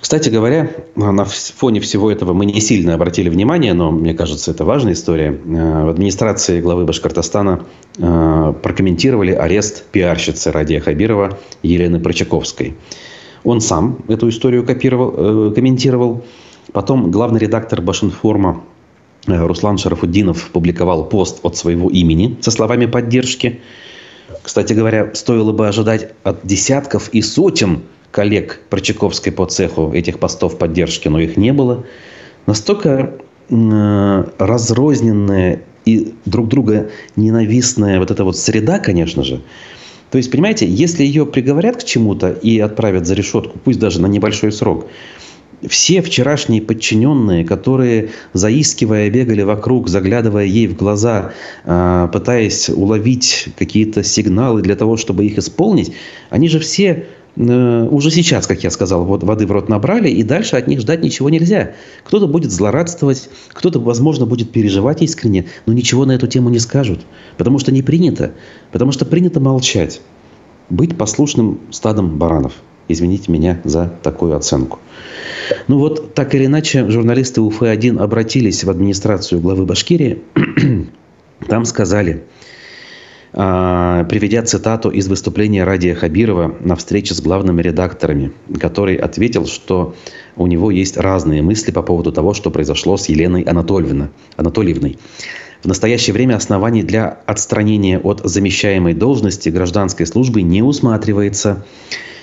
Кстати 0.00 0.28
говоря, 0.28 0.70
на 0.94 1.24
фоне 1.24 1.80
всего 1.80 2.08
этого 2.08 2.34
мы 2.34 2.46
не 2.46 2.60
сильно 2.60 2.94
обратили 2.94 3.28
внимание, 3.30 3.72
но 3.74 3.90
мне 3.90 4.14
кажется, 4.14 4.52
это 4.52 4.64
важная 4.64 4.92
история. 4.92 5.32
Э, 5.32 5.86
в 5.86 5.88
администрации 5.88 6.60
главы 6.60 6.84
Башкортостана 6.84 7.64
э, 7.98 8.54
прокомментировали 8.62 9.32
арест 9.32 9.86
пиарщицы 9.90 10.52
Радия 10.52 10.78
Хабирова 10.78 11.40
Елены 11.64 11.98
Прочаковской. 11.98 12.76
Он 13.42 13.60
сам 13.60 13.98
эту 14.06 14.28
историю 14.28 14.64
копировал, 14.64 15.14
э, 15.16 15.52
комментировал. 15.52 16.22
Потом 16.72 17.10
главный 17.10 17.40
редактор 17.40 17.82
Башинформа 17.82 18.62
Руслан 19.26 19.78
Шарафуддинов 19.78 20.50
публиковал 20.50 21.08
пост 21.08 21.40
от 21.42 21.56
своего 21.56 21.88
имени 21.90 22.36
со 22.40 22.50
словами 22.50 22.86
поддержки. 22.86 23.60
Кстати 24.42 24.72
говоря, 24.72 25.14
стоило 25.14 25.52
бы 25.52 25.68
ожидать 25.68 26.12
от 26.24 26.44
десятков 26.44 27.08
и 27.10 27.22
сотен 27.22 27.82
коллег 28.10 28.60
Прочаковской 28.68 29.32
по 29.32 29.46
цеху 29.46 29.92
этих 29.92 30.18
постов 30.18 30.58
поддержки, 30.58 31.08
но 31.08 31.20
их 31.20 31.36
не 31.36 31.52
было. 31.52 31.84
Настолько 32.46 33.14
э, 33.48 34.24
разрозненная 34.38 35.62
и 35.84 36.14
друг 36.24 36.48
друга 36.48 36.90
ненавистная 37.16 37.98
вот 37.98 38.10
эта 38.10 38.24
вот 38.24 38.36
среда, 38.36 38.78
конечно 38.78 39.22
же. 39.22 39.40
То 40.10 40.18
есть, 40.18 40.30
понимаете, 40.30 40.66
если 40.66 41.04
ее 41.04 41.24
приговорят 41.24 41.78
к 41.78 41.84
чему-то 41.84 42.30
и 42.30 42.58
отправят 42.58 43.06
за 43.06 43.14
решетку, 43.14 43.58
пусть 43.58 43.78
даже 43.78 44.00
на 44.00 44.06
небольшой 44.06 44.52
срок, 44.52 44.86
все 45.68 46.02
вчерашние 46.02 46.60
подчиненные, 46.60 47.44
которые, 47.44 48.10
заискивая, 48.32 49.10
бегали 49.10 49.42
вокруг, 49.42 49.88
заглядывая 49.88 50.44
ей 50.44 50.66
в 50.66 50.76
глаза, 50.76 51.32
а, 51.64 52.08
пытаясь 52.08 52.68
уловить 52.68 53.48
какие-то 53.56 54.02
сигналы 54.02 54.62
для 54.62 54.76
того, 54.76 54.96
чтобы 54.96 55.24
их 55.24 55.38
исполнить, 55.38 55.92
они 56.30 56.48
же 56.48 56.58
все 56.58 57.06
э, 57.36 57.88
уже 57.90 58.10
сейчас, 58.10 58.46
как 58.46 58.64
я 58.64 58.70
сказал, 58.70 59.04
вот 59.04 59.22
воды 59.22 59.46
в 59.46 59.52
рот 59.52 59.68
набрали, 59.68 60.08
и 60.08 60.22
дальше 60.22 60.56
от 60.56 60.66
них 60.66 60.80
ждать 60.80 61.02
ничего 61.02 61.30
нельзя. 61.30 61.72
Кто-то 62.04 62.26
будет 62.26 62.50
злорадствовать, 62.50 63.28
кто-то, 63.48 63.78
возможно, 63.78 64.26
будет 64.26 64.50
переживать 64.50 65.02
искренне, 65.02 65.46
но 65.66 65.72
ничего 65.72 66.04
на 66.04 66.12
эту 66.12 66.26
тему 66.26 66.50
не 66.50 66.58
скажут, 66.58 67.00
потому 67.36 67.58
что 67.58 67.72
не 67.72 67.82
принято, 67.82 68.32
потому 68.72 68.92
что 68.92 69.04
принято 69.04 69.40
молчать, 69.40 70.00
быть 70.70 70.96
послушным 70.96 71.60
стадом 71.70 72.18
баранов. 72.18 72.54
Извините 72.88 73.30
меня 73.30 73.60
за 73.64 73.92
такую 74.02 74.36
оценку. 74.36 74.78
Ну 75.68 75.78
вот, 75.78 76.14
так 76.14 76.34
или 76.34 76.46
иначе, 76.46 76.88
журналисты 76.90 77.40
УФ-1 77.40 77.98
обратились 77.98 78.64
в 78.64 78.70
администрацию 78.70 79.40
главы 79.40 79.64
Башкирии. 79.66 80.22
Там 81.48 81.64
сказали, 81.64 82.24
а, 83.34 84.04
приведя 84.04 84.42
цитату 84.42 84.90
из 84.90 85.08
выступления 85.08 85.64
Радия 85.64 85.94
Хабирова 85.94 86.54
на 86.60 86.76
встрече 86.76 87.14
с 87.14 87.20
главными 87.20 87.62
редакторами, 87.62 88.32
который 88.60 88.96
ответил, 88.96 89.46
что 89.46 89.94
у 90.36 90.46
него 90.46 90.70
есть 90.70 90.98
разные 90.98 91.40
мысли 91.40 91.70
по 91.70 91.82
поводу 91.82 92.12
того, 92.12 92.34
что 92.34 92.50
произошло 92.50 92.96
с 92.96 93.08
Еленой 93.08 93.42
Анатольевной. 93.42 94.08
Анатольевной. 94.36 94.98
В 95.62 95.66
настоящее 95.66 96.12
время 96.12 96.34
оснований 96.34 96.82
для 96.82 97.08
отстранения 97.26 97.98
от 97.98 98.20
замещаемой 98.24 98.94
должности 98.94 99.48
гражданской 99.48 100.06
службы 100.06 100.42
не 100.42 100.60
усматривается. 100.62 101.64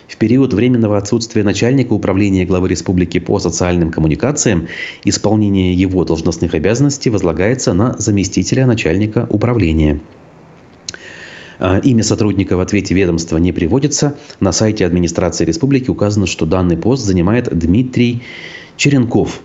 В 0.09 0.17
период 0.17 0.53
временного 0.53 0.97
отсутствия 0.97 1.43
начальника 1.43 1.93
управления 1.93 2.43
главы 2.43 2.67
республики 2.67 3.19
по 3.19 3.37
социальным 3.37 3.91
коммуникациям 3.91 4.67
исполнение 5.05 5.75
его 5.75 6.03
должностных 6.03 6.55
обязанностей 6.55 7.11
возлагается 7.11 7.73
на 7.73 7.95
заместителя 7.99 8.65
начальника 8.65 9.27
управления. 9.29 9.99
А, 11.59 11.77
имя 11.77 12.03
сотрудника 12.03 12.57
в 12.57 12.59
ответе 12.59 12.95
ведомства 12.95 13.37
не 13.37 13.51
приводится. 13.51 14.17
На 14.39 14.51
сайте 14.51 14.83
администрации 14.83 15.45
республики 15.45 15.91
указано, 15.91 16.25
что 16.25 16.47
данный 16.47 16.75
пост 16.75 17.03
занимает 17.03 17.55
Дмитрий 17.55 18.23
Черенков. 18.77 19.41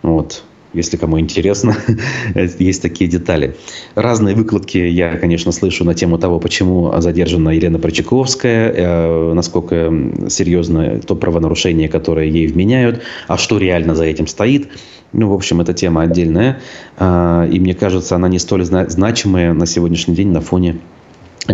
Вот 0.00 0.44
если 0.74 0.96
кому 0.96 1.18
интересно, 1.18 1.76
есть 2.58 2.82
такие 2.82 3.08
детали. 3.08 3.56
Разные 3.94 4.34
выкладки 4.34 4.78
я, 4.78 5.16
конечно, 5.16 5.52
слышу 5.52 5.84
на 5.84 5.94
тему 5.94 6.18
того, 6.18 6.40
почему 6.40 6.92
задержана 7.00 7.50
Елена 7.50 7.78
Прочаковская, 7.78 8.72
э, 8.72 9.32
насколько 9.34 9.92
серьезно 10.28 11.00
то 11.00 11.16
правонарушение, 11.16 11.88
которое 11.88 12.26
ей 12.26 12.46
вменяют, 12.46 13.02
а 13.26 13.38
что 13.38 13.58
реально 13.58 13.94
за 13.94 14.04
этим 14.04 14.26
стоит. 14.26 14.68
Ну, 15.12 15.30
в 15.30 15.32
общем, 15.32 15.60
эта 15.60 15.72
тема 15.72 16.02
отдельная. 16.02 16.60
Э, 16.98 17.48
и 17.50 17.58
мне 17.60 17.74
кажется, 17.74 18.16
она 18.16 18.28
не 18.28 18.38
столь 18.38 18.64
значимая 18.64 19.54
на 19.54 19.66
сегодняшний 19.66 20.14
день 20.14 20.28
на 20.28 20.40
фоне 20.40 20.78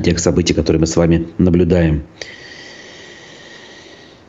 тех 0.02 0.18
событий, 0.18 0.54
которые 0.54 0.80
мы 0.80 0.86
с 0.86 0.96
вами 0.96 1.28
наблюдаем. 1.38 2.02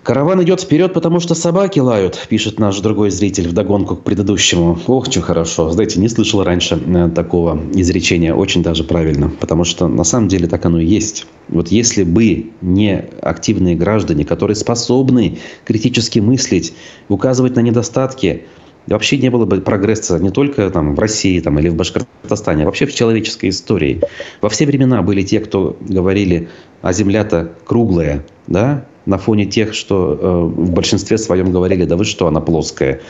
Караван 0.06 0.44
идет 0.44 0.62
вперед, 0.62 0.94
потому 0.94 1.20
что 1.20 1.34
собаки 1.34 1.80
лают, 1.80 2.28
пишет 2.30 2.60
наш 2.60 2.80
другой 2.80 3.10
зритель 3.10 3.48
вдогонку 3.48 3.96
к 3.96 4.04
предыдущему. 4.04 4.78
Ох, 4.86 5.08
что 5.08 5.20
хорошо. 5.22 5.72
Знаете, 5.72 6.00
не 6.00 6.08
слышал 6.10 6.44
раньше 6.44 6.80
э, 6.80 7.10
такого 7.10 7.60
изречения. 7.74 8.36
Очень 8.36 8.62
даже 8.62 8.84
правильно. 8.84 9.32
Потому 9.40 9.64
что 9.64 9.88
на 9.88 10.04
самом 10.04 10.28
деле 10.28 10.46
так 10.46 10.64
оно 10.64 10.80
и 10.80 10.86
есть. 10.86 11.26
Вот 11.48 11.70
если 11.70 12.04
бы 12.04 12.52
не 12.62 13.04
активные 13.24 13.76
граждане, 13.76 14.26
которые 14.26 14.54
способны 14.54 15.40
критически 15.64 16.20
мыслить, 16.20 16.76
указывать 17.10 17.56
на 17.56 17.62
недостатки, 17.62 18.44
вообще 18.86 19.18
не 19.18 19.30
было 19.30 19.46
бы 19.46 19.60
прогресса 19.60 20.20
не 20.20 20.30
только 20.30 20.70
там, 20.70 20.94
в 20.94 21.00
России 21.00 21.40
там, 21.40 21.58
или 21.58 21.70
в 21.70 21.76
Башкортостане, 21.76 22.62
а 22.62 22.66
вообще 22.68 22.86
в 22.86 22.94
человеческой 22.94 23.50
истории. 23.50 24.02
Во 24.40 24.50
все 24.50 24.68
времена 24.68 25.02
были 25.02 25.24
те, 25.24 25.40
кто 25.40 25.76
говорили, 25.82 26.48
а 26.84 26.94
земля-то 26.94 27.54
круглая, 27.66 28.24
да, 28.48 28.86
на 29.06 29.18
фоне 29.18 29.46
тех, 29.46 29.74
что 29.74 30.18
э, 30.20 30.62
в 30.62 30.72
большинстве 30.72 31.18
своем 31.18 31.52
говорили, 31.52 31.86
да 31.86 31.96
вы 31.96 32.06
что, 32.06 32.28
она 32.28 32.42
плоская. 32.42 33.02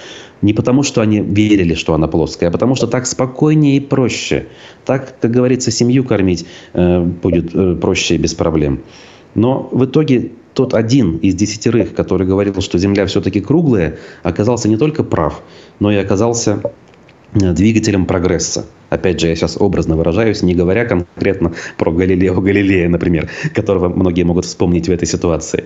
Не 0.41 0.53
потому, 0.53 0.83
что 0.83 1.01
они 1.01 1.21
верили, 1.21 1.73
что 1.73 1.93
она 1.93 2.07
плоская, 2.07 2.49
а 2.49 2.51
потому, 2.51 2.75
что 2.75 2.87
так 2.87 3.05
спокойнее 3.05 3.77
и 3.77 3.79
проще. 3.79 4.47
Так, 4.85 5.19
как 5.19 5.31
говорится, 5.31 5.71
семью 5.71 6.03
кормить 6.03 6.45
э, 6.73 7.01
будет 7.01 7.55
э, 7.55 7.75
проще 7.75 8.15
и 8.15 8.17
без 8.17 8.33
проблем. 8.33 8.81
Но 9.33 9.69
в 9.71 9.85
итоге 9.85 10.31
тот 10.53 10.73
один 10.73 11.17
из 11.17 11.35
десятерых, 11.35 11.93
который 11.93 12.27
говорил, 12.27 12.61
что 12.61 12.77
Земля 12.77 13.05
все-таки 13.05 13.41
круглая, 13.41 13.97
оказался 14.23 14.69
не 14.69 14.77
только 14.77 15.03
прав, 15.03 15.41
но 15.79 15.91
и 15.91 15.95
оказался 15.95 16.61
Э, 17.35 17.51
двигателем 17.51 18.05
прогресса. 18.05 18.65
Опять 18.95 19.19
же, 19.19 19.27
я 19.27 19.35
сейчас 19.35 19.57
образно 19.59 19.95
выражаюсь, 19.95 20.41
не 20.41 20.55
говоря 20.55 20.85
конкретно 20.85 21.53
про 21.77 21.91
Галилео 21.91 22.39
Галилея, 22.39 22.89
например, 22.89 23.29
которого 23.53 23.89
многие 23.89 24.23
могут 24.23 24.45
вспомнить 24.45 24.87
в 24.87 24.91
этой 24.91 25.07
ситуации, 25.07 25.65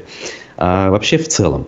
а 0.57 0.89
вообще 0.89 1.17
в 1.17 1.27
целом. 1.27 1.67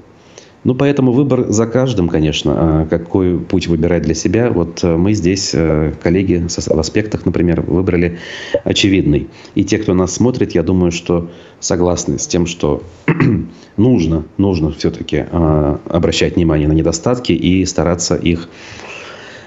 Ну, 0.64 0.76
поэтому 0.76 1.12
выбор 1.12 1.51
за 1.51 1.66
каждым, 1.66 2.07
конечно, 2.07 2.53
а 2.55 2.86
какой 2.86 3.39
путь 3.39 3.68
выбирать 3.68 4.03
для 4.03 4.14
себя. 4.14 4.51
Вот 4.51 4.84
э, 4.84 4.95
мы 4.95 5.14
здесь, 5.14 5.51
э, 5.55 5.93
коллеги 6.03 6.45
в 6.47 6.80
аспектах, 6.80 7.26
например, 7.26 7.62
выбрали 7.62 8.20
очевидный. 8.64 9.28
И 9.55 9.64
те, 9.64 9.80
кто 9.80 9.95
нас 9.95 10.14
смотрит, 10.14 10.53
я 10.53 10.62
думаю, 10.62 10.91
что 10.91 11.32
согласны 11.59 12.20
с 12.20 12.28
тем, 12.28 12.45
что 12.45 12.84
нужно, 13.78 14.26
нужно 14.38 14.72
все-таки 14.72 15.26
а, 15.32 15.80
обращать 15.89 16.36
внимание 16.36 16.68
на 16.68 16.74
недостатки 16.74 17.32
и 17.32 17.66
стараться 17.66 18.16
их 18.16 18.47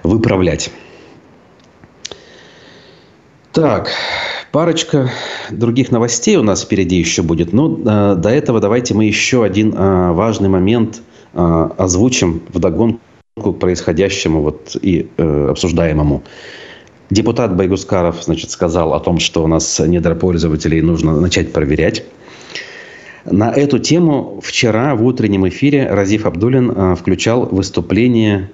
выправлять. 0.03 0.73
Так, 3.55 3.89
парочка 4.51 5.13
других 5.49 5.93
новостей 5.93 6.37
у 6.37 6.43
нас 6.43 6.65
впереди 6.65 6.97
еще 6.97 7.23
будет. 7.23 7.53
Но 7.53 7.79
э, 7.79 8.17
до 8.17 8.29
этого 8.29 8.59
давайте 8.59 8.95
мы 8.95 9.05
еще 9.05 9.45
один 9.45 9.73
э, 9.73 10.11
важный 10.11 10.49
момент 10.49 11.01
э, 11.35 11.69
озвучим 11.79 12.43
в 12.49 12.59
догонку 12.59 12.99
к 13.37 13.53
происходящему 13.53 14.43
вот 14.43 14.77
и 14.83 15.09
э, 15.17 15.47
обсуждаемому. 15.51 16.25
Депутат 17.11 17.55
Байгускаров 17.55 18.25
значит, 18.25 18.51
сказал 18.51 18.93
о 18.93 18.99
том, 18.99 19.21
что 19.21 19.45
у 19.45 19.47
нас 19.47 19.79
недропользователей 19.79 20.81
нужно 20.81 21.21
начать 21.21 21.53
проверять. 21.53 22.05
На 23.25 23.53
эту 23.53 23.79
тему 23.79 24.41
вчера 24.43 24.97
в 24.97 25.05
утреннем 25.05 25.47
эфире 25.47 25.87
Разиф 25.89 26.27
Абдулин 26.27 26.73
э, 26.73 26.97
включал 26.97 27.47
выступление 27.47 28.51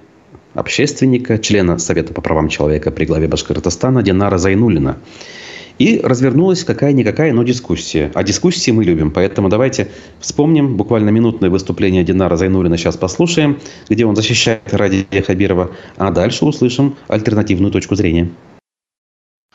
общественника, 0.53 1.37
члена 1.37 1.77
Совета 1.77 2.13
по 2.13 2.21
правам 2.21 2.49
человека 2.49 2.91
при 2.91 3.05
главе 3.05 3.27
Башкортостана 3.27 4.03
Динара 4.03 4.37
Зайнулина. 4.37 4.97
И 5.79 5.99
развернулась 5.99 6.63
какая-никакая, 6.63 7.33
но 7.33 7.43
дискуссия. 7.43 8.11
А 8.13 8.23
дискуссии 8.23 8.71
мы 8.71 8.83
любим, 8.83 9.09
поэтому 9.09 9.49
давайте 9.49 9.89
вспомним 10.19 10.77
буквально 10.77 11.09
минутное 11.09 11.49
выступление 11.49 12.03
Динара 12.03 12.35
Зайнулина, 12.35 12.77
сейчас 12.77 12.97
послушаем, 12.97 13.59
где 13.89 14.05
он 14.05 14.15
защищает 14.15 14.61
Ради 14.71 15.07
Хабирова, 15.25 15.71
а 15.97 16.11
дальше 16.11 16.45
услышим 16.45 16.97
альтернативную 17.07 17.71
точку 17.71 17.95
зрения. 17.95 18.29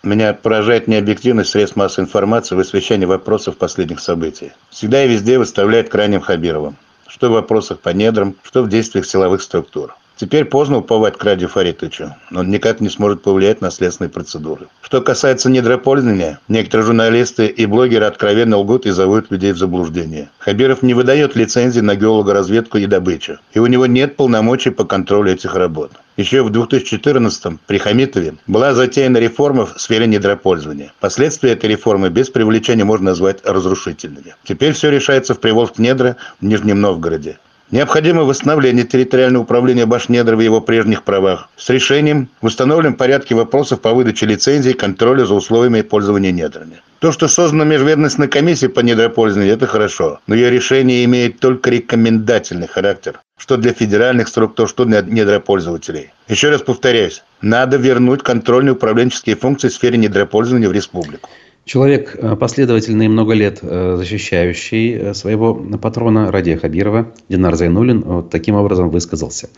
Меня 0.02 0.34
поражает 0.34 0.88
необъективность 0.88 1.50
средств 1.50 1.76
массовой 1.76 2.06
информации 2.06 2.54
в 2.54 2.60
освещении 2.60 3.06
вопросов 3.06 3.56
последних 3.56 4.00
событий. 4.00 4.52
Всегда 4.70 5.04
и 5.04 5.08
везде 5.08 5.38
выставляет 5.38 5.88
крайним 5.88 6.20
Хабировым. 6.20 6.76
Что 7.08 7.28
в 7.28 7.32
вопросах 7.32 7.80
по 7.80 7.90
недрам, 7.90 8.36
что 8.42 8.62
в 8.62 8.68
действиях 8.68 9.06
силовых 9.06 9.42
структур. 9.42 9.96
Теперь 10.18 10.46
поздно 10.46 10.78
уповать 10.78 11.18
к 11.18 11.24
Ради 11.24 11.46
Фаритовичу. 11.46 12.14
Он 12.34 12.48
никак 12.48 12.80
не 12.80 12.88
сможет 12.88 13.22
повлиять 13.22 13.60
на 13.60 13.70
следственные 13.70 14.08
процедуры. 14.08 14.66
Что 14.80 15.02
касается 15.02 15.50
недропользования, 15.50 16.40
некоторые 16.48 16.86
журналисты 16.86 17.46
и 17.46 17.66
блогеры 17.66 18.06
откровенно 18.06 18.56
лгут 18.56 18.86
и 18.86 18.90
зовут 18.92 19.30
людей 19.30 19.52
в 19.52 19.58
заблуждение. 19.58 20.30
Хабиров 20.38 20.82
не 20.82 20.94
выдает 20.94 21.36
лицензии 21.36 21.80
на 21.80 21.96
геологоразведку 21.96 22.78
и 22.78 22.86
добычу. 22.86 23.38
И 23.52 23.58
у 23.58 23.66
него 23.66 23.84
нет 23.84 24.16
полномочий 24.16 24.70
по 24.70 24.84
контролю 24.84 25.32
этих 25.32 25.54
работ. 25.54 25.92
Еще 26.16 26.42
в 26.42 26.50
2014-м 26.50 27.60
при 27.66 27.76
Хамитове 27.76 28.36
была 28.46 28.72
затеяна 28.72 29.18
реформа 29.18 29.66
в 29.66 29.78
сфере 29.78 30.06
недропользования. 30.06 30.94
Последствия 30.98 31.52
этой 31.52 31.68
реформы 31.68 32.08
без 32.08 32.30
привлечения 32.30 32.84
можно 32.84 33.10
назвать 33.10 33.44
разрушительными. 33.44 34.34
Теперь 34.44 34.72
все 34.72 34.90
решается 34.90 35.34
в 35.34 35.40
Приволжск 35.40 35.76
недра 35.78 36.16
в 36.40 36.46
Нижнем 36.46 36.80
Новгороде. 36.80 37.38
Необходимо 37.72 38.22
восстановление 38.22 38.84
территориального 38.84 39.42
управления 39.42 39.86
Башнедра 39.86 40.36
в 40.36 40.40
его 40.40 40.60
прежних 40.60 41.02
правах 41.02 41.48
с 41.56 41.68
решением 41.68 42.28
в 42.40 42.46
установленном 42.46 42.94
порядке 42.94 43.34
вопросов 43.34 43.80
по 43.80 43.92
выдаче 43.92 44.26
лицензий 44.26 44.70
и 44.70 44.76
контроля 44.76 45.24
за 45.24 45.34
условиями 45.34 45.82
пользования 45.82 46.30
недрами. 46.30 46.80
То, 47.00 47.10
что 47.10 47.26
создана 47.26 47.64
межведомственная 47.64 48.28
комиссия 48.28 48.68
по 48.68 48.80
недропользованию, 48.80 49.52
это 49.52 49.66
хорошо, 49.66 50.20
но 50.28 50.36
ее 50.36 50.48
решение 50.48 51.04
имеет 51.04 51.40
только 51.40 51.70
рекомендательный 51.70 52.68
характер, 52.68 53.20
что 53.36 53.56
для 53.56 53.72
федеральных 53.72 54.28
структур, 54.28 54.68
что 54.68 54.84
для 54.84 55.02
недропользователей. 55.02 56.12
Еще 56.28 56.50
раз 56.50 56.62
повторяюсь, 56.62 57.24
надо 57.40 57.78
вернуть 57.78 58.22
контрольные 58.22 58.74
управленческие 58.74 59.34
функции 59.34 59.68
в 59.68 59.74
сфере 59.74 59.98
недропользования 59.98 60.68
в 60.68 60.72
республику. 60.72 61.28
Человек 61.66 62.14
э, 62.14 62.36
последовательный 62.36 63.08
много 63.08 63.34
лет 63.34 63.58
э, 63.60 63.96
защищающий 63.98 64.92
э, 64.92 65.14
своего 65.14 65.52
патрона 65.52 66.30
Радия 66.30 66.56
Хабирова, 66.56 67.08
Динар 67.28 67.56
Зайнулин, 67.56 68.02
вот 68.02 68.30
таким 68.30 68.54
образом 68.54 68.88
высказался. 68.88 69.50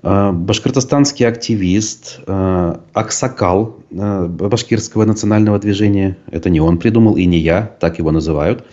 Башкортостанский 0.00 1.26
активист 1.26 2.20
Аксакал 2.92 3.78
башкирского 3.90 5.04
национального 5.04 5.58
движения, 5.58 6.16
это 6.30 6.50
не 6.50 6.60
он 6.60 6.78
придумал 6.78 7.16
и 7.16 7.26
не 7.26 7.38
я, 7.38 7.62
так 7.80 7.98
его 7.98 8.12
называют, 8.12 8.64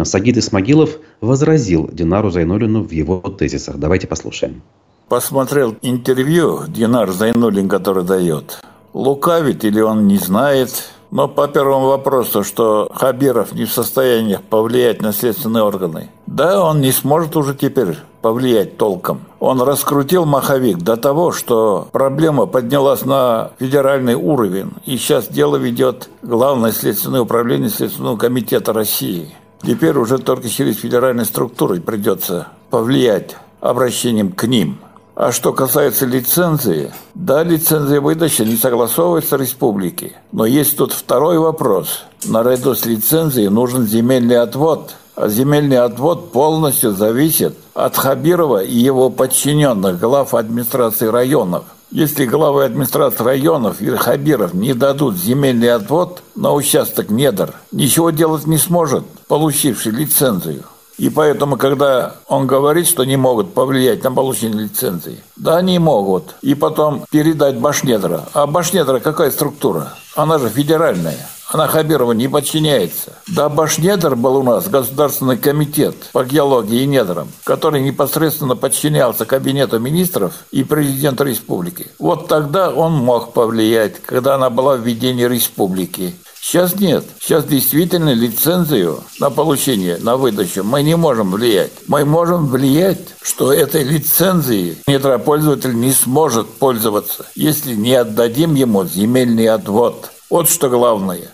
Сагид 0.00 0.36
Исмагилов 0.36 0.90
возразил 1.20 1.90
Динару 1.92 2.30
Зайнулину 2.30 2.84
в 2.84 2.92
его 2.92 3.18
тезисах. 3.18 3.78
Давайте 3.78 4.06
послушаем. 4.06 4.62
Посмотрел 5.08 5.74
интервью 5.82 6.60
Динар 6.68 7.10
Зайнулин, 7.10 7.68
который 7.68 8.04
дает. 8.04 8.60
Лукавит 8.94 9.64
или 9.64 9.80
он 9.80 10.06
не 10.06 10.18
знает, 10.18 10.92
но 11.10 11.28
по 11.28 11.48
первому 11.48 11.88
вопросу, 11.88 12.44
что 12.44 12.90
Хабиров 12.94 13.52
не 13.52 13.64
в 13.64 13.72
состоянии 13.72 14.38
повлиять 14.48 15.02
на 15.02 15.12
следственные 15.12 15.62
органы, 15.62 16.10
да, 16.26 16.64
он 16.64 16.80
не 16.80 16.92
сможет 16.92 17.36
уже 17.36 17.54
теперь 17.54 17.96
повлиять 18.22 18.76
толком. 18.76 19.22
Он 19.40 19.60
раскрутил 19.62 20.24
маховик 20.24 20.78
до 20.78 20.96
того, 20.96 21.32
что 21.32 21.88
проблема 21.90 22.46
поднялась 22.46 23.04
на 23.04 23.50
федеральный 23.58 24.14
уровень. 24.14 24.72
И 24.84 24.96
сейчас 24.96 25.28
дело 25.28 25.56
ведет 25.56 26.08
Главное 26.22 26.72
следственное 26.72 27.22
управление 27.22 27.70
Следственного 27.70 28.16
комитета 28.16 28.72
России. 28.72 29.34
Теперь 29.62 29.96
уже 29.96 30.18
только 30.18 30.48
через 30.48 30.76
федеральные 30.76 31.24
структуры 31.24 31.80
придется 31.80 32.48
повлиять 32.70 33.36
обращением 33.60 34.32
к 34.32 34.44
ним– 34.44 34.78
а 35.22 35.32
что 35.32 35.52
касается 35.52 36.06
лицензии, 36.06 36.90
да, 37.14 37.42
лицензия 37.42 38.00
выдачи 38.00 38.40
не 38.40 38.56
согласовывается 38.56 39.36
республики. 39.36 40.14
Но 40.32 40.46
есть 40.46 40.78
тут 40.78 40.94
второй 40.94 41.38
вопрос. 41.38 42.04
Наряду 42.24 42.74
с 42.74 42.86
лицензией 42.86 43.48
нужен 43.48 43.86
земельный 43.86 44.38
отвод– 44.38 44.94
А 45.16 45.28
земельный 45.28 45.76
отвод 45.76 46.32
полностью 46.32 46.92
зависит 46.92 47.54
от 47.74 47.94
Хабирова 47.94 48.64
и 48.64 48.74
его 48.74 49.10
подчиненных, 49.10 50.00
глав 50.00 50.32
администрации 50.32 51.08
районов. 51.08 51.64
Если 51.90 52.24
главы 52.24 52.64
администрации 52.64 53.22
районов 53.22 53.82
и 53.82 53.90
Хабиров 53.90 54.54
не 54.54 54.72
дадут 54.72 55.18
земельный 55.18 55.74
отвод 55.74 56.22
на 56.34 56.54
участок 56.54 57.10
недр, 57.10 57.52
ничего 57.72 58.08
делать 58.08 58.46
не 58.46 58.56
сможет, 58.56 59.04
получивший 59.28 59.92
лицензию. 59.92 60.64
И 61.00 61.08
поэтому, 61.08 61.56
когда 61.56 62.16
он 62.28 62.46
говорит, 62.46 62.86
что 62.86 63.04
не 63.04 63.16
могут 63.16 63.54
повлиять 63.54 64.04
на 64.04 64.12
получение 64.12 64.64
лицензии, 64.64 65.22
да, 65.34 65.56
они 65.56 65.78
могут. 65.78 66.34
И 66.42 66.54
потом 66.54 67.06
передать 67.10 67.56
Башнедра. 67.56 68.26
А 68.34 68.46
Башнедра 68.46 69.00
какая 69.00 69.30
структура? 69.30 69.94
Она 70.14 70.38
же 70.38 70.50
федеральная. 70.50 71.16
Она 71.52 71.68
Хабирова 71.68 72.12
не 72.12 72.28
подчиняется. 72.28 73.14
Да 73.26 73.48
Башнедр 73.48 74.14
был 74.14 74.36
у 74.36 74.42
нас 74.42 74.68
Государственный 74.68 75.38
комитет 75.38 75.96
по 76.12 76.22
геологии 76.22 76.82
и 76.82 76.86
недрам, 76.86 77.28
который 77.44 77.80
непосредственно 77.80 78.54
подчинялся 78.54 79.24
Кабинету 79.24 79.78
министров 79.78 80.34
и 80.50 80.64
президенту 80.64 81.24
республики. 81.24 81.88
Вот 81.98 82.28
тогда 82.28 82.70
он 82.70 82.92
мог 82.92 83.32
повлиять, 83.32 84.02
когда 84.02 84.34
она 84.34 84.50
была 84.50 84.76
в 84.76 84.82
ведении 84.82 85.24
республики. 85.24 86.14
Сейчас 86.40 86.80
нет. 86.80 87.04
Сейчас 87.20 87.44
действительно 87.44 88.12
лицензию 88.14 89.00
на 89.20 89.30
получение, 89.30 89.98
на 89.98 90.16
выдачу 90.16 90.64
мы 90.64 90.82
не 90.82 90.96
можем 90.96 91.30
влиять. 91.30 91.70
Мы 91.86 92.04
можем 92.04 92.46
влиять, 92.46 93.14
что 93.22 93.52
этой 93.52 93.84
лицензией 93.84 94.78
недропользователь 94.86 95.78
не 95.78 95.92
сможет 95.92 96.48
пользоваться, 96.48 97.26
если 97.34 97.74
не 97.74 97.94
отдадим 97.94 98.54
ему 98.54 98.84
земельный 98.86 99.48
отвод. 99.48 100.10
Вот 100.30 100.48
что 100.48 100.70
главное. 100.70 101.28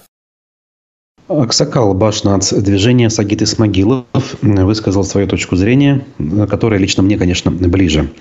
Аксакал 1.29 1.93
Башнац 1.95 2.53
движение 2.53 3.11
Сагит 3.11 3.43
Исмагилов 3.43 4.05
высказал 4.43 5.05
свою 5.05 5.27
точку 5.27 5.57
зрения, 5.57 6.07
которая 6.49 6.79
лично 6.79 7.03
мне, 7.03 7.17
конечно, 7.17 7.51
ближе. 7.51 8.13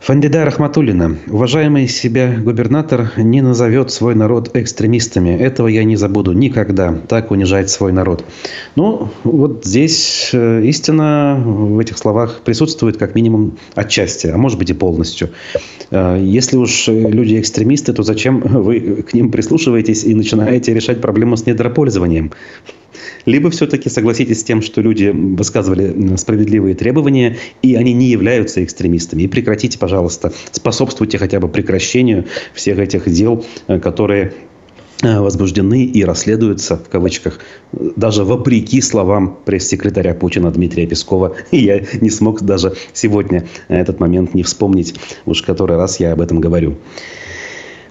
Фандида 0.00 0.46
Рахматуллина. 0.46 1.18
Уважаемый 1.28 1.86
себя 1.86 2.34
губернатор 2.34 3.12
не 3.18 3.42
назовет 3.42 3.90
свой 3.90 4.14
народ 4.14 4.56
экстремистами. 4.56 5.38
Этого 5.38 5.68
я 5.68 5.84
не 5.84 5.96
забуду 5.96 6.32
никогда. 6.32 6.94
Так 7.06 7.30
унижать 7.30 7.68
свой 7.68 7.92
народ. 7.92 8.24
Ну, 8.76 9.10
вот 9.24 9.66
здесь 9.66 10.30
э, 10.32 10.62
истина 10.64 11.38
в 11.44 11.78
этих 11.78 11.98
словах 11.98 12.40
присутствует 12.40 12.96
как 12.96 13.14
минимум 13.14 13.58
отчасти, 13.74 14.28
а 14.28 14.38
может 14.38 14.58
быть 14.58 14.70
и 14.70 14.74
полностью. 14.74 15.28
Э, 15.90 16.18
если 16.18 16.56
уж 16.56 16.88
люди 16.88 17.38
экстремисты, 17.38 17.92
то 17.92 18.02
зачем 18.02 18.40
вы 18.40 19.02
к 19.02 19.12
ним 19.12 19.30
прислушиваетесь 19.30 20.04
и 20.04 20.14
начинаете 20.14 20.72
решать 20.72 21.02
проблему 21.02 21.36
с 21.36 21.44
недропользованием? 21.44 22.32
Либо 23.26 23.50
все-таки 23.50 23.88
согласитесь 23.88 24.40
с 24.40 24.44
тем, 24.44 24.62
что 24.62 24.80
люди 24.80 25.06
высказывали 25.12 26.16
справедливые 26.16 26.74
требования, 26.74 27.36
и 27.62 27.74
они 27.74 27.92
не 27.92 28.06
являются 28.06 28.62
экстремистами. 28.64 29.22
И 29.22 29.28
прекратите, 29.28 29.78
пожалуйста, 29.78 30.32
способствуйте 30.52 31.18
хотя 31.18 31.40
бы 31.40 31.48
прекращению 31.48 32.26
всех 32.54 32.78
этих 32.78 33.10
дел, 33.10 33.44
э, 33.66 33.78
которые 33.78 34.34
э, 35.02 35.20
возбуждены 35.20 35.84
и 35.84 36.04
расследуются, 36.04 36.76
в 36.76 36.88
кавычках, 36.88 37.40
даже 37.72 38.24
вопреки 38.24 38.80
словам 38.80 39.38
пресс-секретаря 39.44 40.14
Путина 40.14 40.50
Дмитрия 40.50 40.86
Пескова. 40.86 41.36
И 41.50 41.58
я 41.64 41.82
не 42.00 42.10
смог 42.10 42.42
даже 42.42 42.74
сегодня 42.92 43.46
этот 43.68 44.00
момент 44.00 44.34
не 44.34 44.42
вспомнить, 44.42 44.94
уж 45.26 45.42
который 45.42 45.76
раз 45.76 46.00
я 46.00 46.12
об 46.12 46.20
этом 46.20 46.40
говорю. 46.40 46.76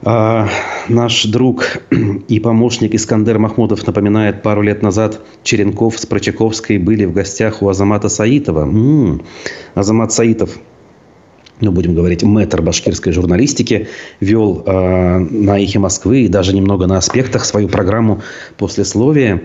А, 0.04 0.47
наш 0.88 1.26
друг 1.26 1.82
и 2.28 2.39
помощник 2.39 2.95
Искандер 2.95 3.38
Махмудов 3.39 3.86
напоминает, 3.86 4.41
пару 4.41 4.62
лет 4.62 4.82
назад 4.82 5.22
Черенков 5.43 6.00
с 6.00 6.06
Прочаковской 6.06 6.78
были 6.78 7.06
в 7.06 7.14
гостях 7.14 7.62
у 7.62 7.70
Азамата 7.70 8.10
Саитова. 8.10 8.64
М-м, 8.64 9.22
Азамат 9.76 10.14
Саитов 10.14 10.58
ну, 11.62 11.74
будем 11.74 11.93
говорить, 11.93 12.24
мэтр 12.24 12.62
башкирской 12.62 13.12
журналистики, 13.12 13.89
вел 14.22 14.64
э, 14.66 15.18
на 15.18 15.62
«Эхе 15.62 15.80
Москвы» 15.80 16.22
и 16.22 16.28
даже 16.30 16.56
немного 16.56 16.88
на 16.88 16.97
«Аспектах» 16.97 17.43
свою 17.43 17.68
программу 17.68 18.22
«Послесловие» 18.58 19.43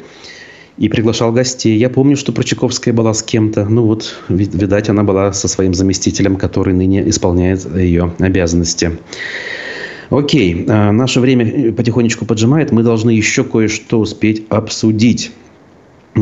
и 0.79 0.89
приглашал 0.89 1.33
гостей. 1.33 1.77
Я 1.77 1.91
помню, 1.91 2.17
что 2.17 2.33
Прочаковская 2.33 2.95
была 2.95 3.15
с 3.15 3.23
кем-то. 3.25 3.65
Ну 3.65 3.87
вот, 3.87 4.17
видать, 4.29 4.89
она 4.89 5.03
была 5.03 5.33
со 5.33 5.49
своим 5.49 5.75
заместителем, 5.75 6.37
который 6.37 6.75
ныне 6.75 7.09
исполняет 7.09 7.65
ее 7.75 8.13
обязанности. 8.21 8.99
Окей, 10.11 10.65
а, 10.69 10.93
наше 10.93 11.21
время 11.21 11.73
потихонечку 11.73 12.25
поджимает. 12.27 12.73
Мы 12.73 12.83
должны 12.83 13.11
еще 13.11 13.45
кое-что 13.45 14.01
успеть 14.01 14.47
обсудить. 14.49 15.33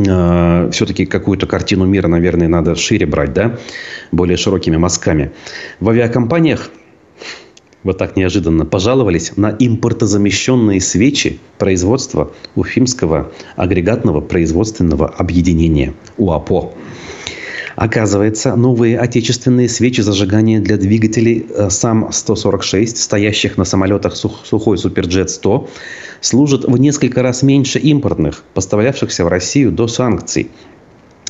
А, 0.09 0.71
Все-таки 0.71 1.07
какую-то 1.07 1.47
картину 1.47 1.85
мира, 1.87 2.09
наверное, 2.09 2.49
надо 2.49 2.75
шире 2.75 3.07
брать, 3.07 3.33
да? 3.33 3.59
Более 4.11 4.37
широкими 4.37 4.77
мазками. 4.77 5.33
В 5.81 5.91
авиакомпаниях 5.91 6.71
вот 7.83 7.99
так 7.99 8.17
неожиданно 8.17 8.65
пожаловались 8.65 9.37
на 9.37 9.51
импортозамещенные 9.59 10.81
свечи 10.81 11.41
производства 11.59 12.33
Уфимского 12.55 13.33
агрегатного 13.57 14.21
производственного 14.21 15.09
объединения 15.09 15.95
УАПО. 16.17 16.75
Оказывается, 17.77 18.55
новые 18.57 18.99
отечественные 18.99 19.69
свечи 19.69 20.01
зажигания 20.01 20.61
для 20.61 20.77
двигателей 20.77 21.47
э, 21.49 21.69
САМ-146, 21.71 22.97
стоящих 22.97 23.57
на 23.57 23.65
самолетах 23.65 24.17
Сухой 24.17 24.79
Суперджет-100, 24.79 25.69
служат 26.21 26.65
в 26.65 26.77
несколько 26.79 27.23
раз 27.23 27.43
меньше 27.43 27.79
импортных, 27.79 28.45
поставлявшихся 28.55 29.25
в 29.25 29.29
Россию 29.29 29.73
до 29.73 29.89
санкций. 29.89 30.51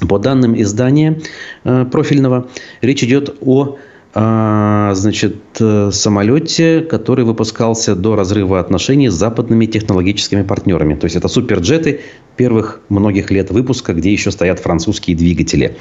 По 0.08 0.18
данным 0.18 0.60
издания 0.60 1.20
э, 1.64 1.84
профильного, 1.90 2.48
речь 2.80 3.04
идет 3.04 3.36
о 3.40 3.78
значит, 4.14 5.36
э, 5.58 5.90
самолете, 5.90 6.80
который 6.80 7.24
выпускался 7.24 7.94
до 7.94 8.14
разрыва 8.14 8.60
отношений 8.60 9.08
с 9.08 9.14
западными 9.14 9.64
технологическими 9.66 10.42
партнерами. 10.42 10.94
То 10.94 11.06
есть 11.06 11.16
это 11.16 11.28
суперджеты 11.28 12.00
первых 12.36 12.80
многих 12.88 13.30
лет 13.30 13.50
выпуска, 13.50 13.94
где 13.94 14.12
еще 14.12 14.30
стоят 14.30 14.58
французские 14.58 15.16
двигатели. 15.16 15.76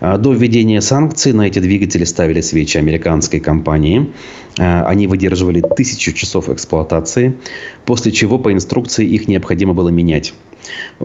А, 0.00 0.18
до 0.18 0.32
введения 0.32 0.80
санкций 0.80 1.32
на 1.32 1.42
эти 1.42 1.60
двигатели 1.60 2.04
ставили 2.04 2.40
свечи 2.40 2.76
американской 2.76 3.38
компании. 3.38 4.12
А, 4.58 4.84
они 4.86 5.06
выдерживали 5.06 5.62
тысячу 5.76 6.12
часов 6.12 6.48
эксплуатации, 6.48 7.36
после 7.84 8.10
чего 8.12 8.38
по 8.38 8.52
инструкции 8.52 9.06
их 9.06 9.28
необходимо 9.28 9.74
было 9.74 9.90
менять. 9.90 10.34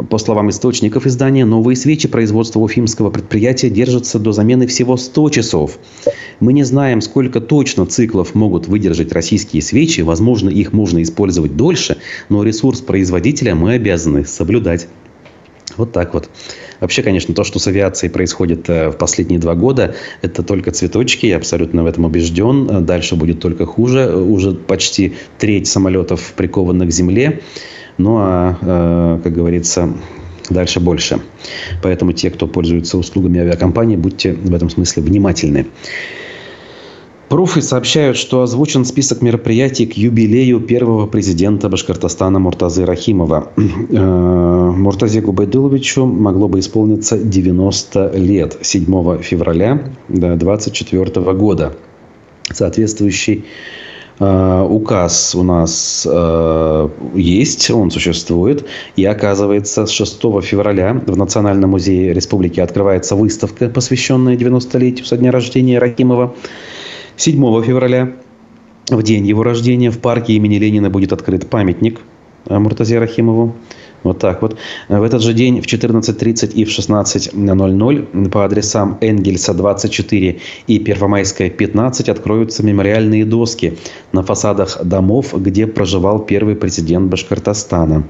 По 0.10 0.18
словам 0.18 0.50
источников 0.50 1.06
издания, 1.06 1.45
новые 1.45 1.76
свечи 1.76 2.08
производства 2.08 2.60
уфимского 2.60 3.10
предприятия 3.10 3.70
держатся 3.70 4.20
до 4.20 4.32
замены 4.32 4.68
всего 4.68 4.98
100 4.98 5.30
часов. 5.30 5.80
Мы 6.40 6.54
не 6.54 6.64
знаем, 6.64 7.02
сколько 7.02 7.42
точно 7.42 7.86
циклов 7.86 8.36
могут 8.36 8.68
выдержать 8.68 9.12
российские 9.12 9.62
свечи. 9.62 10.02
Возможно, 10.02 10.50
их 10.50 10.72
можно 10.72 11.02
использовать 11.02 11.56
дольше, 11.56 11.98
но 12.30 12.44
ресурс 12.44 12.82
производителя 12.82 13.56
мы 13.56 13.74
обязаны 13.74 14.26
соблюдать. 14.26 14.88
Вот 15.78 15.92
так 15.92 16.14
вот. 16.14 16.30
Вообще, 16.80 17.02
конечно, 17.02 17.34
то, 17.34 17.44
что 17.44 17.60
с 17.60 17.68
авиацией 17.68 18.12
происходит 18.12 18.70
э, 18.70 18.90
в 18.90 18.98
последние 18.98 19.40
два 19.40 19.56
года, 19.56 19.96
это 20.22 20.44
только 20.44 20.72
цветочки, 20.72 21.26
я 21.26 21.38
абсолютно 21.38 21.84
в 21.84 21.88
этом 21.88 22.06
убежден. 22.06 22.86
Дальше 22.86 23.16
будет 23.16 23.40
только 23.40 23.66
хуже. 23.66 24.16
Уже 24.16 24.54
почти 24.54 25.16
треть 25.40 25.68
самолетов 25.68 26.34
прикованы 26.36 26.88
к 26.88 26.92
земле. 26.92 27.42
Ну 27.98 28.18
а, 28.20 28.58
э, 28.62 29.24
как 29.24 29.34
говорится, 29.34 29.94
дальше 30.50 30.80
больше. 30.80 31.20
Поэтому 31.82 32.14
те, 32.14 32.30
кто 32.30 32.48
пользуется 32.48 32.98
услугами 32.98 33.40
авиакомпании, 33.40 33.96
будьте 33.96 34.34
в 34.34 34.54
этом 34.54 34.70
смысле 34.70 35.04
внимательны. 35.04 35.66
Пруфы 37.30 37.61
сообщают, 37.61 38.15
что 38.17 38.41
озвучен 38.41 38.86
список 38.86 39.21
мероприятий 39.21 39.86
к 39.86 39.93
юбилею 39.93 40.61
первого 40.61 41.07
президента 41.07 41.67
Башкортостана 41.67 42.39
Муртазы 42.39 42.86
Рахимова. 42.86 43.51
Э, 43.89 44.71
Муртазе 44.75 45.21
Губайдуловичу 45.21 46.05
могло 46.05 46.47
бы 46.47 46.59
исполниться 46.59 47.17
90 47.17 48.11
лет 48.15 48.57
7 48.61 49.21
февраля 49.21 49.91
2024 50.09 51.34
года. 51.34 51.73
Соответствующий 52.51 53.45
Э, 54.19 54.65
указ 54.67 55.36
у 55.36 55.43
нас 55.43 56.07
э, 56.09 56.89
есть, 57.13 57.69
он 57.69 57.91
существует. 57.91 58.65
И 58.95 59.05
оказывается, 59.05 59.86
с 59.86 59.91
6 59.91 60.21
февраля 60.41 60.93
в 61.05 61.17
Национальном 61.17 61.71
музее 61.71 62.13
республики 62.13 62.59
открывается 62.59 63.15
выставка, 63.15 63.69
посвященная 63.69 64.36
90-летию 64.36 65.05
со 65.05 65.17
дня 65.17 65.32
рождения 65.32 65.78
Ракимова. 65.78 66.34
7 67.18 67.63
февраля, 67.63 68.13
в 68.89 69.01
день 69.01 69.26
его 69.26 69.41
рождения, 69.41 69.89
в 69.89 69.99
парке 69.99 70.34
имени 70.34 70.57
Ленина 70.57 70.91
будет 70.91 71.13
открыт 71.13 71.49
памятник 71.49 71.99
Муртазе 72.47 72.99
Рахимову. 72.99 73.55
Вот 74.04 74.20
так 74.20 74.41
вот. 74.41 74.58
В 74.88 75.04
этот 75.04 75.22
же 75.22 75.34
день 75.34 75.62
в 75.62 75.66
14.30 75.66 76.54
и 76.54 76.66
в 76.66 76.70
16.00 76.70 78.30
по 78.30 78.45
адресам 78.45 78.98
Энгельса 79.02 79.54
24 79.54 80.39
и 80.68 80.80
Первомайская 80.80 81.50
15 81.50 82.10
откроются 82.10 82.64
мемориальные 82.64 83.26
доски 83.26 83.78
на 84.14 84.24
фасадах 84.24 84.84
домов, 84.84 85.34
где 85.36 85.68
проживал 85.68 86.20
первый 86.20 86.56
президент 86.56 87.10
Башкортостана. 87.10 88.04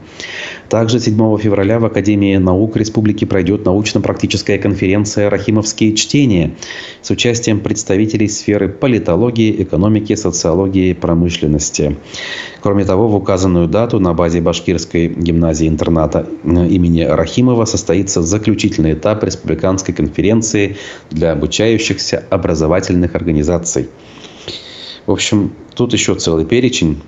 Также 0.69 0.99
7 0.99 1.37
февраля 1.37 1.79
в 1.79 1.85
Академии 1.85 2.35
наук 2.37 2.75
Республики 2.75 3.25
пройдет 3.25 3.65
научно-практическая 3.65 4.57
конференция 4.57 5.29
«Рахимовские 5.29 5.95
чтения» 5.95 6.51
с 7.01 7.09
участием 7.09 7.61
представителей 7.61 8.27
сферы 8.27 8.69
политологии, 8.69 9.63
экономики, 9.63 10.15
социологии, 10.15 10.93
промышленности. 10.93 11.95
Кроме 12.61 12.85
того, 12.85 13.07
в 13.07 13.15
указанную 13.15 13.67
дату 13.67 13.99
на 13.99 14.13
базе 14.13 14.41
Башкирской 14.41 15.07
гимназии-интерната 15.07 15.76
э, 16.43 16.67
имени 16.67 17.01
Рахимова 17.01 17.65
состоится 17.65 18.21
заключительный 18.21 18.93
этап 18.93 19.23
республиканской 19.23 19.93
конференции 19.93 20.77
для 21.09 21.31
обучающихся 21.31 22.23
образовательных 22.29 23.15
организаций. 23.15 23.89
В 25.05 25.11
общем, 25.11 25.53
тут 25.75 25.93
еще 25.93 26.15
целый 26.15 26.45
перечень 26.45 27.01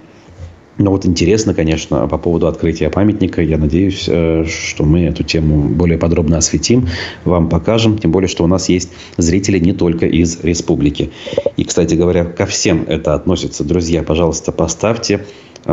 но 0.79 0.91
вот 0.91 1.05
интересно, 1.05 1.53
конечно, 1.53 2.07
по 2.07 2.17
поводу 2.17 2.47
открытия 2.47 2.89
памятника. 2.89 3.41
Я 3.41 3.57
надеюсь, 3.57 4.05
э, 4.07 4.45
что 4.47 4.85
мы 4.85 5.01
эту 5.01 5.23
тему 5.23 5.67
более 5.67 5.97
подробно 5.97 6.37
осветим, 6.37 6.87
вам 7.25 7.49
покажем. 7.49 7.97
Тем 7.97 8.11
более, 8.11 8.29
что 8.29 8.45
у 8.45 8.47
нас 8.47 8.69
есть 8.69 8.89
зрители 9.17 9.59
не 9.59 9.73
только 9.73 10.05
из 10.05 10.41
республики. 10.41 11.11
И, 11.57 11.65
кстати 11.65 11.95
говоря, 11.95 12.23
ко 12.23 12.45
всем 12.45 12.85
это 12.87 13.13
относится. 13.13 13.65
Друзья, 13.65 14.03
пожалуйста, 14.03 14.53
поставьте 14.53 15.25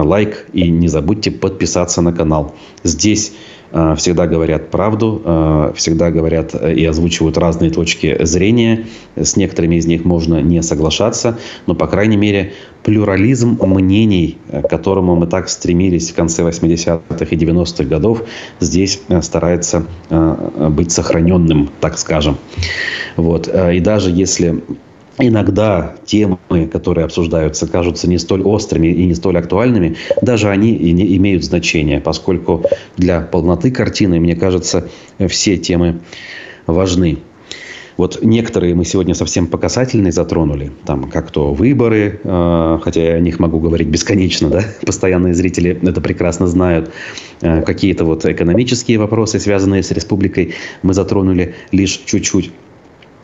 лайк 0.03 0.47
и 0.53 0.69
не 0.71 0.89
забудьте 0.89 1.31
подписаться 1.31 2.03
на 2.03 2.13
канал. 2.13 2.55
Здесь 2.83 3.33
э, 3.73 3.95
всегда 3.97 4.27
говорят 4.27 4.71
правду, 4.71 5.23
э, 5.25 5.73
всегда 5.77 6.11
говорят 6.11 6.55
и 6.55 6.85
озвучивают 6.85 7.39
разные 7.39 7.71
точки 7.71 8.25
зрения. 8.25 8.87
С 9.17 9.37
некоторыми 9.37 9.77
из 9.77 9.87
них 9.87 10.05
можно 10.05 10.41
не 10.43 10.63
соглашаться, 10.63 11.39
но, 11.67 11.75
по 11.75 11.87
крайней 11.87 12.17
мере, 12.17 12.53
плюрализм 12.83 13.59
мнений, 13.61 14.39
э, 14.49 14.63
к 14.63 14.69
которому 14.69 15.17
мы 15.17 15.27
так 15.27 15.49
стремились 15.49 16.11
в 16.11 16.15
конце 16.15 16.43
80-х 16.43 17.27
и 17.31 17.37
90-х 17.37 17.85
годов, 17.85 18.23
здесь 18.61 19.01
старается 19.23 19.87
быть 20.11 20.93
сохраненным, 20.93 21.71
так 21.81 21.99
скажем. 21.99 22.37
Вот. 23.17 23.49
И 23.49 23.81
даже 23.81 24.11
если 24.11 24.63
иногда 25.19 25.95
темы, 26.05 26.39
которые 26.71 27.05
обсуждаются, 27.05 27.67
кажутся 27.67 28.09
не 28.09 28.19
столь 28.19 28.43
острыми 28.43 28.89
и 28.89 29.07
не 29.07 29.15
столь 29.15 29.39
актуальными, 29.39 29.97
даже 30.23 30.49
они 30.49 30.75
и 30.75 30.93
не 30.93 31.17
имеют 31.17 31.45
значения, 31.45 32.01
поскольку 32.01 32.65
для 32.97 33.21
полноты 33.21 33.71
картины, 33.71 34.21
мне 34.21 34.37
кажется, 34.37 34.89
все 35.29 35.57
темы 35.57 36.01
важны. 36.67 37.19
Вот 37.97 38.19
некоторые 38.23 38.75
мы 38.75 38.85
сегодня 38.85 39.15
совсем 39.15 39.47
по 39.47 39.57
касательной 39.57 40.11
затронули, 40.11 40.71
там 40.85 41.05
как 41.05 41.31
то 41.31 41.55
выборы, 41.55 42.21
э, 42.23 42.79
хотя 42.83 43.03
я 43.03 43.15
о 43.15 43.21
них 43.21 43.39
могу 43.39 43.59
говорить 43.59 43.89
бесконечно, 43.89 44.51
да, 44.51 44.65
постоянные 44.87 45.33
зрители 45.33 45.79
это 45.83 46.03
прекрасно 46.03 46.47
знают, 46.47 46.91
э, 47.41 47.63
какие-то 47.63 48.05
вот 48.05 48.27
экономические 48.27 48.99
вопросы, 48.99 49.41
связанные 49.41 49.83
с 49.83 49.91
республикой, 49.93 50.55
мы 50.83 50.93
затронули 50.93 51.55
лишь 51.73 52.03
чуть-чуть. 52.05 52.51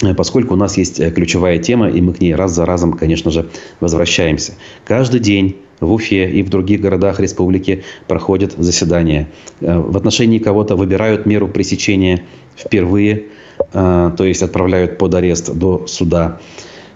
Э, 0.02 0.14
поскольку 0.14 0.54
у 0.54 0.56
нас 0.56 0.76
есть 0.76 1.00
э, 1.00 1.10
ключевая 1.10 1.58
тема, 1.58 1.88
и 1.88 2.00
мы 2.00 2.12
к 2.12 2.20
ней 2.20 2.34
раз 2.34 2.52
за 2.52 2.66
разом, 2.66 2.92
конечно 2.92 3.30
же, 3.30 3.48
возвращаемся. 3.80 4.52
Каждый 4.84 5.20
день 5.20 5.56
в 5.80 5.92
Уфе 5.92 6.30
и 6.30 6.42
в 6.42 6.50
других 6.50 6.80
городах 6.80 7.20
республики 7.20 7.84
проходят 8.06 8.52
заседания. 8.56 9.28
Э, 9.60 9.78
в 9.78 9.96
отношении 9.96 10.38
кого-то 10.38 10.76
выбирают 10.76 11.26
меру 11.26 11.48
пресечения 11.48 12.24
впервые, 12.56 13.28
то 13.72 14.14
есть 14.18 14.42
отправляют 14.42 14.98
под 14.98 15.14
арест 15.14 15.54
до 15.54 15.86
суда. 15.86 16.40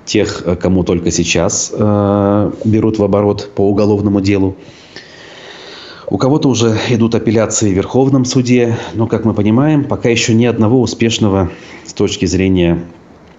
Тех, 0.05 0.45
кому 0.61 0.85
только 0.85 1.11
сейчас 1.11 1.73
берут 1.73 2.99
в 2.99 3.05
оборот 3.05 3.51
по 3.55 3.63
уголовному 3.63 4.21
делу. 4.21 4.57
У 6.09 6.19
кого-то 6.19 6.49
уже 6.49 6.77
идут 6.91 7.15
апелляции 7.15 7.73
в 7.73 7.75
Верховном 7.75 8.25
суде, 8.25 8.77
но, 8.95 9.07
как 9.07 9.25
мы 9.25 9.35
понимаем, 9.35 9.85
пока 9.85 10.09
еще 10.09 10.35
ни 10.35 10.45
одного 10.45 10.81
успешного 10.81 11.51
с 11.85 11.93
точки 11.93 12.27
зрения 12.27 12.85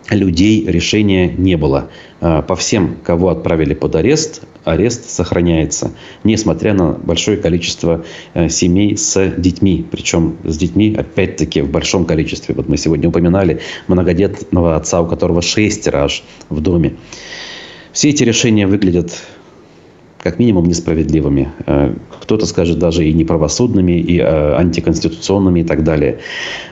людей 0.09 0.65
решения 0.65 1.29
не 1.29 1.57
было. 1.57 1.89
А, 2.19 2.41
по 2.41 2.55
всем, 2.55 2.97
кого 3.03 3.29
отправили 3.29 3.73
под 3.73 3.95
арест, 3.95 4.43
арест 4.63 5.09
сохраняется, 5.09 5.91
несмотря 6.23 6.73
на 6.73 6.93
большое 6.93 7.37
количество 7.37 8.03
э, 8.33 8.49
семей 8.49 8.97
с 8.97 9.33
детьми. 9.37 9.85
Причем 9.89 10.37
с 10.43 10.57
детьми, 10.57 10.95
опять-таки, 10.97 11.61
в 11.61 11.69
большом 11.69 12.05
количестве. 12.05 12.55
Вот 12.55 12.67
мы 12.69 12.77
сегодня 12.77 13.09
упоминали 13.09 13.59
многодетного 13.87 14.75
отца, 14.75 15.01
у 15.01 15.07
которого 15.07 15.41
шестеро 15.41 16.05
аж 16.05 16.23
в 16.49 16.61
доме. 16.61 16.95
Все 17.91 18.09
эти 18.09 18.23
решения 18.23 18.67
выглядят 18.67 19.11
как 20.27 20.39
минимум 20.39 20.65
несправедливыми. 20.65 21.47
Э, 21.67 21.93
кто-то 22.21 22.45
скажет 22.45 22.79
даже 22.79 23.05
и 23.05 23.13
неправосудными, 23.13 23.93
и 23.93 24.19
э, 24.19 24.55
антиконституционными 24.55 25.61
и 25.61 25.63
так 25.63 25.85
далее. 25.85 26.19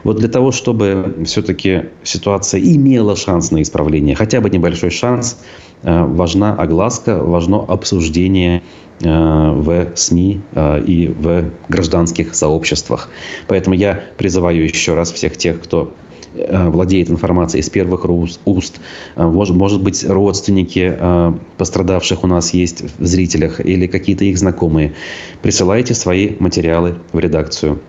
Вот 0.04 0.18
для 0.18 0.28
того, 0.28 0.52
чтобы 0.52 1.24
все-таки 1.26 1.84
ситуация 2.04 2.60
имела 2.60 3.16
шанс 3.16 3.52
на 3.52 3.62
исправление, 3.62 4.14
хотя 4.14 4.42
бы 4.42 4.50
небольшой 4.50 4.90
шанс, 4.90 5.40
э, 5.84 6.04
важна 6.04 6.54
огласка, 6.54 7.24
важно 7.24 7.64
обсуждение 7.64 8.62
в 9.02 9.88
СМИ 9.96 10.40
и 10.88 11.14
в 11.20 11.52
гражданских 11.68 12.34
сообществах. 12.34 13.10
Поэтому 13.48 13.76
я 13.76 14.00
призываю 14.16 14.64
еще 14.64 14.94
раз 14.94 15.12
всех 15.12 15.36
тех, 15.36 15.62
кто 15.62 15.92
владеет 16.70 17.10
информацией 17.10 17.62
из 17.62 17.70
первых 17.70 18.06
уст. 18.46 18.80
Э, 19.16 19.24
может, 19.26 19.56
может 19.56 19.82
быть, 19.82 20.04
родственники 20.08 20.96
э, 20.98 21.34
пострадавших 21.58 22.24
у 22.24 22.28
нас 22.28 22.54
есть 22.54 22.84
в 23.00 23.06
зрителях 23.06 23.60
или 23.60 23.88
какие-то 23.88 24.26
их 24.26 24.38
знакомые. 24.38 24.94
Присылайте 25.42 25.94
свои 25.94 26.36
материалы 26.40 26.96
в 27.12 27.20
редакцию. 27.20 27.80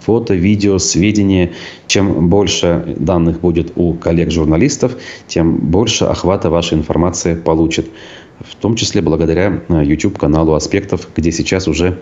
Фото, 0.00 0.34
видео, 0.34 0.78
сведения. 0.78 1.52
Чем 1.86 2.28
больше 2.28 2.94
данных 2.98 3.40
будет 3.40 3.72
у 3.76 3.94
коллег-журналистов, 3.94 4.96
тем 5.28 5.56
больше 5.56 6.04
охвата 6.04 6.50
ваша 6.50 6.74
информация 6.74 7.36
получит. 7.36 7.86
В 8.40 8.54
том 8.56 8.74
числе 8.74 9.00
благодаря 9.00 9.62
YouTube-каналу 9.68 10.54
«Аспектов», 10.54 11.08
где 11.16 11.30
сейчас 11.30 11.68
уже 11.68 12.00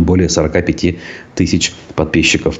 более 0.00 0.28
45 0.28 0.96
тысяч 1.36 1.72
подписчиков. 1.94 2.58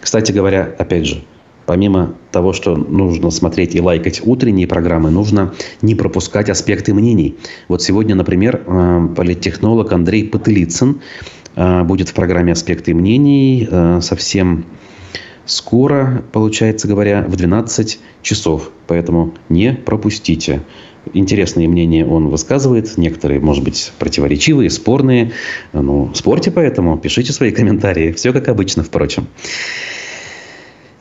Кстати 0.00 0.30
говоря, 0.30 0.72
опять 0.78 1.06
же, 1.06 1.22
помимо 1.70 2.16
того, 2.32 2.52
что 2.52 2.74
нужно 2.74 3.30
смотреть 3.30 3.76
и 3.76 3.80
лайкать 3.80 4.20
утренние 4.24 4.66
программы, 4.66 5.12
нужно 5.12 5.54
не 5.82 5.94
пропускать 5.94 6.50
аспекты 6.50 6.92
мнений. 6.92 7.36
Вот 7.68 7.80
сегодня, 7.80 8.16
например, 8.16 8.64
э, 8.66 9.08
политтехнолог 9.16 9.92
Андрей 9.92 10.24
Пытылицын 10.24 11.00
э, 11.54 11.82
будет 11.84 12.08
в 12.08 12.14
программе 12.14 12.54
«Аспекты 12.54 12.92
мнений» 12.92 13.68
э, 13.70 14.00
совсем 14.02 14.64
скоро, 15.46 16.24
получается 16.32 16.88
говоря, 16.88 17.24
в 17.28 17.36
12 17.36 18.00
часов. 18.22 18.72
Поэтому 18.88 19.34
не 19.48 19.72
пропустите. 19.72 20.62
Интересные 21.14 21.68
мнения 21.68 22.04
он 22.04 22.30
высказывает, 22.30 22.98
некоторые, 22.98 23.38
может 23.38 23.62
быть, 23.62 23.92
противоречивые, 24.00 24.70
спорные. 24.70 25.30
Ну, 25.72 26.10
спорьте 26.14 26.50
поэтому, 26.50 26.98
пишите 26.98 27.32
свои 27.32 27.52
комментарии. 27.52 28.10
Все 28.10 28.32
как 28.32 28.48
обычно, 28.48 28.82
впрочем. 28.82 29.28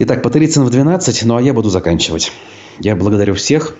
Итак, 0.01 0.23
Патерицын 0.23 0.63
в 0.63 0.69
12, 0.69 1.25
ну 1.25 1.35
а 1.35 1.41
я 1.41 1.53
буду 1.53 1.69
заканчивать. 1.69 2.31
Я 2.79 2.95
благодарю 2.95 3.33
всех. 3.33 3.75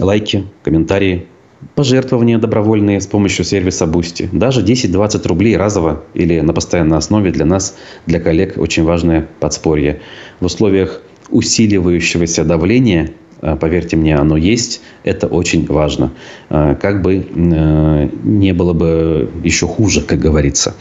Лайки, 0.00 0.46
комментарии, 0.62 1.26
пожертвования 1.74 2.38
добровольные 2.38 2.98
с 2.98 3.06
помощью 3.06 3.44
сервиса 3.44 3.84
Boosty. 3.84 4.26
Даже 4.32 4.64
10-20 4.64 5.28
рублей 5.28 5.58
разово 5.58 6.02
или 6.14 6.40
на 6.40 6.54
постоянной 6.54 6.96
основе 6.96 7.30
для 7.30 7.44
нас, 7.44 7.76
для 8.06 8.20
коллег, 8.20 8.54
очень 8.56 8.84
важное 8.84 9.28
подспорье. 9.38 10.00
В 10.40 10.46
условиях 10.46 11.02
усиливающегося 11.28 12.42
давления 12.44 13.10
поверьте 13.40 13.96
мне, 13.96 14.16
оно 14.16 14.36
есть. 14.36 14.80
Это 15.04 15.26
очень 15.26 15.66
важно. 15.66 16.12
А, 16.48 16.74
как 16.74 17.02
бы 17.02 17.16
э, 17.16 18.08
не 18.22 18.52
было 18.52 18.72
бы 18.72 19.30
еще 19.42 19.66
хуже, 19.66 20.00
как 20.00 20.18
говорится. 20.18 20.74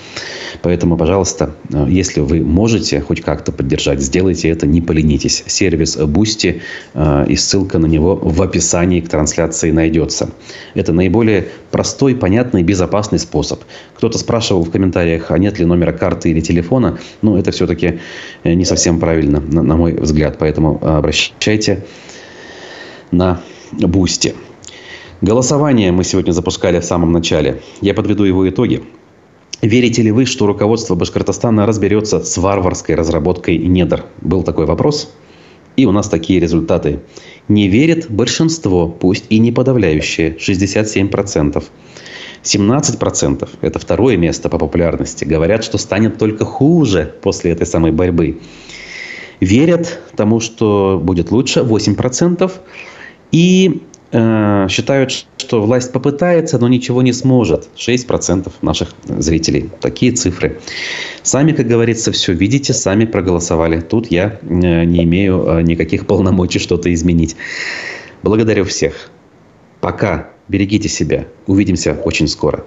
Поэтому, 0.62 0.98
пожалуйста, 0.98 1.56
э, 1.74 1.88
если 1.90 2.22
вы 2.22 2.40
можете 2.42 3.02
хоть 3.02 3.22
как-то 3.22 3.52
поддержать, 3.52 4.02
сделайте 4.02 4.50
это, 4.50 4.66
не 4.66 4.82
поленитесь. 4.82 5.44
Сервис 5.48 5.98
Boosty 5.98 6.62
э, 6.94 7.26
и 7.28 7.36
ссылка 7.36 7.80
на 7.80 7.86
него 7.86 8.16
в 8.16 8.42
описании 8.42 9.02
к 9.02 9.10
трансляции 9.10 9.72
найдется. 9.72 10.30
Это 10.74 10.94
наиболее 10.94 11.48
простой, 11.72 12.16
понятный, 12.16 12.64
безопасный 12.64 13.20
способ. 13.20 13.62
Кто-то 13.96 14.18
спрашивал 14.18 14.64
в 14.64 14.72
комментариях, 14.72 15.32
а 15.32 15.38
нет 15.38 15.60
ли 15.60 15.66
номера 15.66 15.92
карты 15.92 16.30
или 16.30 16.40
телефона. 16.40 16.98
Ну, 17.22 17.36
это 17.38 17.52
все-таки 17.52 18.00
не 18.46 18.64
совсем 18.64 19.00
правильно, 19.00 19.42
на 19.42 19.76
мой 19.76 19.94
взгляд. 19.94 20.38
Поэтому 20.40 20.80
обращайте 20.82 21.84
на 23.14 23.42
Boosty. 23.72 24.36
Голосование 25.22 25.92
мы 25.92 26.04
сегодня 26.04 26.32
запускали 26.34 26.80
в 26.80 26.86
самом 26.86 27.14
начале. 27.14 27.62
Я 27.80 27.94
подведу 27.94 28.26
его 28.26 28.50
итоги. 28.50 28.84
Верите 29.62 30.02
ли 30.02 30.12
вы, 30.12 30.26
что 30.26 30.48
руководство 30.48 30.96
Башкортостана 30.96 31.66
разберется 31.66 32.22
с 32.22 32.38
варварской 32.38 32.96
разработкой 32.96 33.58
недр? 33.58 34.04
Был 34.22 34.44
такой 34.44 34.66
вопрос. 34.66 35.14
И 35.78 35.86
у 35.86 35.92
нас 35.92 36.10
такие 36.10 36.40
результаты. 36.40 37.00
Не 37.48 37.68
верит 37.68 38.12
большинство, 38.12 38.90
пусть 38.90 39.26
и 39.30 39.40
не 39.40 39.52
подавляющее, 39.52 40.36
67%. 40.36 41.64
17%– 42.44 43.50
это 43.62 43.80
второе 43.80 44.18
место 44.18 44.50
по 44.50 44.58
популярности. 44.58 45.24
Говорят, 45.24 45.64
что 45.64 45.78
станет 45.78 46.18
только 46.18 46.44
хуже 46.44 47.16
после 47.22 47.52
этой 47.52 47.66
самой 47.66 47.92
борьбы. 47.92 48.42
Верят 49.40 50.00
тому, 50.16 50.42
что 50.42 51.00
будет 51.02 51.32
лучше 51.32 51.62
8%. 51.62 52.52
И 53.34 53.82
э, 54.12 54.68
считают, 54.70 55.12
что 55.38 55.62
власть 55.62 55.92
попытается, 55.92 56.60
но 56.60 56.68
ничего 56.70 57.02
не 57.02 57.12
сможет. 57.12 57.68
6% 57.76 58.50
наших 58.62 58.94
зрителей. 59.06 59.70
Такие 59.82 60.12
цифры. 60.12 60.62
Сами, 61.24 61.52
как 61.52 61.68
говорится, 61.68 62.12
все 62.12 62.34
видите, 62.34 62.74
сами 62.74 63.06
проголосовали. 63.06 63.82
Тут 63.82 64.12
я 64.12 64.40
э, 64.42 64.46
не 64.86 65.04
имею 65.04 65.46
э, 65.46 65.62
никаких 65.64 66.06
полномочий 66.06 66.60
что-то 66.60 66.94
изменить. 66.94 67.36
Благодарю 68.22 68.64
всех. 68.66 69.10
Пока. 69.82 70.30
Берегите 70.48 70.90
себя. 70.90 71.26
Увидимся 71.48 71.94
очень 71.94 72.28
скоро. 72.28 72.66